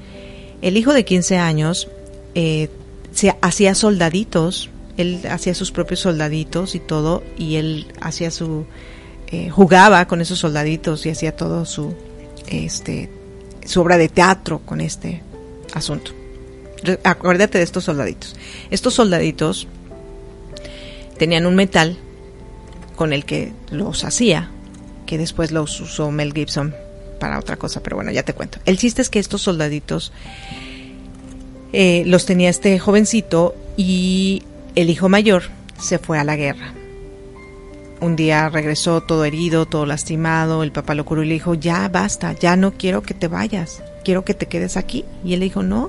El 0.63 0.77
hijo 0.77 0.93
de 0.93 1.05
15 1.05 1.37
años 1.37 1.89
eh, 2.35 2.69
se 3.13 3.35
hacía 3.41 3.75
soldaditos, 3.75 4.71
él 4.97 5.21
hacía 5.31 5.55
sus 5.55 5.73
propios 5.73 6.01
soldaditos 6.01 6.75
y 6.75 6.81
todo, 6.81 7.23
y 7.37 7.57
él 7.57 7.87
hacía 8.01 8.31
su 8.31 8.67
jugaba 9.53 10.09
con 10.09 10.21
esos 10.21 10.41
soldaditos 10.41 11.07
y 11.07 11.11
hacía 11.11 11.37
todo 11.37 11.65
su 11.65 11.95
este 12.49 13.09
su 13.65 13.81
obra 13.81 13.97
de 13.97 14.09
teatro 14.09 14.59
con 14.59 14.81
este 14.81 15.23
asunto. 15.73 16.11
Acuérdate 17.05 17.59
de 17.59 17.65
estos 17.65 17.85
soldaditos. 17.85 18.35
Estos 18.71 18.95
soldaditos 18.95 19.69
tenían 21.17 21.47
un 21.47 21.55
metal 21.55 21.97
con 23.01 23.15
el 23.15 23.25
que 23.25 23.55
los 23.71 24.05
hacía, 24.05 24.51
que 25.07 25.17
después 25.17 25.53
los 25.53 25.81
usó 25.81 26.11
Mel 26.11 26.35
Gibson 26.35 26.75
para 27.19 27.39
otra 27.39 27.57
cosa, 27.57 27.83
pero 27.83 27.97
bueno, 27.97 28.11
ya 28.11 28.25
te 28.25 28.35
cuento. 28.35 28.59
El 28.67 28.77
chiste 28.77 29.01
es 29.01 29.09
que 29.09 29.19
estos 29.19 29.41
soldaditos 29.41 30.13
eh, 31.73 32.03
los 32.05 32.27
tenía 32.27 32.51
este 32.51 32.79
jovencito 32.79 33.57
y 33.79 34.43
el 34.75 34.91
hijo 34.91 35.09
mayor 35.09 35.45
se 35.81 35.99
fue 35.99 36.19
a 36.19 36.25
la 36.25 36.37
guerra. 36.37 36.75
Un 38.03 38.17
día 38.17 38.51
regresó 38.51 39.01
todo 39.01 39.25
herido, 39.25 39.65
todo 39.65 39.87
lastimado, 39.87 40.63
el 40.63 40.71
papá 40.71 40.95
lo 40.95 41.07
curó 41.07 41.23
y 41.23 41.29
le 41.29 41.33
dijo, 41.33 41.55
ya 41.55 41.89
basta, 41.89 42.35
ya 42.35 42.55
no 42.57 42.73
quiero 42.73 43.01
que 43.01 43.15
te 43.15 43.29
vayas, 43.29 43.83
quiero 44.05 44.27
que 44.27 44.35
te 44.35 44.45
quedes 44.45 44.77
aquí. 44.77 45.07
Y 45.25 45.33
él 45.33 45.41
le 45.41 45.47
dijo, 45.47 45.63
no, 45.63 45.89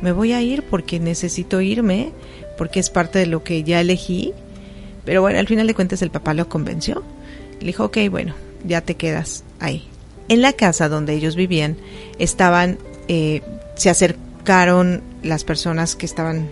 me 0.00 0.12
voy 0.12 0.32
a 0.32 0.40
ir 0.40 0.62
porque 0.62 1.00
necesito 1.00 1.60
irme, 1.60 2.12
porque 2.56 2.80
es 2.80 2.88
parte 2.88 3.18
de 3.18 3.26
lo 3.26 3.44
que 3.44 3.62
ya 3.62 3.82
elegí. 3.82 4.32
Pero 5.04 5.22
bueno, 5.22 5.38
al 5.38 5.46
final 5.46 5.66
de 5.66 5.74
cuentas 5.74 6.02
el 6.02 6.10
papá 6.10 6.34
lo 6.34 6.48
convenció. 6.48 7.02
Le 7.60 7.68
dijo, 7.68 7.84
ok, 7.84 7.98
bueno, 8.10 8.34
ya 8.64 8.80
te 8.80 8.94
quedas 8.94 9.44
ahí. 9.58 9.88
En 10.28 10.42
la 10.42 10.52
casa 10.52 10.88
donde 10.88 11.14
ellos 11.14 11.36
vivían 11.36 11.76
estaban, 12.18 12.78
eh, 13.08 13.42
se 13.74 13.90
acercaron 13.90 15.02
las 15.22 15.44
personas 15.44 15.96
que 15.96 16.06
estaban 16.06 16.48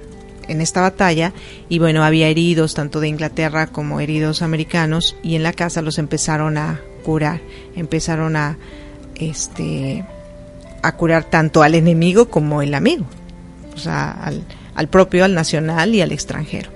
en 0.48 0.60
esta 0.60 0.80
batalla 0.80 1.32
y 1.68 1.78
bueno, 1.78 2.02
había 2.02 2.28
heridos 2.28 2.74
tanto 2.74 3.00
de 3.00 3.08
Inglaterra 3.08 3.66
como 3.66 4.00
heridos 4.00 4.42
americanos 4.42 5.16
y 5.22 5.36
en 5.36 5.42
la 5.42 5.52
casa 5.52 5.82
los 5.82 5.98
empezaron 5.98 6.56
a 6.56 6.80
curar, 7.04 7.40
empezaron 7.76 8.34
a 8.36 8.56
este 9.14 10.04
a 10.82 10.96
curar 10.96 11.24
tanto 11.24 11.62
al 11.62 11.74
enemigo 11.74 12.28
como 12.30 12.62
el 12.62 12.74
amigo, 12.74 13.04
o 13.74 13.78
sea, 13.78 14.10
al, 14.10 14.42
al 14.74 14.88
propio, 14.88 15.24
al 15.24 15.34
nacional 15.34 15.94
y 15.94 16.00
al 16.00 16.12
extranjero. 16.12 16.70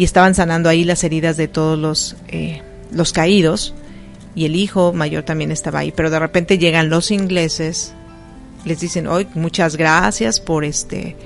Y 0.00 0.04
estaban 0.04 0.34
sanando 0.34 0.70
ahí 0.70 0.84
las 0.84 1.04
heridas 1.04 1.36
de 1.36 1.46
todos 1.46 1.78
los, 1.78 2.16
eh, 2.28 2.62
los 2.90 3.12
caídos 3.12 3.74
y 4.34 4.46
el 4.46 4.56
hijo 4.56 4.94
mayor 4.94 5.24
también 5.24 5.52
estaba 5.52 5.80
ahí, 5.80 5.92
pero 5.92 6.08
de 6.08 6.18
repente 6.18 6.56
llegan 6.56 6.88
los 6.88 7.10
ingleses, 7.10 7.92
les 8.64 8.80
dicen, 8.80 9.06
hoy 9.06 9.28
muchas 9.34 9.76
gracias 9.76 10.40
por 10.40 10.64
este, 10.64 11.16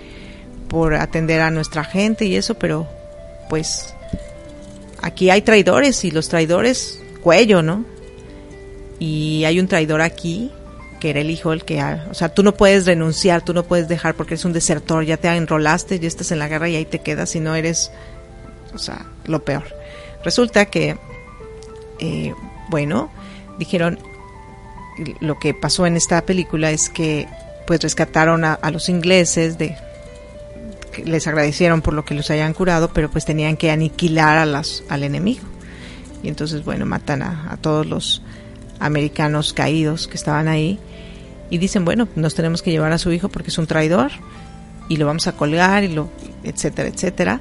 por 0.67 0.97
atender 0.97 1.41
a 1.41 1.53
nuestra 1.53 1.85
gente 1.85 2.25
y 2.25 2.35
eso, 2.35 2.57
pero 2.57 2.89
pues 3.49 3.95
aquí 5.01 5.31
hay 5.31 5.43
traidores 5.43 6.05
y 6.05 6.11
los 6.11 6.29
traidores 6.29 7.01
cuello, 7.23 7.63
¿no? 7.63 7.85
Y 8.99 9.45
hay 9.45 9.61
un 9.61 9.69
traidor 9.69 10.01
aquí 10.01 10.51
que 10.99 11.11
era 11.11 11.21
el 11.21 11.31
hijo 11.31 11.53
el 11.53 11.65
que, 11.65 11.81
o 12.11 12.15
sea, 12.15 12.31
tú 12.31 12.43
no 12.43 12.57
puedes 12.57 12.87
renunciar, 12.87 13.45
tú 13.45 13.55
no 13.55 13.63
puedes 13.63 13.87
dejar 13.87 14.17
porque 14.17 14.35
eres 14.35 14.45
un 14.45 14.53
desertor, 14.53 15.05
ya 15.05 15.17
te 15.17 15.29
enrolaste, 15.29 16.01
ya 16.01 16.09
estás 16.09 16.33
en 16.33 16.41
la 16.41 16.49
guerra 16.49 16.69
y 16.69 16.75
ahí 16.75 16.87
te 16.87 16.99
quedas 16.99 17.37
y 17.37 17.41
no 17.41 17.55
eres, 17.55 17.93
o 18.75 18.79
sea, 18.79 19.07
lo 19.27 19.45
peor. 19.45 19.65
Resulta 20.25 20.67
que 20.67 20.97
eh, 21.99 22.35
bueno, 22.69 23.11
dijeron, 23.59 23.99
lo 25.21 25.39
que 25.39 25.55
pasó 25.55 25.87
en 25.87 25.97
esta 25.97 26.25
película 26.25 26.71
es 26.71 26.89
que 26.89 27.29
pues 27.67 27.81
rescataron 27.81 28.45
a, 28.45 28.59
los 28.71 28.89
ingleses 28.89 29.59
de 29.59 29.77
les 31.05 31.27
agradecieron 31.27 31.83
por 31.83 31.95
lo 31.95 32.05
que 32.05 32.15
los 32.15 32.31
hayan 32.31 32.53
curado, 32.53 32.91
pero 32.93 33.11
pues 33.11 33.25
tenían 33.25 33.57
que 33.57 33.71
aniquilar 33.71 34.39
a 34.39 34.47
las, 34.47 34.85
al 34.89 35.03
enemigo. 35.03 35.43
Y 36.23 36.29
entonces, 36.29 36.65
bueno, 36.65 36.87
matan 36.87 37.23
a, 37.23 37.49
a 37.51 37.57
todos 37.57 37.85
los 37.87 38.23
americanos 38.79 39.53
caídos 39.53 40.07
que 40.07 40.17
estaban 40.17 40.47
ahí 40.47 40.79
y 41.51 41.59
dicen, 41.59 41.85
bueno, 41.85 42.07
nos 42.15 42.35
tenemos 42.35 42.63
que 42.63 42.71
llevar 42.71 42.93
a 42.93 42.99
su 42.99 43.13
hijo 43.13 43.29
porque 43.29 43.51
es 43.51 43.59
un 43.59 43.67
traidor 43.67 44.13
y 44.89 44.97
lo 44.97 45.07
vamos 45.07 45.27
a 45.27 45.33
colgar 45.33 45.83
y 45.83 45.89
lo 45.89 46.11
etcétera, 46.45 46.89
etcétera. 46.89 47.41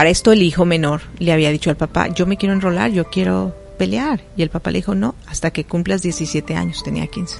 Para 0.00 0.08
esto 0.08 0.32
el 0.32 0.42
hijo 0.42 0.64
menor 0.64 1.02
le 1.18 1.30
había 1.30 1.50
dicho 1.50 1.68
al 1.68 1.76
papá, 1.76 2.08
yo 2.08 2.24
me 2.24 2.38
quiero 2.38 2.54
enrolar, 2.54 2.90
yo 2.90 3.10
quiero 3.10 3.54
pelear. 3.76 4.22
Y 4.34 4.40
el 4.40 4.48
papá 4.48 4.70
le 4.70 4.78
dijo, 4.78 4.94
no, 4.94 5.14
hasta 5.26 5.50
que 5.50 5.64
cumplas 5.64 6.00
17 6.00 6.56
años, 6.56 6.82
tenía 6.82 7.06
15. 7.06 7.36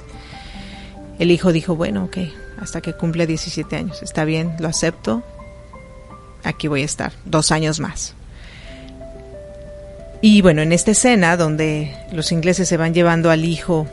El 1.17 1.31
hijo 1.31 1.51
dijo, 1.51 1.75
bueno, 1.75 2.03
ok, 2.03 2.17
hasta 2.59 2.79
que 2.79 2.93
cumpla 2.93 3.25
17 3.25 3.75
años, 3.75 4.03
está 4.03 4.25
bien, 4.25 4.57
lo 4.59 4.67
acepto, 4.67 5.23
aquí 6.43 6.67
voy 6.67 6.83
a 6.83 6.85
estar, 6.85 7.13
dos 7.25 7.51
años 7.51 7.79
más. 7.79 8.13
Y 10.21 10.43
bueno, 10.43 10.61
en 10.61 10.71
esta 10.71 10.91
escena 10.91 11.37
donde 11.37 11.97
los 12.11 12.31
ingleses 12.31 12.67
se 12.67 12.77
van 12.77 12.93
llevando 12.93 13.31
al 13.31 13.43
hijo 13.43 13.87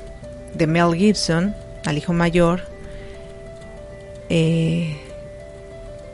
de 0.53 0.67
Mel 0.67 0.95
Gibson, 0.95 1.57
al 1.87 1.97
hijo 1.97 2.13
mayor, 2.13 2.69
eh, 4.29 4.95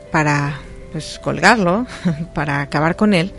para 0.09 0.61
pues 0.95 1.19
colgarlo 1.21 1.85
para 2.33 2.61
acabar 2.61 2.95
con 2.95 3.13
él, 3.13 3.33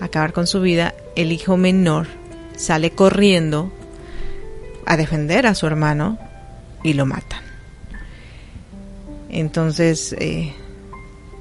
acabar 0.00 0.32
con 0.32 0.46
su 0.46 0.62
vida, 0.62 0.94
el 1.14 1.30
hijo 1.30 1.58
menor 1.58 2.06
sale 2.56 2.92
corriendo 2.92 3.70
a 4.86 4.96
defender 4.96 5.46
a 5.46 5.54
su 5.54 5.66
hermano 5.66 6.18
y 6.82 6.94
lo 6.94 7.04
matan. 7.04 7.42
Entonces 9.28 10.16
eh, 10.18 10.54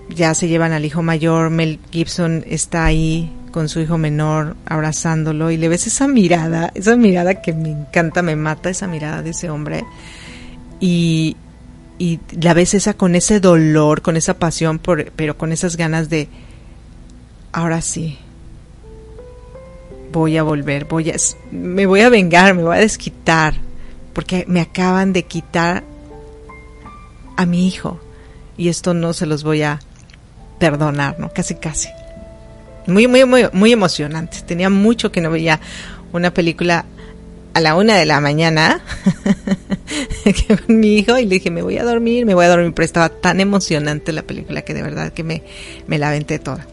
ya 0.10 0.34
se 0.34 0.50
llevan 0.50 0.74
al 0.74 0.84
hijo 0.84 1.02
mayor, 1.02 1.52
Mel 1.52 1.80
Gibson 1.90 2.44
está 2.48 2.84
ahí 2.84 3.34
con 3.52 3.70
su 3.70 3.80
hijo 3.80 3.98
menor 3.98 4.58
abrazándolo 4.66 5.52
y 5.52 5.56
le 5.56 5.70
ves 5.70 5.88
esa 5.88 6.06
mirada, 6.06 6.70
esa 6.76 6.98
mirada 6.98 7.42
que 7.42 7.54
me 7.54 7.70
encanta, 7.70 8.22
me 8.22 8.36
mata 8.36 8.70
esa 8.70 8.88
mirada 8.88 9.22
de 9.22 9.30
ese 9.30 9.50
hombre. 9.50 9.86
Y, 10.82 11.38
y 11.98 12.20
la 12.40 12.54
ves 12.54 12.74
esa 12.74 12.94
con 12.94 13.16
ese 13.16 13.40
dolor, 13.40 14.02
con 14.02 14.18
esa 14.18 14.36
pasión, 14.36 14.80
por, 14.80 15.12
pero 15.12 15.38
con 15.38 15.52
esas 15.52 15.78
ganas 15.78 16.10
de, 16.10 16.28
ahora 17.54 17.82
sí, 17.82 18.18
voy 20.12 20.38
a 20.38 20.44
volver, 20.44 20.86
voy 20.86 21.12
a, 21.12 21.16
me 21.52 21.86
voy 21.86 22.02
a 22.02 22.10
vengar, 22.10 22.54
me 22.54 22.64
voy 22.64 22.76
a 22.76 22.80
desquitar, 22.80 23.56
porque 24.14 24.46
me 24.48 24.62
acaban 24.62 25.14
de 25.14 25.24
quitar 25.24 25.84
a 27.38 27.46
mi 27.46 27.68
hijo 27.68 28.00
y 28.58 28.70
esto 28.70 28.94
no 28.94 29.14
se 29.14 29.26
los 29.26 29.44
voy 29.44 29.62
a 29.64 29.80
perdonar, 30.60 31.20
¿no? 31.20 31.30
Casi, 31.34 31.56
casi. 31.56 31.90
Muy, 32.88 33.08
muy, 33.08 33.26
muy, 33.26 33.50
muy 33.52 33.72
emocionante. 33.72 34.42
Tenía 34.46 34.70
mucho 34.70 35.12
que 35.12 35.22
no 35.22 35.32
veía 35.32 35.60
una 36.14 36.32
película 36.34 36.86
a 37.54 37.60
la 37.60 37.76
una 37.76 37.96
de 37.96 38.06
la 38.06 38.20
mañana 38.20 38.82
mi 40.68 40.98
hijo 40.98 41.18
y 41.18 41.26
le 41.26 41.36
dije, 41.36 41.52
me 41.52 41.62
voy 41.62 41.78
a 41.78 41.84
dormir, 41.84 42.26
me 42.26 42.34
voy 42.34 42.46
a 42.46 42.50
dormir, 42.50 42.74
pero 42.74 42.86
estaba 42.86 43.10
tan 43.10 43.40
emocionante 43.40 44.12
la 44.12 44.24
película 44.24 44.64
que 44.64 44.74
de 44.74 44.82
verdad 44.82 45.14
que 45.14 45.24
me, 45.24 45.44
me 45.88 45.98
la 45.98 46.10
aventé 46.10 46.40
toda. 46.40 46.66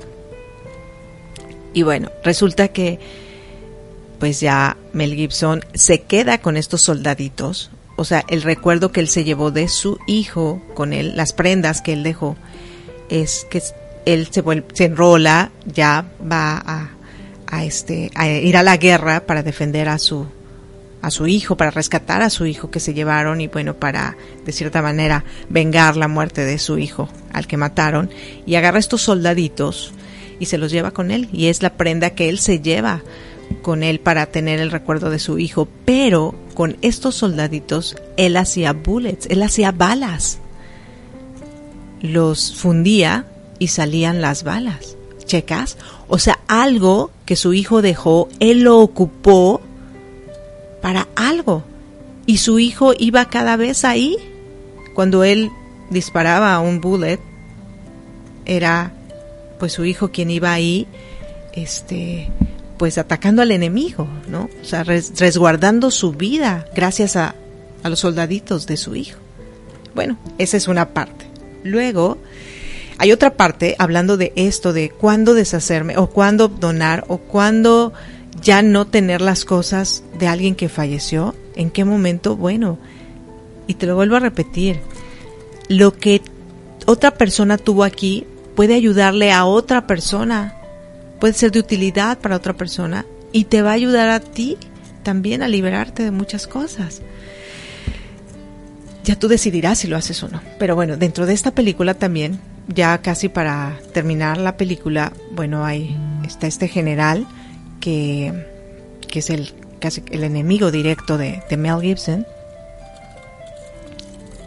Y 1.75 1.83
bueno, 1.83 2.11
resulta 2.23 2.69
que 2.69 2.99
pues 4.19 4.41
ya 4.41 4.77
Mel 4.93 5.17
Gibson 5.17 5.65
se 5.75 6.03
queda 6.03 6.39
con 6.39 6.57
estos 6.57 6.83
soldaditos, 6.83 7.73
o 7.97 8.05
sea, 8.05 8.25
el 8.29 8.43
recuerdo 8.43 8.93
que 8.93 9.01
él 9.01 9.09
se 9.09 9.25
llevó 9.25 9.51
de 9.51 9.67
su 9.67 9.99
hijo 10.07 10.63
con 10.75 10.93
él, 10.93 11.17
las 11.17 11.33
prendas 11.33 11.83
que 11.83 11.93
él 11.93 12.03
dejó, 12.05 12.37
es 13.09 13.47
que 13.51 13.61
él 14.07 14.29
se, 14.31 14.45
se 14.75 14.85
enrola, 14.85 15.51
ya 15.67 16.07
va 16.21 16.91
a, 17.47 17.65
este, 17.65 18.11
a 18.15 18.29
ir 18.29 18.57
a 18.57 18.63
la 18.63 18.77
guerra 18.77 19.27
para 19.27 19.43
defender 19.43 19.89
a 19.89 19.99
su, 19.99 20.27
a 21.03 21.11
su 21.11 21.27
hijo, 21.27 21.57
para 21.57 21.73
rescatar 21.73 22.23
a 22.23 22.31
su 22.31 22.47
hijo 22.47 22.71
que 22.71 22.81
se 22.81 22.95
llevaron 22.95 23.41
y 23.41 23.49
bueno, 23.49 23.75
para 23.75 24.17
de 24.47 24.53
cierta 24.53 24.81
manera 24.81 25.25
vengar 25.49 25.97
la 25.97 26.09
muerte 26.09 26.45
de 26.45 26.59
su 26.59 26.79
hijo 26.79 27.09
al 27.33 27.47
que 27.47 27.57
mataron 27.57 28.09
y 28.47 28.55
agarra 28.55 28.79
estos 28.79 29.03
soldaditos 29.03 29.93
y 30.39 30.47
se 30.47 30.59
los 30.59 30.71
lleva 30.71 30.93
con 30.93 31.11
él 31.11 31.29
y 31.33 31.47
es 31.47 31.61
la 31.61 31.75
prenda 31.75 32.11
que 32.11 32.29
él 32.29 32.39
se 32.39 32.61
lleva 32.61 33.03
con 33.63 33.83
él 33.83 34.01
para 34.01 34.27
tener 34.27 34.61
el 34.61 34.71
recuerdo 34.71 35.11
de 35.11 35.19
su 35.19 35.39
hijo, 35.39 35.69
pero 35.85 36.35
con 36.55 36.77
estos 36.83 37.17
soldaditos 37.17 37.97
él 38.17 38.37
hacía 38.37 38.73
bullets, 38.73 39.27
él 39.27 39.43
hacía 39.43 39.73
balas. 39.73 40.39
Los 42.01 42.55
fundía 42.55 43.27
y 43.59 43.69
salían 43.69 44.21
las 44.21 44.43
balas. 44.43 44.97
¿Checas? 45.25 45.77
O 46.09 46.19
sea, 46.19 46.41
algo 46.49 47.11
que 47.27 47.37
su 47.37 47.55
hijo 47.55 47.81
dejó, 47.81 48.29
él 48.41 48.63
lo 48.63 48.81
ocupó 48.81 49.61
para 50.83 51.09
algo. 51.17 51.65
Y 52.27 52.37
su 52.37 52.59
hijo 52.59 52.93
iba 52.99 53.25
cada 53.31 53.57
vez 53.57 53.87
ahí. 53.87 54.19
Cuando 54.95 55.25
él 55.25 55.51
disparaba 55.89 56.59
un 56.61 56.83
bullet, 56.83 57.19
era 58.45 58.93
pues 59.59 59.73
su 59.73 59.85
hijo 59.85 60.11
quien 60.11 60.31
iba 60.31 60.53
ahí, 60.53 60.87
este, 61.53 62.29
pues 62.79 62.99
atacando 62.99 63.43
al 63.43 63.53
enemigo, 63.53 64.09
¿no? 64.29 64.51
O 64.61 64.65
sea, 64.65 64.83
resguardando 64.83 65.91
su 65.91 66.13
vida 66.13 66.67
gracias 66.75 67.17
a, 67.17 67.37
a 67.83 67.89
los 67.89 68.01
soldaditos 68.01 68.67
de 68.67 68.77
su 68.77 68.97
hijo. 68.97 69.19
Bueno, 69.95 70.19
esa 70.39 70.57
es 70.57 70.69
una 70.69 70.89
parte. 70.91 71.27
Luego, 71.63 72.19
hay 72.99 73.13
otra 73.13 73.35
parte 73.35 73.77
hablando 73.79 74.17
de 74.17 74.33
esto, 74.37 74.73
de 74.73 74.91
cuándo 74.91 75.35
deshacerme, 75.35 75.97
o 75.97 76.09
cuándo 76.09 76.49
donar, 76.49 77.05
o 77.09 77.19
cuándo 77.19 77.93
ya 78.41 78.63
no 78.63 78.87
tener 78.87 79.21
las 79.21 79.45
cosas 79.45 80.03
de 80.19 80.27
alguien 80.27 80.55
que 80.55 80.69
falleció. 80.69 81.35
¿En 81.55 81.71
qué 81.71 81.85
momento? 81.85 82.37
Bueno, 82.37 82.79
y 83.67 83.75
te 83.75 83.87
lo 83.87 83.95
vuelvo 83.95 84.17
a 84.17 84.21
repetir, 84.21 84.81
lo 85.69 85.97
que 85.97 86.23
otra 86.87 87.13
persona 87.13 87.59
tuvo 87.59 87.85
aquí 87.85 88.27
puede 88.55 88.75
ayudarle 88.75 89.33
a 89.33 89.45
otra 89.45 89.87
persona 89.87 90.57
puede 91.23 91.35
ser 91.35 91.53
de 91.53 91.61
utilidad 91.61 92.19
para 92.19 92.35
otra 92.35 92.55
persona 92.55 93.07
y 93.31 93.45
te 93.45 93.63
va 93.63 93.71
a 93.71 93.75
ayudar 93.75 94.09
a 94.09 94.19
ti 94.19 94.59
también 95.05 95.41
a 95.45 95.47
liberarte 95.47 96.03
de 96.03 96.11
muchas 96.11 96.49
cosas. 96.49 97.01
Ya 99.05 99.15
tú 99.17 99.29
decidirás 99.29 99.79
si 99.79 99.87
lo 99.87 99.97
haces 99.97 100.21
o 100.25 100.29
no. 100.29 100.41
Pero 100.59 100.75
bueno, 100.75 100.97
dentro 100.97 101.25
de 101.25 101.33
esta 101.33 101.53
película 101.53 101.95
también, 101.95 102.41
ya 102.67 102.99
casi 103.03 103.29
para 103.29 103.79
terminar 103.93 104.37
la 104.37 104.57
película, 104.57 105.13
bueno, 105.31 105.65
hay 105.65 105.97
está 106.27 106.49
este 106.49 106.67
general 106.67 107.25
que, 107.83 108.33
que 109.09 109.19
es 109.19 109.29
el 109.29 109.53
casi 109.81 110.03
el 110.11 110.23
enemigo 110.23 110.71
directo 110.71 111.19
de, 111.19 111.43
de 111.51 111.57
Mel 111.57 111.81
Gibson. 111.83 112.25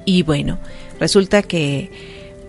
Y 0.05 0.23
bueno, 0.23 0.57
resulta 0.99 1.43
que 1.43 1.91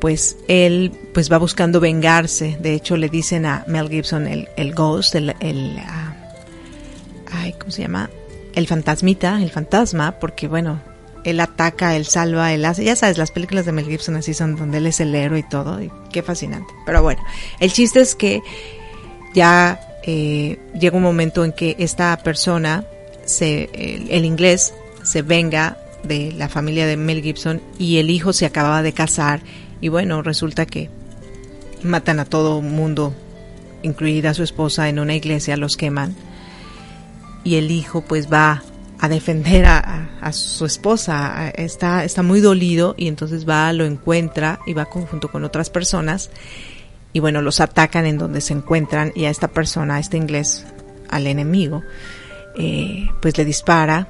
pues 0.01 0.37
él 0.47 0.93
pues 1.13 1.31
va 1.31 1.39
buscando 1.39 1.81
vengarse. 1.81 2.57
De 2.61 2.75
hecho, 2.75 2.97
le 2.97 3.09
dicen 3.09 3.45
a 3.45 3.65
Mel 3.67 3.89
Gibson 3.89 4.29
el, 4.29 4.49
el 4.57 4.73
ghost, 4.75 5.17
el, 5.17 5.35
el 5.41 5.77
ah, 5.81 6.15
ay, 7.33 7.55
¿cómo 7.59 7.73
se 7.73 7.83
llama? 7.83 8.09
El 8.55 8.69
fantasmita, 8.69 9.43
el 9.43 9.51
fantasma, 9.51 10.21
porque 10.21 10.47
bueno, 10.47 10.81
él 11.25 11.41
ataca, 11.41 11.97
él 11.97 12.07
salva, 12.07 12.53
él 12.53 12.65
hace, 12.65 12.85
ya 12.85 12.95
sabes, 12.95 13.19
las 13.19 13.33
películas 13.33 13.67
de 13.67 13.73
Mel 13.73 13.87
Gibson 13.87 14.15
así 14.15 14.33
son 14.33 14.55
donde 14.55 14.79
él 14.79 14.87
es 14.87 15.01
el 15.01 15.15
héroe 15.15 15.41
y 15.41 15.49
todo, 15.49 15.83
y 15.83 15.91
qué 16.13 16.23
fascinante. 16.23 16.73
Pero 16.85 17.03
bueno, 17.03 17.23
el 17.59 17.73
chiste 17.73 18.01
es 18.01 18.15
que 18.15 18.43
ya 19.35 19.81
eh, 20.07 20.59
llega 20.79 20.97
un 20.97 21.03
momento 21.03 21.45
en 21.45 21.53
que 21.53 21.75
esta 21.79 22.17
persona, 22.19 22.85
se, 23.25 23.69
el 24.09 24.25
inglés, 24.25 24.73
se 25.03 25.23
venga 25.23 25.79
de 26.05 26.33
la 26.33 26.49
familia 26.49 26.87
de 26.87 26.97
Mel 26.97 27.23
Gibson 27.23 27.61
y 27.79 27.99
el 27.99 28.11
hijo 28.11 28.33
se 28.33 28.47
acababa 28.47 28.83
de 28.83 28.93
casar 28.93 29.41
y 29.81 29.89
bueno, 29.89 30.23
resulta 30.23 30.65
que 30.65 30.91
matan 31.83 32.21
a 32.21 32.25
todo 32.25 32.61
mundo, 32.61 33.15
incluida 33.83 34.33
su 34.33 34.43
esposa, 34.43 34.89
en 34.89 34.99
una 34.99 35.15
iglesia, 35.15 35.57
los 35.57 35.77
queman. 35.77 36.15
Y 37.45 37.57
el 37.57 37.71
hijo 37.71 38.03
pues 38.03 38.33
va 38.33 38.63
a 38.99 39.09
defender 39.09 39.67
a, 39.67 40.33
su 40.33 40.67
esposa, 40.67 41.51
está, 41.51 42.03
está 42.05 42.23
muy 42.23 42.41
dolido 42.41 42.95
y 42.97 43.07
entonces 43.07 43.49
va, 43.49 43.73
lo 43.73 43.85
encuentra 43.85 44.59
y 44.67 44.73
va 44.73 44.87
junto 44.87 45.31
con 45.31 45.45
otras 45.45 45.71
personas 45.71 46.31
y 47.17 47.19
bueno, 47.19 47.41
los 47.41 47.61
atacan 47.61 48.05
en 48.05 48.19
donde 48.19 48.43
se 48.43 48.53
encuentran 48.53 49.11
y 49.15 49.25
a 49.25 49.31
esta 49.31 49.49
persona, 49.49 49.97
a 49.97 50.01
este 50.01 50.19
inglés, 50.19 50.67
al 51.09 51.27
enemigo, 51.27 51.83
eh, 52.59 53.09
pues 53.23 53.39
le 53.39 53.47
dispara, 53.47 54.07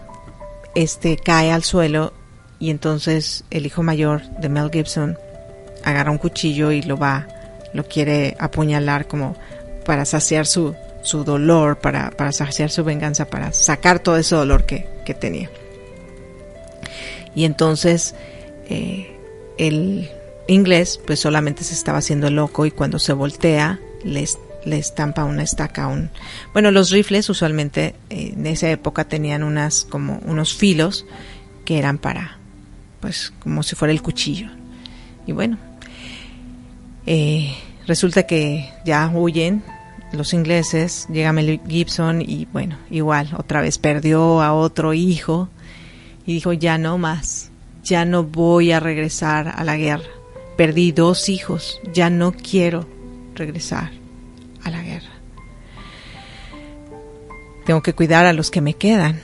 este 0.75 1.17
cae 1.17 1.53
al 1.53 1.63
suelo 1.63 2.13
y 2.59 2.71
entonces 2.71 3.45
el 3.53 3.65
hijo 3.65 3.85
mayor 3.85 4.23
de 4.41 4.49
Mel 4.49 4.73
Gibson 4.73 5.17
agarra 5.85 6.11
un 6.11 6.19
cuchillo 6.19 6.73
y 6.73 6.83
lo 6.83 6.97
va, 6.97 7.29
lo 7.73 7.85
quiere 7.85 8.37
apuñalar 8.41 9.07
como 9.07 9.37
para 9.85 10.05
saciar 10.05 10.45
su, 10.45 10.75
su 11.05 11.23
dolor, 11.23 11.79
para, 11.79 12.11
para 12.11 12.33
saciar 12.33 12.71
su 12.71 12.83
venganza, 12.83 13.27
para 13.27 13.53
sacar 13.53 14.01
todo 14.01 14.17
ese 14.17 14.35
dolor 14.35 14.67
que, 14.67 14.89
que 15.05 15.15
tenía. 15.15 15.49
Y 17.37 17.45
entonces 17.45 18.17
eh, 18.69 19.17
el 19.59 20.11
inglés 20.49 21.01
pues 21.07 21.21
solamente 21.21 21.65
se 21.65 21.75
estaba 21.75 21.99
haciendo 21.99 22.31
loco 22.31 22.67
y 22.67 22.71
cuando 22.71 22.99
se 22.99 23.13
voltea 23.13 23.81
le, 24.05 24.25
le 24.65 24.79
estampa 24.79 25.25
una 25.25 25.43
estaca 25.43 25.89
un 25.89 26.11
bueno 26.53 26.71
los 26.71 26.91
rifles 26.91 27.29
usualmente 27.29 27.95
eh, 28.11 28.35
en 28.37 28.47
esa 28.47 28.71
época 28.71 29.05
tenían 29.05 29.43
unas 29.43 29.85
como 29.85 30.21
unos 30.25 30.55
filos 30.55 31.07
que 31.65 31.79
eran 31.79 31.99
para 31.99 32.39
pues 33.01 33.33
como 33.41 33.63
si 33.63 33.75
fuera 33.75 33.93
el 33.93 34.03
cuchillo 34.03 34.49
y 35.27 35.33
bueno 35.33 35.59
eh, 37.07 37.55
resulta 37.87 38.25
que 38.25 38.69
ya 38.85 39.11
huyen 39.15 39.63
los 40.13 40.33
ingleses, 40.33 41.07
llega 41.11 41.33
Mel 41.33 41.61
Gibson 41.67 42.23
y 42.23 42.47
bueno, 42.47 42.77
igual, 42.91 43.31
otra 43.37 43.61
vez 43.61 43.79
perdió 43.79 44.41
a 44.43 44.53
otro 44.53 44.95
hijo 44.95 45.49
y 46.27 46.35
dijo, 46.35 46.53
ya 46.53 46.79
no 46.79 46.99
más, 46.99 47.51
ya 47.85 48.05
no 48.05 48.25
voy 48.25 48.73
a 48.73 48.81
regresar 48.81 49.53
a 49.57 49.65
la 49.65 49.77
guerra. 49.77 50.16
Perdí 50.57 50.93
dos 50.93 51.29
hijos, 51.29 51.81
ya 51.93 52.11
no 52.11 52.33
quiero 52.33 52.87
regresar 53.35 53.91
a 54.63 54.71
la 54.71 54.83
guerra. 54.83 55.11
Tengo 57.67 57.83
que 57.83 57.95
cuidar 57.95 58.27
a 58.27 58.33
los 58.33 58.51
que 58.51 58.61
me 58.61 58.75
quedan. 58.75 59.21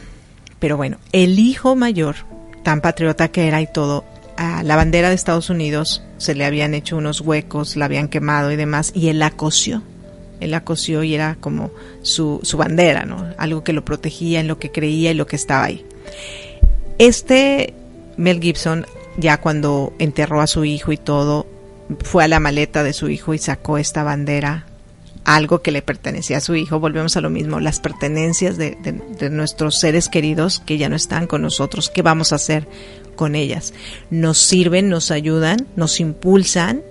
Pero 0.58 0.76
bueno, 0.76 0.98
el 1.12 1.38
hijo 1.38 1.74
mayor, 1.74 2.16
tan 2.62 2.80
patriota 2.80 3.28
que 3.28 3.48
era 3.48 3.60
y 3.60 3.66
todo, 3.66 4.04
a 4.36 4.62
la 4.62 4.76
bandera 4.76 5.08
de 5.08 5.14
Estados 5.14 5.50
Unidos 5.50 6.02
se 6.18 6.34
le 6.34 6.44
habían 6.44 6.74
hecho 6.74 6.96
unos 6.96 7.20
huecos, 7.20 7.76
la 7.76 7.86
habían 7.86 8.08
quemado 8.08 8.52
y 8.52 8.56
demás, 8.56 8.92
y 8.94 9.08
él 9.08 9.18
la 9.18 9.30
cosió. 9.30 9.82
Él 10.40 10.50
la 10.50 10.64
cosió 10.64 11.04
y 11.04 11.14
era 11.14 11.36
como 11.40 11.70
su, 12.02 12.40
su 12.42 12.56
bandera, 12.56 13.04
¿no? 13.04 13.32
Algo 13.38 13.62
que 13.62 13.72
lo 13.72 13.84
protegía 13.84 14.40
en 14.40 14.48
lo 14.48 14.58
que 14.58 14.72
creía 14.72 15.12
y 15.12 15.14
lo 15.14 15.26
que 15.26 15.36
estaba 15.36 15.64
ahí. 15.64 15.86
Este 16.98 17.74
Mel 18.16 18.40
Gibson, 18.40 18.86
ya 19.16 19.40
cuando 19.40 19.92
enterró 19.98 20.40
a 20.40 20.46
su 20.46 20.64
hijo 20.64 20.92
y 20.92 20.96
todo, 20.96 21.46
fue 22.04 22.24
a 22.24 22.28
la 22.28 22.40
maleta 22.40 22.82
de 22.82 22.92
su 22.92 23.08
hijo 23.08 23.34
y 23.34 23.38
sacó 23.38 23.78
esta 23.78 24.02
bandera, 24.02 24.66
algo 25.24 25.62
que 25.62 25.70
le 25.70 25.82
pertenecía 25.82 26.38
a 26.38 26.40
su 26.40 26.54
hijo. 26.54 26.80
Volvemos 26.80 27.16
a 27.16 27.20
lo 27.20 27.30
mismo, 27.30 27.60
las 27.60 27.80
pertenencias 27.80 28.56
de, 28.56 28.76
de, 28.80 29.30
nuestros 29.30 29.78
seres 29.78 30.08
queridos 30.08 30.60
que 30.64 30.78
ya 30.78 30.88
no 30.88 30.96
están 30.96 31.26
con 31.26 31.42
nosotros. 31.42 31.90
¿Qué 31.90 32.02
vamos 32.02 32.32
a 32.32 32.36
hacer 32.36 32.66
con 33.14 33.34
ellas. 33.34 33.72
Nos 34.10 34.38
sirven, 34.38 34.88
nos 34.88 35.10
ayudan, 35.10 35.66
nos 35.76 36.00
impulsan 36.00 36.82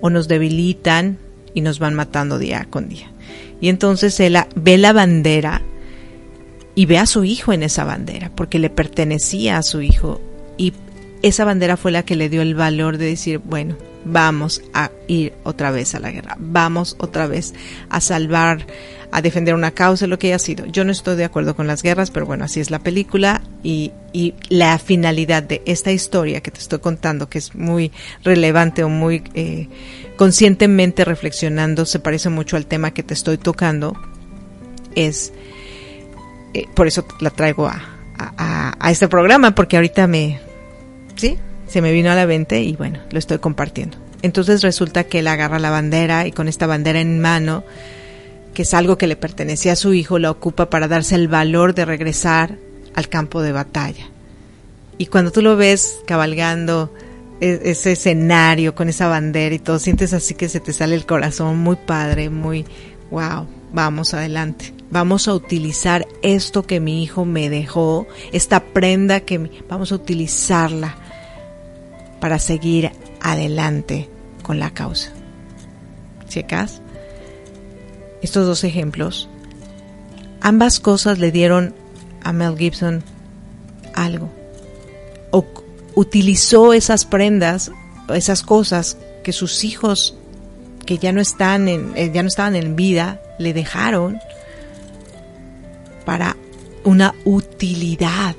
o 0.00 0.10
nos 0.10 0.28
debilitan 0.28 1.18
y 1.54 1.60
nos 1.60 1.78
van 1.78 1.94
matando 1.94 2.38
día 2.38 2.66
con 2.70 2.88
día. 2.88 3.10
Y 3.60 3.68
entonces 3.68 4.18
él 4.20 4.36
ve 4.54 4.78
la 4.78 4.92
bandera 4.92 5.62
y 6.74 6.86
ve 6.86 6.98
a 6.98 7.06
su 7.06 7.24
hijo 7.24 7.52
en 7.52 7.62
esa 7.62 7.84
bandera, 7.84 8.30
porque 8.34 8.58
le 8.58 8.70
pertenecía 8.70 9.56
a 9.56 9.62
su 9.62 9.80
hijo. 9.80 10.20
Esa 11.26 11.44
bandera 11.44 11.76
fue 11.76 11.90
la 11.90 12.04
que 12.04 12.14
le 12.14 12.28
dio 12.28 12.40
el 12.40 12.54
valor 12.54 12.98
de 12.98 13.06
decir, 13.06 13.38
bueno, 13.38 13.76
vamos 14.04 14.62
a 14.72 14.92
ir 15.08 15.32
otra 15.42 15.72
vez 15.72 15.96
a 15.96 15.98
la 15.98 16.12
guerra, 16.12 16.36
vamos 16.38 16.94
otra 17.00 17.26
vez 17.26 17.52
a 17.90 18.00
salvar 18.00 18.64
a 19.10 19.22
defender 19.22 19.56
una 19.56 19.72
causa, 19.72 20.06
lo 20.06 20.20
que 20.20 20.28
haya 20.28 20.38
sido. 20.38 20.66
Yo 20.66 20.84
no 20.84 20.92
estoy 20.92 21.16
de 21.16 21.24
acuerdo 21.24 21.56
con 21.56 21.66
las 21.66 21.82
guerras, 21.82 22.12
pero 22.12 22.26
bueno, 22.26 22.44
así 22.44 22.60
es 22.60 22.70
la 22.70 22.78
película 22.78 23.42
y, 23.64 23.90
y 24.12 24.34
la 24.50 24.78
finalidad 24.78 25.42
de 25.42 25.62
esta 25.66 25.90
historia 25.90 26.42
que 26.42 26.52
te 26.52 26.60
estoy 26.60 26.78
contando, 26.78 27.28
que 27.28 27.38
es 27.38 27.56
muy 27.56 27.90
relevante 28.22 28.84
o 28.84 28.88
muy 28.88 29.24
eh, 29.34 29.66
conscientemente 30.16 31.04
reflexionando, 31.04 31.86
se 31.86 31.98
parece 31.98 32.28
mucho 32.28 32.56
al 32.56 32.66
tema 32.66 32.92
que 32.92 33.02
te 33.02 33.14
estoy 33.14 33.36
tocando, 33.36 34.00
es, 34.94 35.32
eh, 36.54 36.66
por 36.76 36.86
eso 36.86 37.04
la 37.18 37.30
traigo 37.30 37.66
a, 37.66 37.82
a, 38.16 38.76
a 38.78 38.90
este 38.92 39.08
programa, 39.08 39.56
porque 39.56 39.74
ahorita 39.74 40.06
me, 40.06 40.45
sí, 41.16 41.38
se 41.66 41.82
me 41.82 41.92
vino 41.92 42.10
a 42.10 42.14
la 42.14 42.26
mente 42.26 42.62
y 42.62 42.76
bueno, 42.76 43.00
lo 43.10 43.18
estoy 43.18 43.38
compartiendo. 43.38 43.98
Entonces 44.22 44.62
resulta 44.62 45.04
que 45.04 45.20
él 45.20 45.28
agarra 45.28 45.58
la 45.58 45.70
bandera 45.70 46.26
y 46.26 46.32
con 46.32 46.48
esta 46.48 46.66
bandera 46.66 47.00
en 47.00 47.20
mano 47.20 47.64
que 48.54 48.62
es 48.62 48.72
algo 48.72 48.96
que 48.96 49.06
le 49.06 49.16
pertenecía 49.16 49.72
a 49.72 49.76
su 49.76 49.92
hijo, 49.92 50.18
la 50.18 50.30
ocupa 50.30 50.70
para 50.70 50.88
darse 50.88 51.14
el 51.14 51.28
valor 51.28 51.74
de 51.74 51.84
regresar 51.84 52.56
al 52.94 53.10
campo 53.10 53.42
de 53.42 53.52
batalla. 53.52 54.08
Y 54.96 55.06
cuando 55.06 55.30
tú 55.30 55.42
lo 55.42 55.56
ves 55.56 55.98
cabalgando 56.06 56.90
e, 57.42 57.60
ese 57.64 57.92
escenario 57.92 58.74
con 58.74 58.88
esa 58.88 59.08
bandera 59.08 59.54
y 59.54 59.58
todo, 59.58 59.78
sientes 59.78 60.14
así 60.14 60.34
que 60.34 60.48
se 60.48 60.60
te 60.60 60.72
sale 60.72 60.94
el 60.94 61.04
corazón 61.04 61.58
muy 61.58 61.76
padre, 61.76 62.30
muy 62.30 62.64
wow, 63.10 63.46
vamos 63.74 64.14
adelante. 64.14 64.72
vamos 64.90 65.28
a 65.28 65.34
utilizar 65.34 66.06
esto 66.22 66.66
que 66.66 66.80
mi 66.80 67.02
hijo 67.02 67.26
me 67.26 67.50
dejó, 67.50 68.06
esta 68.32 68.60
prenda 68.60 69.20
que 69.20 69.50
vamos 69.68 69.92
a 69.92 69.96
utilizarla 69.96 70.96
para 72.20 72.38
seguir 72.38 72.92
adelante 73.20 74.08
con 74.42 74.58
la 74.58 74.70
causa. 74.70 75.10
¿Checas? 76.28 76.80
Estos 78.22 78.46
dos 78.46 78.64
ejemplos, 78.64 79.28
ambas 80.40 80.80
cosas 80.80 81.18
le 81.18 81.30
dieron 81.30 81.74
a 82.22 82.32
Mel 82.32 82.56
Gibson 82.56 83.02
algo. 83.94 84.30
O 85.30 85.44
utilizó 85.94 86.72
esas 86.72 87.04
prendas, 87.04 87.70
esas 88.14 88.42
cosas 88.42 88.96
que 89.22 89.32
sus 89.32 89.64
hijos 89.64 90.16
que 90.84 90.98
ya 90.98 91.12
no 91.12 91.20
están 91.20 91.68
en, 91.68 91.92
eh, 91.96 92.10
ya 92.14 92.22
no 92.22 92.28
estaban 92.28 92.54
en 92.54 92.76
vida, 92.76 93.20
le 93.38 93.52
dejaron 93.52 94.18
para 96.04 96.36
una 96.84 97.14
utilidad 97.24 98.36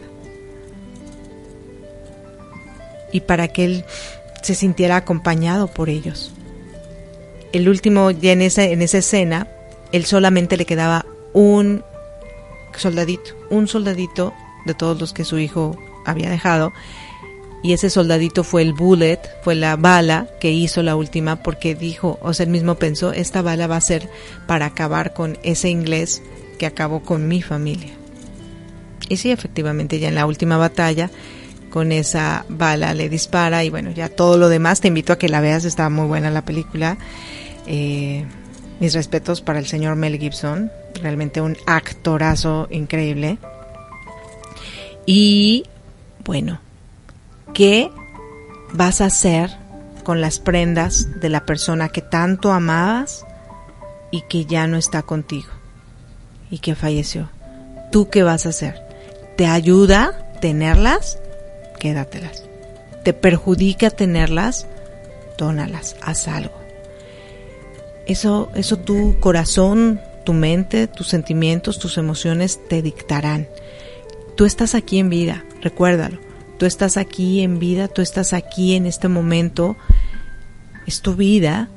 y 3.18 3.22
para 3.22 3.47
que 3.47 3.65
él 3.65 3.86
se 4.41 4.55
sintiera 4.55 4.95
acompañado 4.95 5.68
por 5.68 5.89
ellos. 5.89 6.32
El 7.51 7.68
último, 7.68 8.11
ya 8.11 8.32
en 8.32 8.41
esa, 8.41 8.63
en 8.63 8.82
esa 8.82 8.99
escena, 8.99 9.47
él 9.91 10.05
solamente 10.05 10.57
le 10.57 10.65
quedaba 10.65 11.05
un 11.34 11.84
soldadito, 12.76 13.32
un 13.49 13.68
soldadito 13.68 14.34
de 14.65 14.74
todos 14.74 14.99
los 14.99 15.13
que 15.13 15.26
su 15.26 15.39
hijo 15.39 15.78
había 16.05 16.30
dejado, 16.30 16.72
y 17.63 17.74
ese 17.74 17.89
soldadito 17.89 18.43
fue 18.43 18.61
el 18.61 18.74
bullet, 18.74 19.20
fue 19.41 19.55
la 19.55 19.76
bala 19.76 20.28
que 20.39 20.51
hizo 20.51 20.84
la 20.84 20.95
última 20.95 21.38
porque 21.38 21.74
dijo, 21.74 22.20
o 22.22 22.34
sea, 22.34 22.45
él 22.45 22.51
mismo 22.51 22.76
pensó, 22.76 23.11
esta 23.13 23.41
bala 23.41 23.65
va 23.65 23.78
a 23.78 23.82
ser 23.82 24.09
para 24.45 24.68
acabar 24.68 25.13
con 25.13 25.39
ese 25.41 25.70
inglés 25.70 26.22
que 26.59 26.68
acabó 26.68 27.01
con 27.01 27.28
mi 27.28 27.41
familia. 27.41 27.93
Y 29.09 29.18
sí, 29.18 29.32
efectivamente, 29.32 29.99
ya 29.99 30.09
en 30.09 30.15
la 30.15 30.28
última 30.28 30.57
batalla, 30.57 31.09
con 31.70 31.91
esa 31.91 32.45
bala 32.49 32.93
le 32.93 33.09
dispara 33.09 33.63
y 33.63 33.70
bueno, 33.70 33.91
ya 33.91 34.09
todo 34.09 34.38
lo 34.38 34.49
demás, 34.49 34.82
te 34.82 34.88
invito 34.88 35.13
a 35.13 35.18
que 35.18 35.30
la 35.30 35.41
veas, 35.41 35.65
está 35.65 35.89
muy 35.89 36.07
buena 36.07 36.30
la 36.32 36.43
película. 36.43 36.97
Eh, 37.65 38.26
mis 38.80 38.93
respetos 38.93 39.41
para 39.41 39.59
el 39.59 39.65
señor 39.65 39.95
Mel 39.95 40.18
Gibson, 40.18 40.72
realmente 41.01 41.41
un 41.41 41.57
actorazo 41.65 42.68
increíble. 42.70 43.38
Y 45.05 45.65
bueno, 46.24 46.59
¿qué 47.53 47.89
vas 48.74 49.01
a 49.01 49.05
hacer 49.05 49.51
con 50.03 50.22
las 50.22 50.39
prendas 50.39 51.20
de 51.20 51.30
la 51.30 51.45
persona 51.45 51.89
que 51.89 52.01
tanto 52.01 52.51
amabas 52.51 53.26
y 54.11 54.22
que 54.22 54.45
ya 54.45 54.68
no 54.68 54.78
está 54.78 55.01
contigo 55.01 55.49
y 56.51 56.59
que 56.59 56.76
falleció? 56.76 57.30
¿Tú 57.91 58.09
qué 58.09 58.24
vas 58.24 58.45
a 58.45 58.49
hacer? 58.49 58.82
¿Te 59.38 59.47
ayuda 59.47 60.28
tenerlas? 60.41 61.20
Quédatelas. 61.78 62.44
¿Te 63.04 63.14
perjudica 63.14 63.90
tenerlas? 63.90 64.68
Dónalas, 65.38 65.96
haz 66.02 66.28
algo. 66.28 66.56
Eso, 68.06 68.52
eso 68.56 68.78
tu 68.78 69.20
corazón, 69.20 70.02
tu 70.26 70.34
mente, 70.34 70.88
tus 70.88 71.08
sentimientos, 71.08 71.80
tus 71.80 71.98
emociones 71.98 72.60
te 72.68 72.82
dictarán. 72.82 73.48
Tú 74.36 74.44
estás 74.44 74.76
aquí 74.76 75.00
en 75.00 75.10
vida, 75.10 75.46
recuérdalo. 75.62 76.20
Tú 76.58 76.66
estás 76.66 76.98
aquí 76.98 77.42
en 77.42 77.60
vida, 77.60 77.88
tú 77.88 78.02
estás 78.02 78.34
aquí 78.34 78.76
en 78.76 78.88
este 78.88 79.08
momento. 79.08 79.78
Es 80.86 81.02
tu 81.02 81.16
vida. 81.16 81.70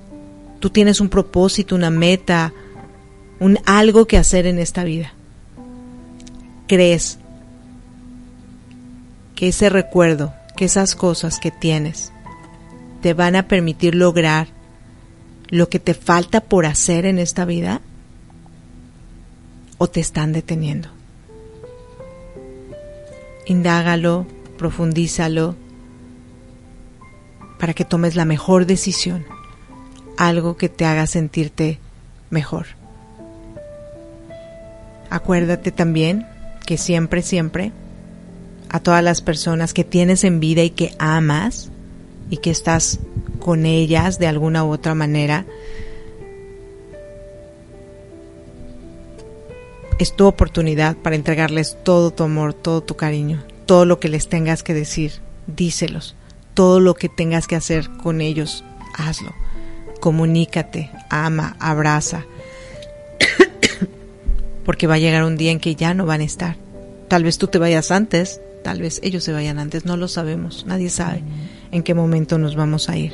Tú 0.59 0.71
tienes 0.71 1.01
un 1.01 1.11
propósito, 1.11 1.77
una 1.77 1.91
meta, 1.91 2.53
un 3.39 3.61
algo 3.67 4.07
que 4.07 4.19
hacer 4.19 4.47
en 4.47 4.59
esta 4.59 4.83
vida. 4.83 5.15
¿Crees 6.67 7.20
que 9.41 9.49
ese 9.49 9.70
recuerdo, 9.70 10.34
que 10.55 10.66
esas 10.66 10.95
cosas 10.95 11.41
que 11.41 11.51
tienes 11.51 12.12
te 13.01 13.14
van 13.14 13.36
a 13.36 13.49
permitir 13.49 13.95
lograr 13.95 14.49
lo 15.49 15.70
que 15.70 15.78
te 15.78 15.95
falta 15.95 16.43
por 16.43 16.66
hacer 16.66 17.07
en 17.07 17.18
esta 17.18 17.47
vida? 17.47 17.80
¿O 19.78 19.86
te 19.86 19.99
están 19.99 20.34
deteniendo? 20.34 20.91
Indágalo, 23.47 24.26
profundízalo 24.59 25.57
para 27.59 27.72
que 27.72 27.86
tomes 27.86 28.16
la 28.16 28.26
mejor 28.26 28.66
decisión, 28.66 29.24
algo 30.18 30.59
que 30.59 30.68
te 30.68 30.84
haga 30.84 31.07
sentirte 31.07 31.78
mejor. 32.28 32.66
Acuérdate 35.09 35.72
también 35.72 36.26
que 36.66 36.76
siempre, 36.76 37.22
siempre, 37.22 37.72
a 38.71 38.81
todas 38.81 39.03
las 39.03 39.21
personas 39.21 39.75
que 39.75 39.85
tienes 39.85 40.23
en 40.23 40.39
vida 40.39 40.62
y 40.62 40.71
que 40.71 40.95
amas 40.99 41.71
y 42.31 42.37
que 42.37 42.51
estás 42.51 43.01
con 43.41 43.66
ellas 43.66 44.18
de 44.18 44.29
alguna 44.29 44.64
u 44.64 44.71
otra 44.71 44.95
manera, 44.95 45.45
es 49.99 50.14
tu 50.14 50.27
oportunidad 50.27 50.97
para 50.97 51.16
entregarles 51.16 51.77
todo 51.83 52.12
tu 52.12 52.23
amor, 52.23 52.55
todo 52.55 52.81
tu 52.81 52.97
cariño, 52.97 53.43
todo 53.66 53.85
lo 53.85 53.99
que 53.99 54.09
les 54.09 54.29
tengas 54.29 54.62
que 54.62 54.73
decir, 54.73 55.12
díselos. 55.47 56.14
Todo 56.55 56.81
lo 56.81 56.95
que 56.95 57.09
tengas 57.09 57.47
que 57.47 57.57
hacer 57.57 57.89
con 58.03 58.21
ellos, 58.21 58.64
hazlo. 58.95 59.33
Comunícate, 60.01 60.91
ama, 61.09 61.57
abraza. 61.61 62.25
Porque 64.64 64.87
va 64.87 64.95
a 64.95 64.99
llegar 64.99 65.25
un 65.25 65.37
día 65.37 65.51
en 65.51 65.61
que 65.61 65.75
ya 65.75 65.95
no 65.95 66.07
van 66.07 66.21
a 66.21 66.25
estar. 66.25 66.57
Tal 67.09 67.25
vez 67.25 67.39
tú 67.39 67.47
te 67.49 67.59
vayas 67.59 67.91
antes, 67.91 68.41
tal 68.63 68.81
vez 68.81 69.01
ellos 69.03 69.25
se 69.25 69.33
vayan 69.33 69.59
antes, 69.59 69.85
no 69.85 69.97
lo 69.97 70.09
sabemos, 70.09 70.67
nadie 70.67 70.91
sabe 70.91 71.23
en 71.71 71.83
qué 71.83 71.95
momento 71.95 72.39
nos 72.39 72.57
vamos 72.57 72.89
a 72.89 72.97
ir. 72.97 73.13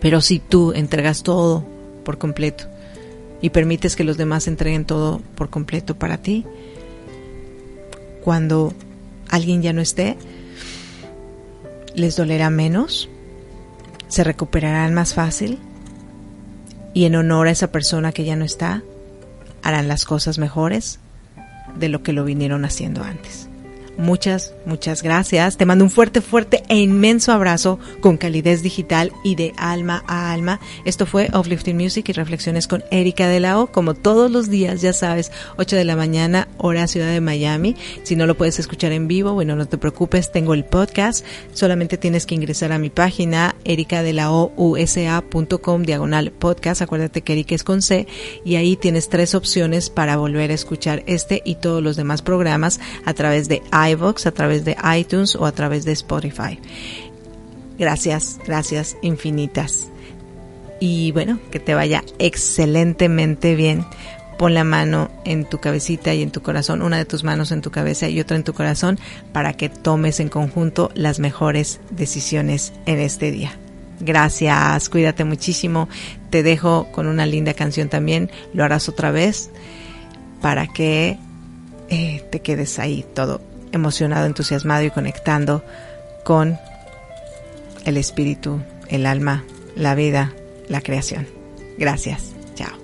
Pero 0.00 0.20
si 0.20 0.38
tú 0.38 0.72
entregas 0.72 1.22
todo 1.22 1.64
por 2.04 2.18
completo 2.18 2.64
y 3.40 3.50
permites 3.50 3.96
que 3.96 4.04
los 4.04 4.16
demás 4.16 4.48
entreguen 4.48 4.84
todo 4.84 5.20
por 5.36 5.50
completo 5.50 5.96
para 5.96 6.18
ti, 6.18 6.44
cuando 8.22 8.72
alguien 9.28 9.62
ya 9.62 9.72
no 9.72 9.80
esté, 9.80 10.16
les 11.94 12.16
dolerá 12.16 12.50
menos, 12.50 13.08
se 14.08 14.24
recuperarán 14.24 14.94
más 14.94 15.14
fácil 15.14 15.58
y 16.94 17.04
en 17.04 17.16
honor 17.16 17.48
a 17.48 17.50
esa 17.50 17.72
persona 17.72 18.12
que 18.12 18.24
ya 18.24 18.36
no 18.36 18.44
está, 18.44 18.82
harán 19.62 19.88
las 19.88 20.04
cosas 20.04 20.38
mejores 20.38 20.98
de 21.76 21.88
lo 21.88 22.02
que 22.02 22.12
lo 22.12 22.24
vinieron 22.24 22.64
haciendo 22.64 23.02
antes. 23.02 23.48
Muchas, 23.98 24.54
muchas 24.64 25.02
gracias. 25.02 25.58
Te 25.58 25.66
mando 25.66 25.84
un 25.84 25.90
fuerte, 25.90 26.22
fuerte 26.22 26.62
e 26.68 26.78
inmenso 26.78 27.32
abrazo 27.32 27.78
con 28.00 28.16
calidez 28.16 28.62
digital 28.62 29.12
y 29.22 29.34
de 29.34 29.52
alma 29.58 30.02
a 30.06 30.32
alma. 30.32 30.60
Esto 30.84 31.04
fue 31.04 31.28
Uplifting 31.32 31.76
Music 31.76 32.08
y 32.08 32.12
Reflexiones 32.12 32.68
con 32.68 32.82
Erika 32.90 33.28
de 33.28 33.40
la 33.40 33.60
O. 33.60 33.66
Como 33.66 33.92
todos 33.94 34.30
los 34.30 34.48
días, 34.48 34.80
ya 34.80 34.94
sabes, 34.94 35.30
8 35.58 35.76
de 35.76 35.84
la 35.84 35.96
mañana, 35.96 36.48
hora 36.56 36.86
Ciudad 36.86 37.12
de 37.12 37.20
Miami. 37.20 37.76
Si 38.02 38.16
no 38.16 38.26
lo 38.26 38.34
puedes 38.36 38.58
escuchar 38.58 38.92
en 38.92 39.08
vivo, 39.08 39.34
bueno, 39.34 39.56
no 39.56 39.66
te 39.66 39.76
preocupes, 39.76 40.32
tengo 40.32 40.54
el 40.54 40.64
podcast. 40.64 41.26
Solamente 41.52 41.98
tienes 41.98 42.24
que 42.24 42.34
ingresar 42.34 42.72
a 42.72 42.78
mi 42.78 42.88
página, 42.88 43.56
ericadelaousa.com, 43.64 45.82
diagonal 45.82 46.32
podcast. 46.32 46.80
Acuérdate 46.80 47.20
que 47.22 47.34
Erika 47.34 47.54
es 47.54 47.62
con 47.62 47.82
C 47.82 48.06
y 48.44 48.56
ahí 48.56 48.76
tienes 48.76 49.10
tres 49.10 49.34
opciones 49.34 49.90
para 49.90 50.16
volver 50.16 50.50
a 50.50 50.54
escuchar 50.54 51.02
este 51.06 51.42
y 51.44 51.56
todos 51.56 51.82
los 51.82 51.96
demás 51.96 52.22
programas 52.22 52.80
a 53.04 53.12
través 53.14 53.48
de 53.48 53.62
iVoox, 53.90 54.26
a 54.26 54.32
través 54.32 54.64
de 54.64 54.76
iTunes 54.96 55.34
o 55.36 55.46
a 55.46 55.52
través 55.52 55.84
de 55.84 55.92
Spotify. 55.92 56.58
Gracias, 57.78 58.38
gracias 58.46 58.96
infinitas. 59.02 59.88
Y 60.80 61.12
bueno, 61.12 61.38
que 61.50 61.60
te 61.60 61.74
vaya 61.74 62.02
excelentemente 62.18 63.54
bien. 63.54 63.84
Pon 64.38 64.54
la 64.54 64.64
mano 64.64 65.10
en 65.24 65.44
tu 65.44 65.58
cabecita 65.58 66.12
y 66.14 66.22
en 66.22 66.32
tu 66.32 66.42
corazón, 66.42 66.82
una 66.82 66.96
de 66.96 67.04
tus 67.04 67.22
manos 67.22 67.52
en 67.52 67.60
tu 67.60 67.70
cabeza 67.70 68.08
y 68.08 68.18
otra 68.18 68.36
en 68.36 68.44
tu 68.44 68.54
corazón, 68.54 68.98
para 69.32 69.52
que 69.52 69.68
tomes 69.68 70.18
en 70.18 70.28
conjunto 70.28 70.90
las 70.94 71.20
mejores 71.20 71.80
decisiones 71.90 72.72
en 72.86 72.98
este 72.98 73.30
día. 73.30 73.56
Gracias, 74.00 74.88
cuídate 74.88 75.24
muchísimo. 75.24 75.88
Te 76.30 76.42
dejo 76.42 76.88
con 76.90 77.06
una 77.06 77.26
linda 77.26 77.54
canción 77.54 77.88
también. 77.88 78.30
Lo 78.52 78.64
harás 78.64 78.88
otra 78.88 79.12
vez 79.12 79.50
para 80.40 80.66
que 80.66 81.18
eh, 81.88 82.24
te 82.30 82.40
quedes 82.40 82.80
ahí 82.80 83.04
todo 83.14 83.40
emocionado, 83.72 84.26
entusiasmado 84.26 84.84
y 84.84 84.90
conectando 84.90 85.64
con 86.24 86.58
el 87.84 87.96
espíritu, 87.96 88.60
el 88.88 89.06
alma, 89.06 89.44
la 89.74 89.94
vida, 89.94 90.32
la 90.68 90.80
creación. 90.80 91.26
Gracias. 91.78 92.32
Chao. 92.54 92.78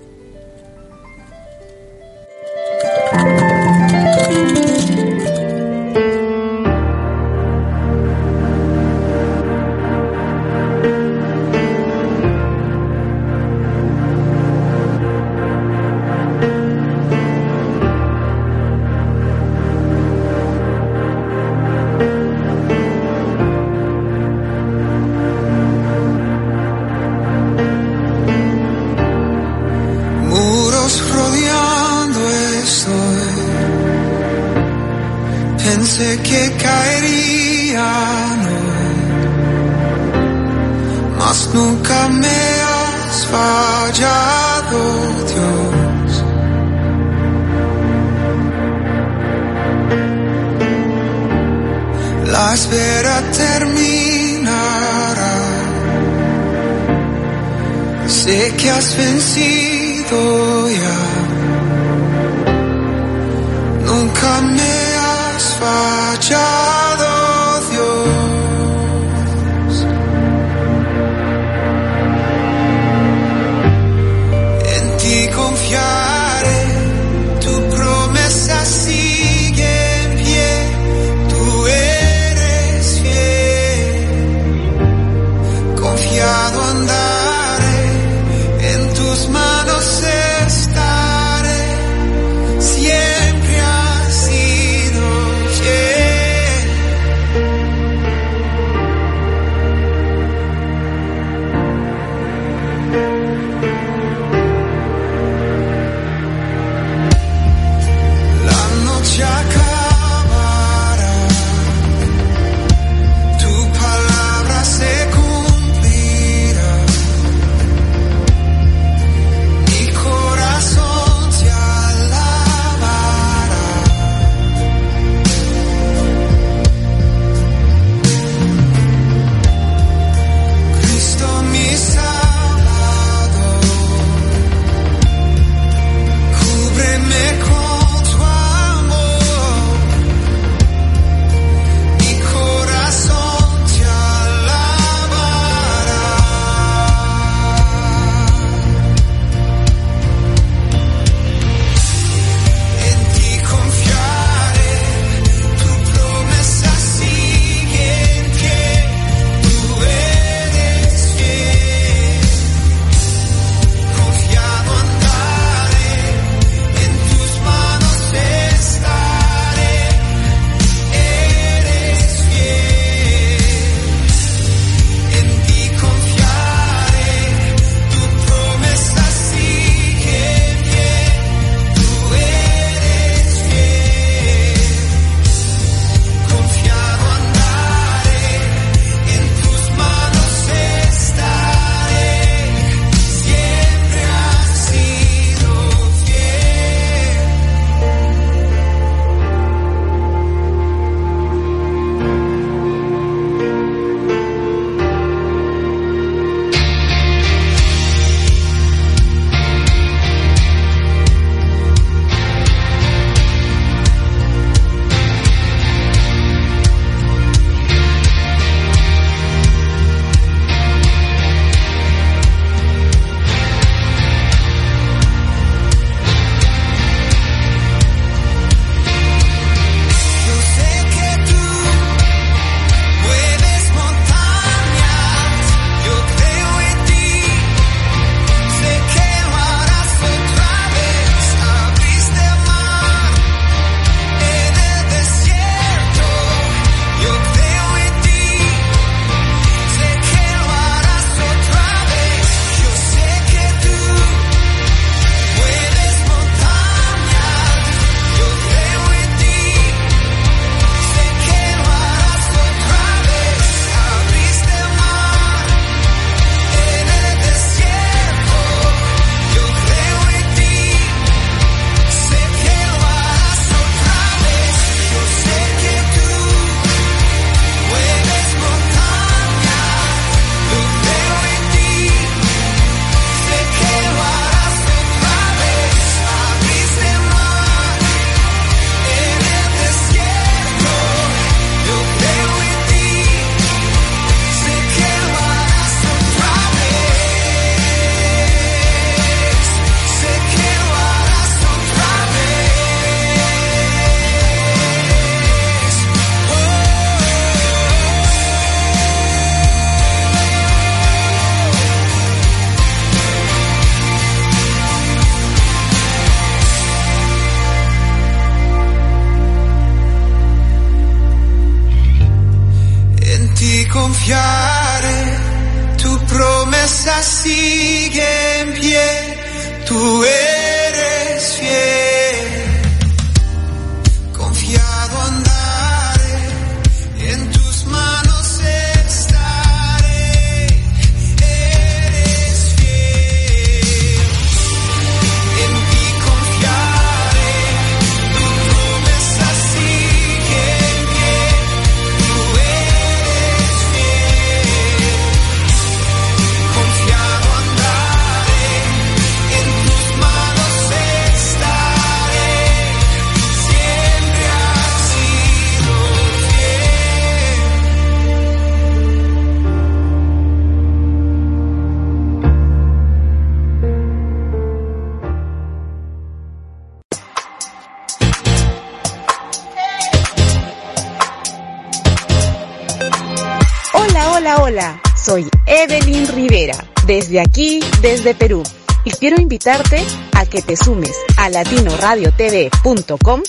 Perú. 388.15 388.43
Y 388.85 388.91
quiero 388.91 389.21
invitarte 389.21 389.83
a 390.13 390.25
que 390.25 390.41
te 390.41 390.55
sumes 390.55 390.95
a 391.17 391.29
latinoradiotv.com 391.29 393.21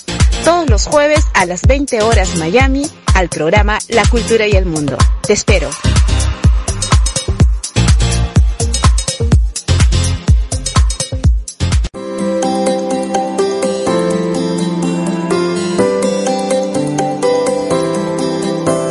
todos 0.45 0.71
los 0.71 0.87
jueves 0.87 1.27
a 1.35 1.45
las 1.47 1.63
20 1.63 2.03
horas 2.03 2.37
Miami 2.37 2.89
al 3.15 3.29
programa 3.29 3.79
La 3.89 4.05
Cultura 4.07 4.47
y 4.47 4.53
el 4.53 4.67
Mundo. 4.67 4.97
Te 5.27 5.33
espero. 5.33 5.69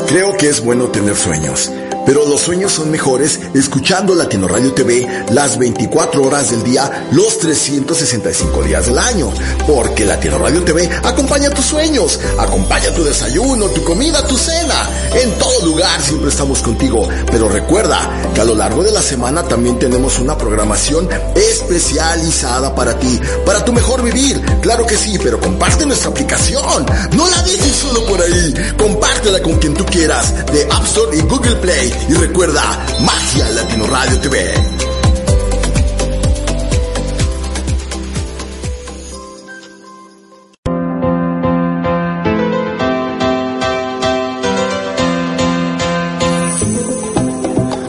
Creo 0.09 0.35
que 0.37 0.49
es 0.49 0.59
bueno 0.61 0.87
tener 0.87 1.15
sueños, 1.15 1.71
pero 2.09 2.25
los 2.25 2.41
sueños 2.41 2.71
son 2.71 2.89
mejores 2.89 3.39
escuchando 3.53 4.15
Latino 4.15 4.47
Radio 4.47 4.73
TV 4.73 5.07
las 5.29 5.59
24 5.59 6.23
horas 6.23 6.49
del 6.49 6.63
día, 6.63 7.07
los 7.11 7.37
365 7.37 8.63
días 8.63 8.87
del 8.87 8.97
año. 8.97 9.31
Porque 9.67 10.05
Latino 10.05 10.39
Radio 10.39 10.63
TV 10.63 10.89
acompaña 11.03 11.51
tus 11.51 11.65
sueños, 11.65 12.19
acompaña 12.39 12.91
tu 12.95 13.03
desayuno, 13.03 13.67
tu 13.67 13.83
comida, 13.83 14.25
tu 14.25 14.35
cena. 14.35 14.89
En 15.21 15.37
todo 15.37 15.63
lugar 15.63 16.01
siempre 16.01 16.31
estamos 16.31 16.63
contigo. 16.63 17.07
Pero 17.29 17.47
recuerda 17.47 18.09
que 18.33 18.41
a 18.41 18.45
lo 18.45 18.55
largo 18.55 18.81
de 18.81 18.91
la 18.91 19.03
semana 19.03 19.43
también 19.43 19.77
tenemos 19.77 20.17
una 20.17 20.35
programación 20.35 21.07
especializada 21.35 22.73
para 22.73 22.97
ti, 22.97 23.19
para 23.45 23.63
tu 23.63 23.71
mejor 23.71 24.01
vivir. 24.01 24.41
Claro 24.61 24.83
que 24.87 24.97
sí, 24.97 25.19
pero 25.21 25.39
comparte 25.39 25.85
nuestra 25.85 26.09
aplicación. 26.09 26.87
No 27.15 27.29
la 27.29 27.43
dejes 27.43 27.75
solo 27.75 28.03
por 28.07 28.19
ahí. 28.19 28.51
Compártela 28.79 29.43
con 29.43 29.59
quien 29.59 29.75
tú 29.75 29.85
quieras 29.85 30.33
de 30.47 30.63
App 30.71 30.85
Store 30.85 31.15
y 31.15 31.21
Google 31.21 31.55
Play. 31.57 31.98
Y 32.07 32.13
recuerda, 32.13 32.61
Magia 33.01 33.49
Latino 33.49 33.87
Radio 33.87 34.19
TV. 34.19 34.53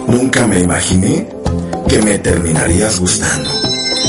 Nunca 0.09 0.47
me 0.47 0.61
imaginé 0.61 1.29
que 1.89 2.03
me 2.03 2.19
terminarías 2.19 2.99
gustando. 3.01 3.51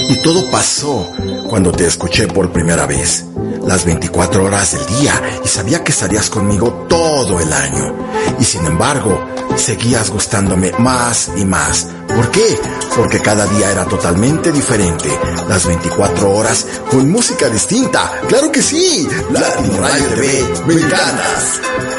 Y 0.09 0.21
todo 0.23 0.49
pasó 0.51 1.09
cuando 1.49 1.71
te 1.71 1.85
escuché 1.85 2.27
por 2.27 2.51
primera 2.51 2.85
vez, 2.85 3.25
las 3.65 3.85
24 3.85 4.43
horas 4.43 4.71
del 4.73 4.85
día, 4.99 5.21
y 5.43 5.47
sabía 5.47 5.83
que 5.83 5.91
estarías 5.91 6.29
conmigo 6.29 6.85
todo 6.89 7.39
el 7.39 7.51
año. 7.51 7.95
Y 8.39 8.43
sin 8.43 8.65
embargo, 8.65 9.27
seguías 9.55 10.09
gustándome 10.09 10.71
más 10.79 11.31
y 11.35 11.45
más. 11.45 11.87
¿Por 12.07 12.29
qué? 12.31 12.59
Porque 12.95 13.19
cada 13.19 13.45
día 13.47 13.71
era 13.71 13.85
totalmente 13.85 14.51
diferente. 14.51 15.09
Las 15.47 15.65
24 15.65 16.31
horas 16.31 16.65
con 16.89 17.09
música 17.09 17.49
distinta. 17.49 18.11
¡Claro 18.27 18.51
que 18.51 18.61
sí! 18.61 19.07
Radio 19.33 20.07
TV, 20.09 20.43
me. 20.65 21.90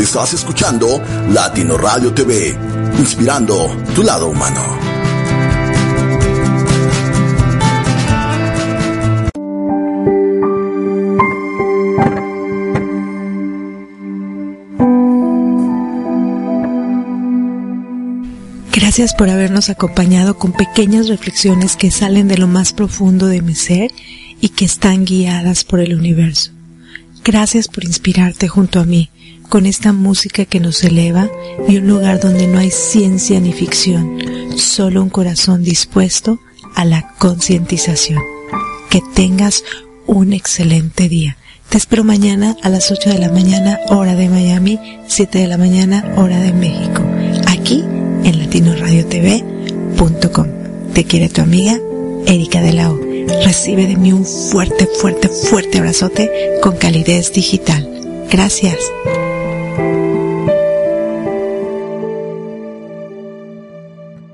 Estás 0.00 0.32
escuchando 0.32 0.98
Latino 1.28 1.76
Radio 1.76 2.10
TV, 2.14 2.56
inspirando 2.98 3.68
tu 3.94 4.02
lado 4.02 4.30
humano. 4.30 4.64
Gracias 18.72 19.12
por 19.14 19.28
habernos 19.28 19.68
acompañado 19.68 20.38
con 20.38 20.52
pequeñas 20.52 21.08
reflexiones 21.08 21.76
que 21.76 21.90
salen 21.90 22.26
de 22.26 22.38
lo 22.38 22.48
más 22.48 22.72
profundo 22.72 23.26
de 23.26 23.42
mi 23.42 23.54
ser 23.54 23.90
y 24.40 24.48
que 24.48 24.64
están 24.64 25.04
guiadas 25.04 25.64
por 25.64 25.78
el 25.78 25.94
universo. 25.94 26.52
Gracias 27.22 27.68
por 27.68 27.84
inspirarte 27.84 28.48
junto 28.48 28.80
a 28.80 28.86
mí 28.86 29.09
con 29.50 29.66
esta 29.66 29.92
música 29.92 30.46
que 30.46 30.60
nos 30.60 30.82
eleva 30.84 31.28
y 31.68 31.78
un 31.78 31.88
lugar 31.88 32.20
donde 32.20 32.46
no 32.46 32.58
hay 32.58 32.70
ciencia 32.70 33.40
ni 33.40 33.52
ficción, 33.52 34.18
solo 34.56 35.02
un 35.02 35.10
corazón 35.10 35.64
dispuesto 35.64 36.38
a 36.76 36.84
la 36.84 37.14
concientización. 37.18 38.22
Que 38.88 39.02
tengas 39.14 39.64
un 40.06 40.32
excelente 40.32 41.08
día. 41.08 41.36
Te 41.68 41.78
espero 41.78 42.04
mañana 42.04 42.56
a 42.62 42.68
las 42.68 42.90
8 42.90 43.10
de 43.10 43.18
la 43.18 43.30
mañana, 43.30 43.78
hora 43.88 44.14
de 44.14 44.28
Miami, 44.28 44.78
7 45.06 45.38
de 45.38 45.46
la 45.46 45.58
mañana, 45.58 46.14
hora 46.16 46.40
de 46.40 46.52
México, 46.52 47.02
aquí 47.46 47.84
en 48.24 48.38
latinoradiotv.com. 48.38 50.46
Te 50.94 51.04
quiere 51.04 51.28
tu 51.28 51.42
amiga 51.42 51.78
Erika 52.26 52.60
de 52.60 52.72
la 52.72 52.90
O. 52.90 52.98
Recibe 53.44 53.86
de 53.86 53.96
mí 53.96 54.12
un 54.12 54.24
fuerte, 54.24 54.88
fuerte, 55.00 55.28
fuerte 55.28 55.78
abrazote 55.78 56.30
con 56.62 56.76
calidez 56.76 57.32
digital. 57.32 57.88
Gracias. 58.30 58.76